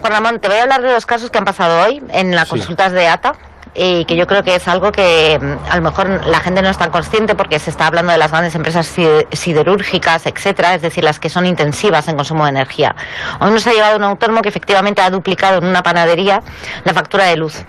Juan 0.00 0.12
Ramón, 0.12 0.40
te 0.40 0.48
voy 0.48 0.56
a 0.56 0.64
hablar 0.64 0.82
de 0.82 0.90
los 0.90 1.06
casos 1.06 1.30
que 1.30 1.38
han 1.38 1.44
pasado 1.44 1.86
hoy 1.86 2.02
en 2.12 2.34
las 2.34 2.48
consultas 2.48 2.90
de 2.90 3.06
ATA 3.06 3.34
y 3.76 4.04
que 4.04 4.16
yo 4.16 4.26
creo 4.26 4.42
que 4.42 4.56
es 4.56 4.66
algo 4.68 4.92
que 4.92 5.38
mm, 5.40 5.70
a 5.70 5.76
lo 5.76 5.82
mejor 5.82 6.26
la 6.26 6.40
gente 6.40 6.62
no 6.62 6.68
es 6.68 6.78
tan 6.78 6.90
consciente 6.90 7.34
porque 7.34 7.58
se 7.58 7.70
está 7.70 7.86
hablando 7.86 8.12
de 8.12 8.18
las 8.18 8.30
grandes 8.30 8.54
empresas 8.54 8.86
siderúrgicas, 9.32 10.26
etcétera, 10.26 10.74
es 10.74 10.82
decir, 10.82 11.04
las 11.04 11.20
que 11.20 11.28
son 11.28 11.46
intensivas 11.46 12.08
en 12.08 12.16
consumo 12.16 12.44
de 12.44 12.50
energía. 12.50 12.94
Hoy 13.40 13.50
nos 13.50 13.66
ha 13.66 13.72
llegado 13.72 13.96
un 13.96 14.04
autónomo 14.04 14.42
que 14.42 14.48
efectivamente 14.48 15.02
ha 15.02 15.10
duplicado 15.10 15.58
en 15.58 15.64
una 15.66 15.82
panadería 15.82 16.42
la 16.84 16.94
factura 16.94 17.24
de 17.24 17.36
luz 17.36 17.64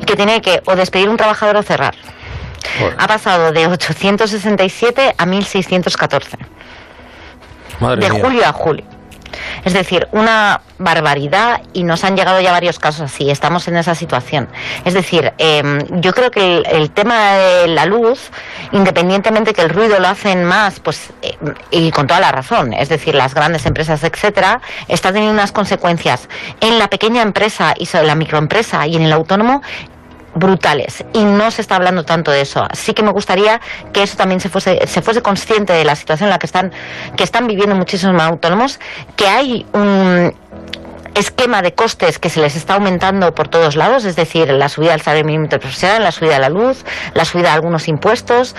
y 0.00 0.04
que 0.04 0.16
tiene 0.16 0.40
que 0.40 0.62
o 0.66 0.76
despedir 0.76 1.08
un 1.08 1.16
trabajador 1.16 1.56
o 1.56 1.62
cerrar. 1.62 1.94
Ha 2.98 3.06
pasado 3.06 3.52
de 3.52 3.66
867 3.66 5.14
a 5.16 5.26
1614. 5.26 6.38
de 7.96 8.10
julio 8.10 8.46
a 8.46 8.52
julio. 8.52 8.97
Es 9.64 9.72
decir, 9.72 10.08
una 10.12 10.60
barbaridad 10.78 11.60
y 11.72 11.82
nos 11.82 12.04
han 12.04 12.16
llegado 12.16 12.40
ya 12.40 12.52
varios 12.52 12.78
casos 12.78 13.02
así. 13.12 13.30
Estamos 13.30 13.68
en 13.68 13.76
esa 13.76 13.94
situación. 13.94 14.48
Es 14.84 14.94
decir, 14.94 15.32
em, 15.38 15.80
yo 16.00 16.12
creo 16.12 16.30
que 16.30 16.58
el, 16.58 16.90
tema 16.90 17.34
de 17.34 17.68
la 17.68 17.86
luz, 17.86 18.30
independientemente 18.72 19.52
que 19.52 19.62
el 19.62 19.70
ruido 19.70 19.98
lo 19.98 20.08
hacen 20.08 20.44
más, 20.44 20.80
pues, 20.80 21.10
eh, 21.22 21.36
y 21.70 21.90
con 21.90 22.06
toda 22.06 22.20
la 22.20 22.32
razón, 22.32 22.72
es 22.72 22.88
decir, 22.88 23.14
las 23.14 23.34
grandes 23.34 23.66
empresas, 23.66 24.02
etcétera, 24.04 24.60
está 24.88 25.12
teniendo 25.12 25.34
unas 25.34 25.52
consecuencias 25.52 26.28
en 26.60 26.78
la 26.78 26.88
pequeña 26.88 27.22
empresa 27.22 27.74
y 27.76 27.86
sobre 27.86 28.06
la 28.06 28.14
microempresa 28.14 28.86
y 28.86 28.96
en 28.96 29.02
el 29.02 29.12
autónomo 29.12 29.62
brutales 30.38 31.04
y 31.12 31.24
no 31.24 31.50
se 31.50 31.62
está 31.62 31.76
hablando 31.76 32.04
tanto 32.04 32.30
de 32.30 32.40
eso. 32.40 32.66
Así 32.68 32.94
que 32.94 33.02
me 33.02 33.10
gustaría 33.10 33.60
que 33.92 34.02
eso 34.02 34.16
también 34.16 34.40
se 34.40 34.48
fuese, 34.48 34.86
se 34.86 35.02
fuese 35.02 35.22
consciente 35.22 35.72
de 35.72 35.84
la 35.84 35.96
situación 35.96 36.28
en 36.28 36.30
la 36.30 36.38
que 36.38 36.46
están, 36.46 36.72
que 37.16 37.24
están 37.24 37.46
viviendo 37.46 37.74
muchísimos 37.74 38.20
autónomos, 38.22 38.80
que 39.16 39.26
hay 39.26 39.66
un 39.72 40.34
esquema 41.14 41.62
de 41.62 41.74
costes 41.74 42.18
que 42.18 42.30
se 42.30 42.40
les 42.40 42.56
está 42.56 42.74
aumentando 42.74 43.34
por 43.34 43.48
todos 43.48 43.76
lados, 43.76 44.04
es 44.04 44.16
decir, 44.16 44.48
la 44.50 44.68
subida 44.68 44.92
del 44.92 45.00
salario 45.00 45.24
mínimo 45.24 45.44
interprofesional, 45.44 46.02
la 46.02 46.12
subida 46.12 46.34
de 46.34 46.38
la 46.40 46.48
luz, 46.48 46.84
la 47.14 47.24
subida 47.24 47.48
de 47.48 47.54
algunos 47.54 47.88
impuestos, 47.88 48.54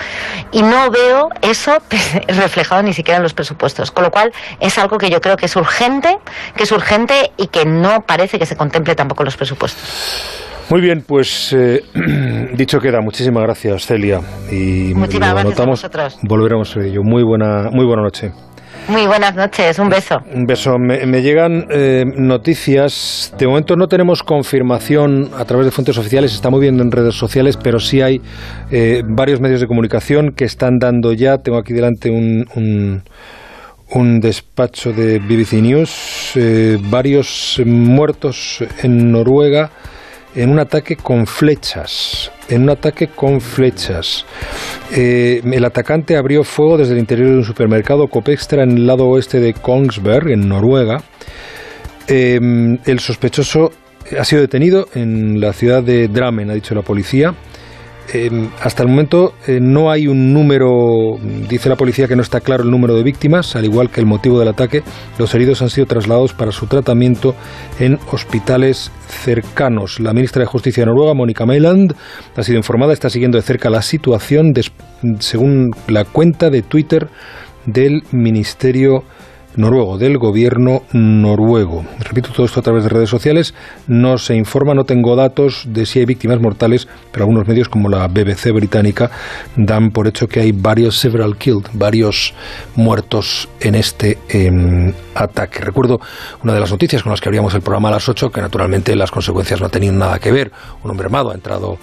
y 0.52 0.62
no 0.62 0.90
veo 0.90 1.30
eso 1.42 1.78
reflejado 2.28 2.82
ni 2.82 2.92
siquiera 2.92 3.16
en 3.16 3.22
los 3.22 3.34
presupuestos. 3.34 3.90
Con 3.90 4.04
lo 4.04 4.10
cual, 4.10 4.32
es 4.60 4.78
algo 4.78 4.98
que 4.98 5.10
yo 5.10 5.20
creo 5.20 5.36
que 5.36 5.46
es 5.46 5.56
urgente, 5.56 6.18
que 6.54 6.64
es 6.64 6.72
urgente 6.72 7.32
y 7.36 7.46
que 7.48 7.64
no 7.64 8.02
parece 8.02 8.38
que 8.38 8.46
se 8.46 8.56
contemple 8.56 8.94
tampoco 8.94 9.22
en 9.22 9.26
los 9.26 9.36
presupuestos. 9.36 10.49
Muy 10.70 10.80
bien, 10.80 11.02
pues 11.04 11.52
eh, 11.52 11.82
dicho 12.54 12.78
queda. 12.78 13.00
Muchísimas 13.00 13.42
gracias, 13.42 13.86
Celia. 13.86 14.20
Y 14.52 14.94
Muchísimas 14.94 15.32
gracias 15.32 15.58
a 15.58 15.66
vosotros. 15.66 16.18
Volveremos 16.22 16.76
a 16.76 16.80
ello. 16.82 17.02
Muy 17.02 17.24
buena, 17.24 17.70
muy 17.72 17.84
buena 17.84 18.02
noche. 18.02 18.30
Muy 18.86 19.04
buenas 19.06 19.34
noches, 19.34 19.80
un 19.80 19.88
beso. 19.88 20.18
Un 20.32 20.46
beso. 20.46 20.78
Me, 20.78 21.22
llegan 21.22 21.66
eh, 21.70 22.04
noticias. 22.06 23.34
De 23.36 23.48
momento 23.48 23.74
no 23.74 23.88
tenemos 23.88 24.22
confirmación 24.22 25.30
a 25.36 25.44
través 25.44 25.66
de 25.66 25.72
fuentes 25.72 25.98
oficiales, 25.98 26.32
está 26.32 26.50
muy 26.50 26.60
bien 26.60 26.78
en 26.78 26.92
redes 26.92 27.16
sociales, 27.16 27.56
pero 27.56 27.80
sí 27.80 28.00
hay 28.00 28.20
eh, 28.70 29.02
varios 29.04 29.40
medios 29.40 29.60
de 29.60 29.66
comunicación 29.66 30.30
que 30.36 30.44
están 30.44 30.78
dando 30.78 31.12
ya. 31.12 31.38
Tengo 31.38 31.58
aquí 31.58 31.72
delante 31.72 32.10
un, 32.10 33.02
un, 33.92 34.20
despacho 34.20 34.92
de 34.92 35.18
BBC 35.18 35.54
News, 35.54 36.38
varios 36.90 37.60
muertos 37.64 38.64
en 38.82 39.10
Noruega 39.10 39.70
en 40.34 40.50
un 40.50 40.58
ataque 40.58 40.96
con 40.96 41.26
flechas. 41.26 42.30
En 42.48 42.62
un 42.62 42.70
ataque 42.70 43.08
con 43.08 43.40
flechas. 43.40 44.24
Eh, 44.92 45.40
el 45.44 45.64
atacante 45.64 46.16
abrió 46.16 46.44
fuego 46.44 46.78
desde 46.78 46.92
el 46.92 46.98
interior 46.98 47.28
de 47.28 47.36
un 47.36 47.44
supermercado 47.44 48.08
Copextra 48.08 48.62
en 48.62 48.72
el 48.72 48.86
lado 48.86 49.06
oeste 49.06 49.40
de 49.40 49.54
Kongsberg, 49.54 50.30
en 50.30 50.48
Noruega. 50.48 51.02
Eh, 52.08 52.78
el 52.84 53.00
sospechoso 53.00 53.72
ha 54.18 54.24
sido 54.24 54.42
detenido 54.42 54.88
en 54.94 55.40
la 55.40 55.52
ciudad 55.52 55.82
de 55.82 56.08
Drammen, 56.08 56.50
ha 56.50 56.54
dicho 56.54 56.74
la 56.74 56.82
policía. 56.82 57.34
Em, 58.12 58.48
hasta 58.60 58.82
el 58.82 58.88
momento 58.88 59.34
eh, 59.46 59.60
no 59.60 59.90
hay 59.90 60.08
un 60.08 60.32
número, 60.32 61.16
dice 61.48 61.68
la 61.68 61.76
policía 61.76 62.08
que 62.08 62.16
no 62.16 62.22
está 62.22 62.40
claro 62.40 62.64
el 62.64 62.70
número 62.70 62.96
de 62.96 63.04
víctimas, 63.04 63.54
al 63.54 63.64
igual 63.64 63.88
que 63.88 64.00
el 64.00 64.06
motivo 64.06 64.38
del 64.40 64.48
ataque. 64.48 64.82
Los 65.18 65.32
heridos 65.34 65.62
han 65.62 65.70
sido 65.70 65.86
trasladados 65.86 66.32
para 66.32 66.50
su 66.50 66.66
tratamiento 66.66 67.36
en 67.78 67.98
hospitales 68.10 68.90
cercanos. 69.06 70.00
La 70.00 70.12
ministra 70.12 70.40
de 70.40 70.46
Justicia 70.46 70.82
de 70.82 70.86
Noruega, 70.86 71.14
Mónica 71.14 71.46
Mailand, 71.46 71.94
ha 72.36 72.42
sido 72.42 72.58
informada, 72.58 72.92
está 72.92 73.10
siguiendo 73.10 73.38
de 73.38 73.42
cerca 73.42 73.70
la 73.70 73.82
situación 73.82 74.52
según 75.20 75.70
la 75.86 76.04
cuenta 76.04 76.50
de 76.50 76.62
Twitter 76.62 77.08
del 77.66 78.02
Ministerio 78.10 79.04
noruego, 79.56 79.98
del 79.98 80.18
gobierno 80.18 80.82
noruego. 80.92 81.84
Repito 81.98 82.30
todo 82.30 82.46
esto 82.46 82.60
a 82.60 82.62
través 82.62 82.84
de 82.84 82.90
redes 82.90 83.10
sociales. 83.10 83.54
No 83.86 84.18
se 84.18 84.36
informa, 84.36 84.74
no 84.74 84.84
tengo 84.84 85.16
datos 85.16 85.64
de 85.66 85.86
si 85.86 85.98
hay 85.98 86.06
víctimas 86.06 86.40
mortales, 86.40 86.88
pero 87.12 87.24
algunos 87.24 87.46
medios 87.46 87.68
como 87.68 87.88
la 87.88 88.06
BBC 88.08 88.52
británica 88.52 89.10
dan 89.56 89.90
por 89.90 90.06
hecho 90.06 90.28
que 90.28 90.40
hay 90.40 90.52
varios 90.52 90.98
several 90.98 91.36
killed, 91.36 91.66
varios 91.72 92.34
muertos 92.76 93.48
en 93.60 93.74
este 93.74 94.18
em, 94.28 94.92
ataque. 95.14 95.60
Recuerdo 95.60 96.00
una 96.42 96.54
de 96.54 96.60
las 96.60 96.70
noticias 96.70 97.02
con 97.02 97.10
las 97.10 97.20
que 97.20 97.28
abríamos 97.28 97.54
el 97.54 97.62
programa 97.62 97.88
a 97.88 97.92
las 97.92 98.08
8, 98.08 98.30
que 98.30 98.40
naturalmente 98.40 98.94
las 98.96 99.10
consecuencias 99.10 99.60
no 99.60 99.68
tenían 99.68 99.98
nada 99.98 100.18
que 100.18 100.32
ver. 100.32 100.52
Un 100.82 100.90
hombre 100.90 101.06
armado 101.06 101.30
ha 101.30 101.34
entrado 101.34 101.78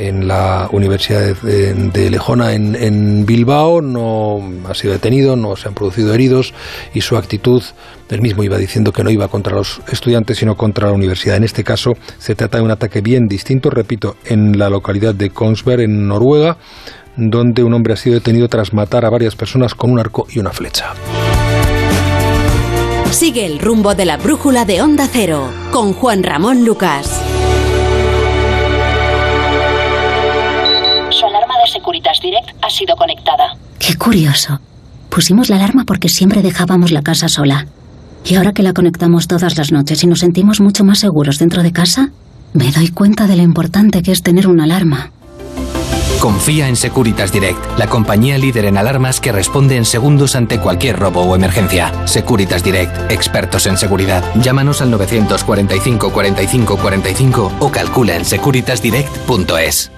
en 0.00 0.26
la 0.26 0.68
Universidad 0.72 1.36
de, 1.36 2.10
Lejona 2.10 2.54
en, 2.54 3.26
Bilbao, 3.26 3.82
no 3.82 4.40
ha 4.68 4.74
sido 4.74 4.94
detenido, 4.94 5.36
no 5.36 5.56
se 5.56 5.68
han 5.68 5.74
producido 5.74 6.14
heridos 6.14 6.54
y 6.94 7.02
su 7.02 7.18
actitud, 7.18 7.62
él 8.08 8.22
mismo 8.22 8.42
iba 8.42 8.56
diciendo 8.56 8.92
que 8.92 9.04
no 9.04 9.10
iba 9.10 9.28
contra 9.28 9.54
los 9.54 9.82
estudiantes, 9.92 10.38
sino 10.38 10.56
contra 10.56 10.88
la 10.88 10.94
universidad. 10.94 11.36
En 11.36 11.44
este 11.44 11.64
caso 11.64 11.96
se 12.18 12.34
trata 12.34 12.58
de 12.58 12.64
un 12.64 12.70
ataque 12.70 13.02
bien 13.02 13.28
distinto, 13.28 13.68
repito, 13.68 14.16
en 14.24 14.58
la 14.58 14.70
localidad 14.70 15.14
de 15.14 15.30
Kongsberg, 15.30 15.82
en 15.82 16.08
Noruega, 16.08 16.56
donde 17.16 17.62
un 17.62 17.74
hombre 17.74 17.92
ha 17.92 17.96
sido 17.96 18.14
detenido 18.14 18.48
tras 18.48 18.72
matar 18.72 19.04
a 19.04 19.10
varias 19.10 19.36
personas 19.36 19.74
con 19.74 19.90
un 19.90 19.98
arco 19.98 20.26
y 20.30 20.38
una 20.38 20.50
flecha. 20.50 20.94
Sigue 23.10 23.44
el 23.44 23.58
rumbo 23.58 23.94
de 23.94 24.06
la 24.06 24.16
brújula 24.16 24.64
de 24.64 24.80
Onda 24.80 25.06
Cero 25.12 25.50
con 25.70 25.92
Juan 25.92 26.22
Ramón 26.22 26.64
Lucas. 26.64 27.39
Ha 32.70 32.72
sido 32.72 32.96
conectada. 32.96 33.56
Qué 33.78 33.96
curioso. 33.96 34.60
Pusimos 35.08 35.50
la 35.50 35.56
alarma 35.56 35.84
porque 35.84 36.08
siempre 36.08 36.40
dejábamos 36.40 36.92
la 36.92 37.02
casa 37.02 37.28
sola. 37.28 37.66
Y 38.24 38.36
ahora 38.36 38.52
que 38.52 38.62
la 38.62 38.72
conectamos 38.72 39.26
todas 39.26 39.58
las 39.58 39.72
noches 39.72 40.04
y 40.04 40.06
nos 40.06 40.20
sentimos 40.20 40.60
mucho 40.60 40.84
más 40.84 41.00
seguros 41.00 41.38
dentro 41.38 41.62
de 41.62 41.72
casa, 41.72 42.10
me 42.52 42.70
doy 42.70 42.88
cuenta 42.90 43.26
de 43.26 43.36
lo 43.36 43.42
importante 43.42 44.02
que 44.02 44.12
es 44.12 44.22
tener 44.22 44.46
una 44.46 44.64
alarma. 44.64 45.10
Confía 46.20 46.68
en 46.68 46.76
Securitas 46.76 47.32
Direct, 47.32 47.78
la 47.78 47.86
compañía 47.86 48.36
líder 48.36 48.66
en 48.66 48.76
alarmas 48.76 49.20
que 49.20 49.32
responde 49.32 49.76
en 49.76 49.86
segundos 49.86 50.36
ante 50.36 50.60
cualquier 50.60 50.98
robo 50.98 51.22
o 51.22 51.34
emergencia. 51.34 51.92
Securitas 52.06 52.62
Direct, 52.62 53.10
expertos 53.10 53.66
en 53.66 53.78
seguridad. 53.78 54.22
Llámanos 54.36 54.82
al 54.82 54.90
945 54.90 56.12
45 56.12 56.76
45 56.76 57.52
o 57.58 57.70
calcula 57.72 58.16
en 58.16 58.24
securitasdirect.es. 58.26 59.90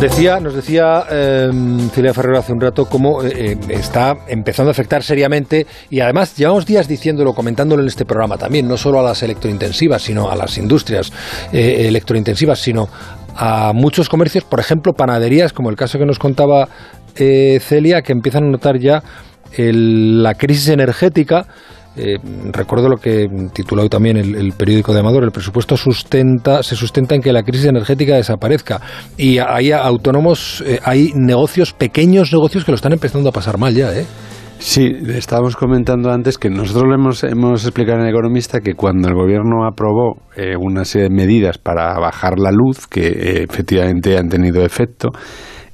Decía, 0.00 0.40
nos 0.40 0.54
decía 0.54 1.04
eh, 1.10 1.50
Celia 1.92 2.14
Ferrero 2.14 2.38
hace 2.38 2.54
un 2.54 2.60
rato 2.60 2.86
cómo 2.86 3.22
eh, 3.22 3.52
eh, 3.52 3.58
está 3.68 4.16
empezando 4.28 4.70
a 4.70 4.72
afectar 4.72 5.02
seriamente 5.02 5.66
y 5.90 6.00
además 6.00 6.34
llevamos 6.38 6.64
días 6.64 6.88
diciéndolo, 6.88 7.34
comentándolo 7.34 7.82
en 7.82 7.88
este 7.88 8.06
programa 8.06 8.38
también, 8.38 8.66
no 8.66 8.78
solo 8.78 9.00
a 9.00 9.02
las 9.02 9.22
electrointensivas, 9.22 10.00
sino 10.00 10.30
a 10.30 10.36
las 10.36 10.56
industrias 10.56 11.12
eh, 11.52 11.84
electrointensivas, 11.86 12.58
sino 12.58 12.88
a 13.36 13.72
muchos 13.74 14.08
comercios, 14.08 14.44
por 14.44 14.58
ejemplo, 14.58 14.94
panaderías, 14.94 15.52
como 15.52 15.68
el 15.68 15.76
caso 15.76 15.98
que 15.98 16.06
nos 16.06 16.18
contaba 16.18 16.68
Celia, 17.14 18.00
que 18.00 18.12
empiezan 18.12 18.44
a 18.44 18.50
notar 18.50 18.78
ya 18.78 19.02
la 19.58 20.34
crisis 20.34 20.68
energética 20.68 21.46
eh, 21.96 22.18
recuerdo 22.52 22.88
lo 22.88 22.96
que 22.96 23.26
tituló 23.52 23.82
hoy 23.82 23.88
también 23.88 24.16
el, 24.16 24.52
periódico 24.52 24.92
de 24.92 25.00
Amador, 25.00 25.24
el 25.24 25.32
presupuesto 25.32 25.76
sustenta, 25.76 26.62
se 26.62 26.76
sustenta 26.76 27.14
en 27.14 27.20
que 27.20 27.32
la 27.32 27.42
crisis 27.42 27.66
energética 27.66 28.14
desaparezca. 28.14 28.80
Y 29.16 29.38
hay 29.38 29.72
autónomos, 29.72 30.62
eh, 30.66 30.78
hay 30.84 31.12
negocios, 31.14 31.72
pequeños 31.72 32.32
negocios 32.32 32.64
que 32.64 32.70
lo 32.70 32.76
están 32.76 32.92
empezando 32.92 33.28
a 33.28 33.32
pasar 33.32 33.58
mal 33.58 33.74
ya, 33.74 33.92
¿eh? 33.92 34.06
Sí, 34.58 34.92
estábamos 35.08 35.56
comentando 35.56 36.12
antes 36.12 36.36
que 36.36 36.50
nosotros 36.50 36.84
le 36.86 36.94
hemos, 36.94 37.24
hemos 37.24 37.64
explicado 37.64 38.00
en 38.00 38.04
el 38.04 38.10
Economista 38.10 38.60
que 38.60 38.74
cuando 38.74 39.08
el 39.08 39.14
gobierno 39.14 39.66
aprobó 39.66 40.18
eh, 40.36 40.54
una 40.54 40.84
serie 40.84 41.08
de 41.08 41.14
medidas 41.14 41.56
para 41.56 41.98
bajar 41.98 42.38
la 42.38 42.52
luz, 42.52 42.86
que 42.86 43.44
efectivamente 43.48 44.18
han 44.18 44.28
tenido 44.28 44.62
efecto, 44.62 45.12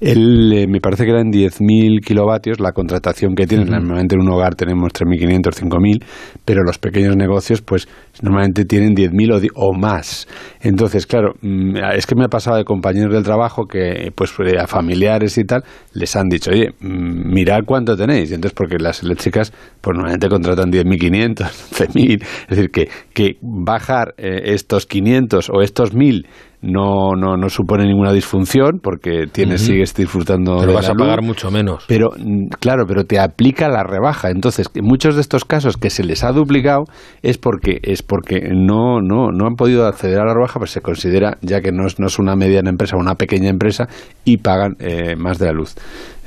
él, 0.01 0.53
eh, 0.53 0.67
me 0.67 0.81
parece 0.81 1.05
que 1.05 1.11
eran 1.11 1.31
10.000 1.31 2.01
kilovatios 2.01 2.61
la 2.61 2.73
contratación 2.73 3.35
que 3.35 3.47
tienen. 3.47 3.69
Normalmente 3.69 4.15
en 4.15 4.23
un 4.23 4.31
hogar 4.31 4.55
tenemos 4.55 4.93
3.500, 4.93 5.69
5.000, 5.69 6.05
pero 6.45 6.63
los 6.63 6.79
pequeños 6.79 7.17
negocios, 7.17 7.63
pues 7.63 7.89
normalmente 8.23 8.65
tienen 8.65 8.95
10.000 8.95 9.51
o, 9.55 9.69
o 9.69 9.73
más. 9.73 10.29
Entonces, 10.61 11.07
claro, 11.07 11.35
mm, 11.41 11.77
es 11.95 12.07
que 12.07 12.15
me 12.15 12.25
ha 12.25 12.29
pasado 12.29 12.59
de 12.59 12.65
compañeros 12.65 13.13
del 13.13 13.23
trabajo 13.23 13.67
que, 13.67 14.13
pues 14.15 14.33
eh, 14.41 14.59
a 14.59 14.67
familiares 14.67 15.39
y 15.39 15.45
tal, 15.45 15.65
les 15.95 16.15
han 16.15 16.29
dicho, 16.29 16.51
oye, 16.51 16.71
mm, 16.81 17.33
mirad 17.33 17.61
cuánto 17.65 17.97
tenéis. 17.97 18.31
Y 18.31 18.35
entonces, 18.35 18.55
porque 18.55 18.77
las 18.79 19.03
eléctricas, 19.03 19.53
pues 19.81 19.95
normalmente 19.97 20.29
contratan 20.29 20.71
10.500, 20.71 21.37
11.000. 21.37 22.23
Es 22.49 22.57
decir, 22.57 22.71
que, 22.71 22.89
que 23.13 23.39
bajar 23.41 24.15
eh, 24.19 24.53
estos 24.55 24.87
500 24.87 25.51
o 25.51 25.63
estos 25.63 25.95
1.000 25.95 26.27
no, 26.67 27.15
no, 27.17 27.37
no 27.37 27.49
supone 27.49 27.85
ninguna 27.85 28.13
disfunción 28.13 28.81
porque 28.83 29.27
tienes, 29.31 29.63
sigues 29.63 29.95
disfrutando 29.95 30.59
pero 30.59 30.75
vas 30.75 30.89
a 30.89 30.95
pagar 30.95 31.23
mucho 31.23 31.51
menos. 31.51 31.85
Pero, 31.87 32.11
mm, 32.17 32.49
claro, 32.61 32.85
pero 32.87 33.05
te 33.05 33.19
aplica 33.19 33.69
la 33.69 33.83
rebaja. 33.83 34.31
Entonces, 34.31 34.69
muchos 34.83 35.15
de 35.15 35.21
estos 35.21 35.45
casos 35.45 35.77
que 35.77 35.91
se 35.91 36.05
les 36.05 36.25
ha 36.25 36.33
duplicado 36.33 36.85
es 37.23 37.39
porque, 37.39 37.79
es 37.83 38.03
porque 38.03 38.49
no, 38.53 39.01
no, 39.01 39.31
no 39.31 39.47
han 39.47 39.55
podido 39.55 39.87
acceder 39.87 40.21
a 40.21 40.25
la 40.25 40.35
rebaja, 40.35 40.59
pues 40.59 40.71
se 40.71 40.81
considera, 40.81 41.39
ya 41.41 41.61
que 41.61 41.73
no 41.73 41.87
es, 41.87 41.99
no 41.99 42.07
es 42.07 42.19
una 42.19 42.35
mediana 42.37 42.71
empresa, 42.71 42.97
una 42.97 43.15
pequeña 43.15 43.49
empresa, 43.49 43.89
y 44.25 44.39
pagan 44.39 44.77
eh, 44.81 45.15
más 45.17 45.39
de 45.39 45.47
la 45.47 45.53
luz. 45.53 45.75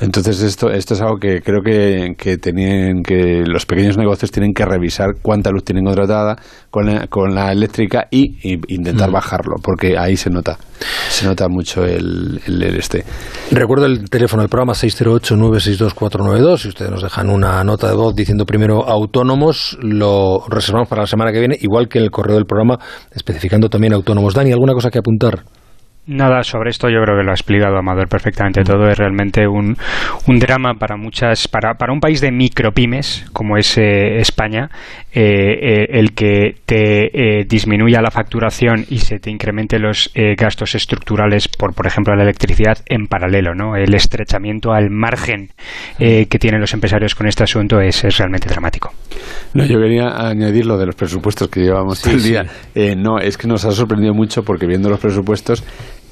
Entonces 0.02 0.42
esto, 0.42 0.70
esto 0.72 0.94
es 0.94 1.02
algo 1.02 1.18
que 1.18 1.42
creo 1.42 1.62
que, 1.62 2.16
que, 2.18 2.38
tenían, 2.38 3.04
que 3.04 3.44
los 3.46 3.66
pequeños 3.66 3.98
negocios 3.98 4.32
tienen 4.32 4.54
que 4.54 4.64
revisar 4.66 5.16
cuánta 5.22 5.52
luz 5.52 5.66
tienen 5.66 5.84
contratada 5.84 6.38
con 6.70 6.86
la, 6.86 7.08
con 7.08 7.36
la 7.36 7.52
eléctrica 7.52 8.08
y, 8.10 8.38
intentar 8.74 9.10
mm. 9.10 9.14
bajarlo, 9.14 9.56
porque 9.62 9.98
ahí 9.98 10.16
se 10.16 10.30
nota, 10.30 10.58
se 11.10 11.26
nota 11.26 11.50
mucho 11.50 11.84
el, 11.84 12.40
el, 12.46 12.64
este. 12.78 13.04
Recuerdo 13.52 13.86
el 13.88 14.10
teléfono 14.10 14.42
del 14.42 14.50
programa 14.50 14.74
608-962-492, 14.74 16.58
si 16.58 16.70
ustedes 16.70 16.92
nos 16.92 17.04
dejan 17.04 17.30
una 17.30 17.62
nota 17.64 17.90
de 17.90 17.96
voz 17.96 18.16
diciendo 18.16 18.46
primero 18.46 18.88
autónomos, 18.88 19.78
lo 19.82 20.46
reservamos 20.48 20.88
para 20.88 21.02
la 21.02 21.08
semana 21.08 21.34
que 21.34 21.40
viene, 21.40 21.58
igual 21.60 21.90
que 21.90 21.98
en 21.98 22.06
el 22.06 22.12
correo 22.12 22.36
del 22.36 22.46
programa, 22.46 22.80
especificando 23.12 23.70
también 23.70 23.94
autónomos. 23.94 24.34
Dani, 24.34 24.54
¿alguna 24.54 24.74
cosa 24.74 24.90
que 24.90 25.00
apuntar? 25.00 25.44
Nada 26.10 26.44
sobre 26.44 26.72
esto, 26.72 26.90
yo 26.90 27.04
creo 27.04 27.18
que 27.18 27.24
lo 27.24 27.30
ha 27.30 27.36
explicado 27.36 27.78
Amador 27.78 28.08
perfectamente 28.08 28.64
todo. 28.64 28.90
Es 28.90 28.98
realmente 28.98 29.48
un, 29.48 29.78
un 30.26 30.40
drama 30.40 30.74
para 30.74 30.98
muchas, 30.98 31.48
para, 31.48 31.76
para 31.76 31.94
un 31.94 32.00
país 32.00 32.20
de 32.20 32.32
micropymes 32.32 33.28
como 33.32 33.58
es 33.58 33.78
eh, 33.78 34.18
España, 34.20 34.72
eh, 35.14 35.22
eh, 35.22 35.88
el 35.92 36.14
que 36.14 36.56
te 36.66 37.46
disminuya 37.48 38.02
la 38.02 38.10
facturación 38.10 38.86
y 38.90 38.98
se 38.98 39.20
te 39.20 39.30
incremente 39.30 39.78
los 39.78 40.12
gastos 40.36 40.74
estructurales 40.74 41.48
por, 41.48 41.76
por 41.76 41.86
ejemplo, 41.86 42.16
la 42.16 42.24
electricidad 42.24 42.80
en 42.88 43.06
paralelo, 43.06 43.54
¿no? 43.54 43.76
El 43.76 43.94
estrechamiento 43.94 44.72
al 44.72 44.90
margen 44.90 45.52
que 45.98 46.40
tienen 46.40 46.60
los 46.60 46.74
empresarios 46.74 47.14
con 47.14 47.28
este 47.28 47.44
asunto 47.44 47.80
es, 47.80 48.04
es, 48.04 48.18
realmente 48.18 48.50
dramático. 48.50 48.92
No, 49.54 49.66
yo 49.66 49.80
quería 49.80 50.28
añadir 50.28 50.66
lo 50.66 50.78
de 50.78 50.88
los 50.88 50.96
presupuestos 50.96 51.50
que 51.50 51.62
llevamos 51.62 52.02
todo 52.02 52.14
el 52.14 52.24
día. 52.24 52.46
no, 52.98 53.20
es 53.20 53.38
que 53.38 53.48
nos 53.48 53.66
ha 53.66 53.72
sorprendido 53.72 54.14
mucho 54.14 54.44
porque 54.44 54.66
viendo 54.66 54.90
los 54.90 55.00
presupuestos 55.00 55.64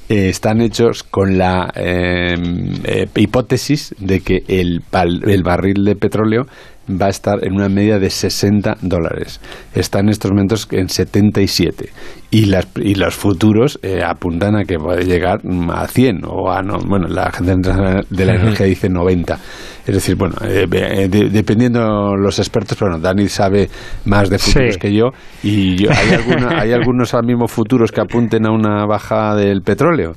eh, 0.08 0.28
están 0.28 0.60
hechos 0.60 1.02
con 1.02 1.36
la 1.36 1.70
em, 1.74 2.72
eh, 2.84 3.06
hipótesis 3.14 3.94
de 3.98 4.20
que 4.20 4.44
el, 4.48 4.82
el 5.26 5.42
barril 5.42 5.84
de 5.84 5.96
petróleo 5.96 6.46
va 6.90 7.06
a 7.06 7.10
estar 7.10 7.44
en 7.44 7.54
una 7.54 7.68
media 7.68 7.98
de 7.98 8.10
60 8.10 8.78
dólares. 8.82 9.40
Está 9.74 10.00
en 10.00 10.08
estos 10.08 10.30
momentos 10.30 10.68
en 10.70 10.88
77. 10.88 11.90
Y, 12.30 12.46
las, 12.46 12.66
y 12.76 12.94
los 12.94 13.14
futuros 13.14 13.78
eh, 13.82 14.02
apuntan 14.04 14.56
a 14.56 14.64
que 14.64 14.76
puede 14.76 15.04
llegar 15.04 15.40
a 15.72 15.86
100 15.86 16.20
o 16.26 16.50
a 16.50 16.62
no, 16.62 16.78
bueno, 16.78 17.08
la 17.08 17.24
Agencia 17.24 17.56
de 18.08 18.24
la 18.24 18.34
Energía 18.34 18.66
dice 18.66 18.88
90. 18.88 19.38
Es 19.86 19.94
decir, 19.94 20.16
bueno, 20.16 20.34
eh, 20.44 20.66
eh, 20.70 21.08
dependiendo 21.08 22.14
los 22.14 22.38
expertos, 22.38 22.76
pero 22.78 22.90
bueno, 22.90 23.02
Dani 23.02 23.28
sabe 23.28 23.70
más 24.04 24.28
de 24.28 24.38
futuros 24.38 24.76
que 24.76 24.92
yo 24.92 25.06
y 25.42 25.86
hay, 25.88 26.12
alguna, 26.12 26.60
hay 26.60 26.72
algunos 26.74 27.14
al 27.14 27.24
mismo 27.24 27.48
futuros 27.48 27.90
que 27.90 28.02
apunten 28.02 28.46
a 28.46 28.50
una 28.50 28.84
baja 28.84 29.34
del 29.34 29.62
petróleo. 29.62 30.12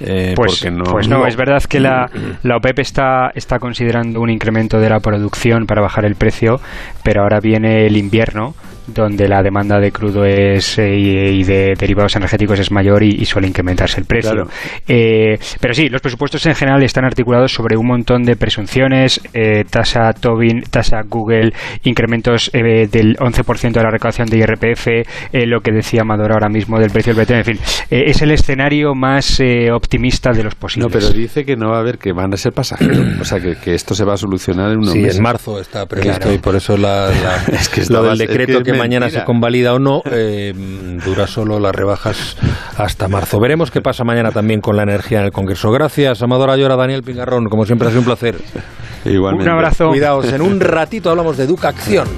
Eh, 0.00 0.34
pues, 0.36 0.70
no, 0.70 0.84
pues 0.84 1.08
no, 1.08 1.26
es 1.26 1.36
verdad 1.36 1.62
que 1.62 1.80
la, 1.80 2.10
la 2.42 2.56
OPEP 2.56 2.80
está, 2.80 3.30
está 3.34 3.58
considerando 3.58 4.20
un 4.20 4.28
incremento 4.28 4.78
de 4.78 4.90
la 4.90 5.00
producción 5.00 5.66
para 5.66 5.80
bajar 5.80 6.04
el 6.04 6.16
precio, 6.16 6.60
pero 7.02 7.22
ahora 7.22 7.40
viene 7.40 7.86
el 7.86 7.96
invierno 7.96 8.54
donde 8.86 9.28
la 9.28 9.42
demanda 9.42 9.78
de 9.78 9.90
crudo 9.90 10.24
es 10.24 10.78
eh, 10.78 10.96
y, 10.96 11.42
de 11.44 11.74
derivados 11.78 12.16
energéticos 12.16 12.58
es 12.58 12.70
mayor 12.70 13.02
y, 13.02 13.24
suele 13.24 13.48
incrementarse 13.48 14.00
el 14.00 14.06
precio. 14.06 14.44
Eh, 14.86 15.36
pero 15.60 15.74
sí, 15.74 15.88
los 15.88 16.00
presupuestos 16.00 16.44
en 16.46 16.54
general 16.54 16.82
están 16.82 17.04
articulados 17.04 17.52
sobre 17.52 17.76
un 17.76 17.86
montón 17.86 18.22
de 18.22 18.36
presunciones, 18.36 19.20
eh, 19.34 19.64
tasa 19.68 20.12
Tobin, 20.12 20.62
tasa 20.70 21.00
Google, 21.08 21.52
incrementos 21.84 22.50
del 22.52 23.16
11% 23.16 23.72
de 23.72 23.82
la 23.82 23.90
recaudación 23.90 24.28
de 24.28 24.38
IRPF, 24.38 24.86
lo 25.32 25.60
que 25.60 25.72
decía 25.72 26.02
Amador 26.02 26.32
ahora 26.32 26.48
mismo 26.48 26.78
del 26.78 26.90
precio 26.90 27.14
del 27.14 27.22
petróleo, 27.22 27.44
en 27.46 27.56
fin, 27.56 27.86
es 27.90 28.22
el 28.22 28.30
escenario 28.30 28.94
más 28.94 29.40
optimista 29.72 30.32
de 30.32 30.44
los 30.44 30.54
posibles. 30.54 30.92
No, 30.92 31.00
pero 31.00 31.12
dice 31.12 31.44
que 31.44 31.56
no 31.56 31.70
va 31.70 31.78
a 31.78 31.80
haber, 31.80 31.98
que 31.98 32.12
van 32.12 32.32
a 32.32 32.36
ser 32.36 32.52
pasajeros. 32.52 33.20
o 33.20 33.24
sea, 33.24 33.40
que, 33.40 33.56
que, 33.56 33.74
esto 33.74 33.94
se 33.94 34.04
va 34.04 34.14
a 34.14 34.16
solucionar 34.16 34.72
en 34.72 34.78
unos 34.78 34.92
sí, 34.92 35.00
meses. 35.00 35.16
en 35.16 35.22
marzo 35.22 35.60
está 35.60 35.86
previsto 35.86 36.32
y 36.32 36.38
por 36.38 36.56
eso 36.56 36.76
la, 36.76 37.08
la 37.08 37.36
es 37.52 37.68
que 37.68 37.82
lo 37.92 38.02
del 38.02 38.18
decreto 38.18 38.58
es 38.58 38.64
que, 38.64 38.72
que 38.72 38.75
mañana 38.76 39.10
se 39.10 39.24
convalida 39.24 39.74
o 39.74 39.78
no 39.78 40.02
eh, 40.10 40.52
dura 41.04 41.26
solo 41.26 41.58
las 41.58 41.74
rebajas 41.74 42.36
hasta 42.76 43.08
marzo. 43.08 43.40
Veremos 43.40 43.70
qué 43.70 43.80
pasa 43.80 44.04
mañana 44.04 44.30
también 44.30 44.60
con 44.60 44.76
la 44.76 44.82
energía 44.82 45.20
en 45.20 45.26
el 45.26 45.32
Congreso. 45.32 45.70
Gracias, 45.70 46.22
Amador 46.22 46.50
Ayora, 46.50 46.76
Daniel 46.76 47.02
Pingarrón. 47.02 47.46
Como 47.46 47.64
siempre 47.64 47.88
ha 47.88 47.90
sido 47.90 48.00
un 48.00 48.06
placer. 48.06 48.36
Igualmente. 49.04 49.50
Un 49.50 49.56
abrazo. 49.56 49.88
Cuidaos, 49.88 50.32
en 50.32 50.42
un 50.42 50.60
ratito 50.60 51.10
hablamos 51.10 51.36
de 51.36 51.44
educación. 51.44 52.08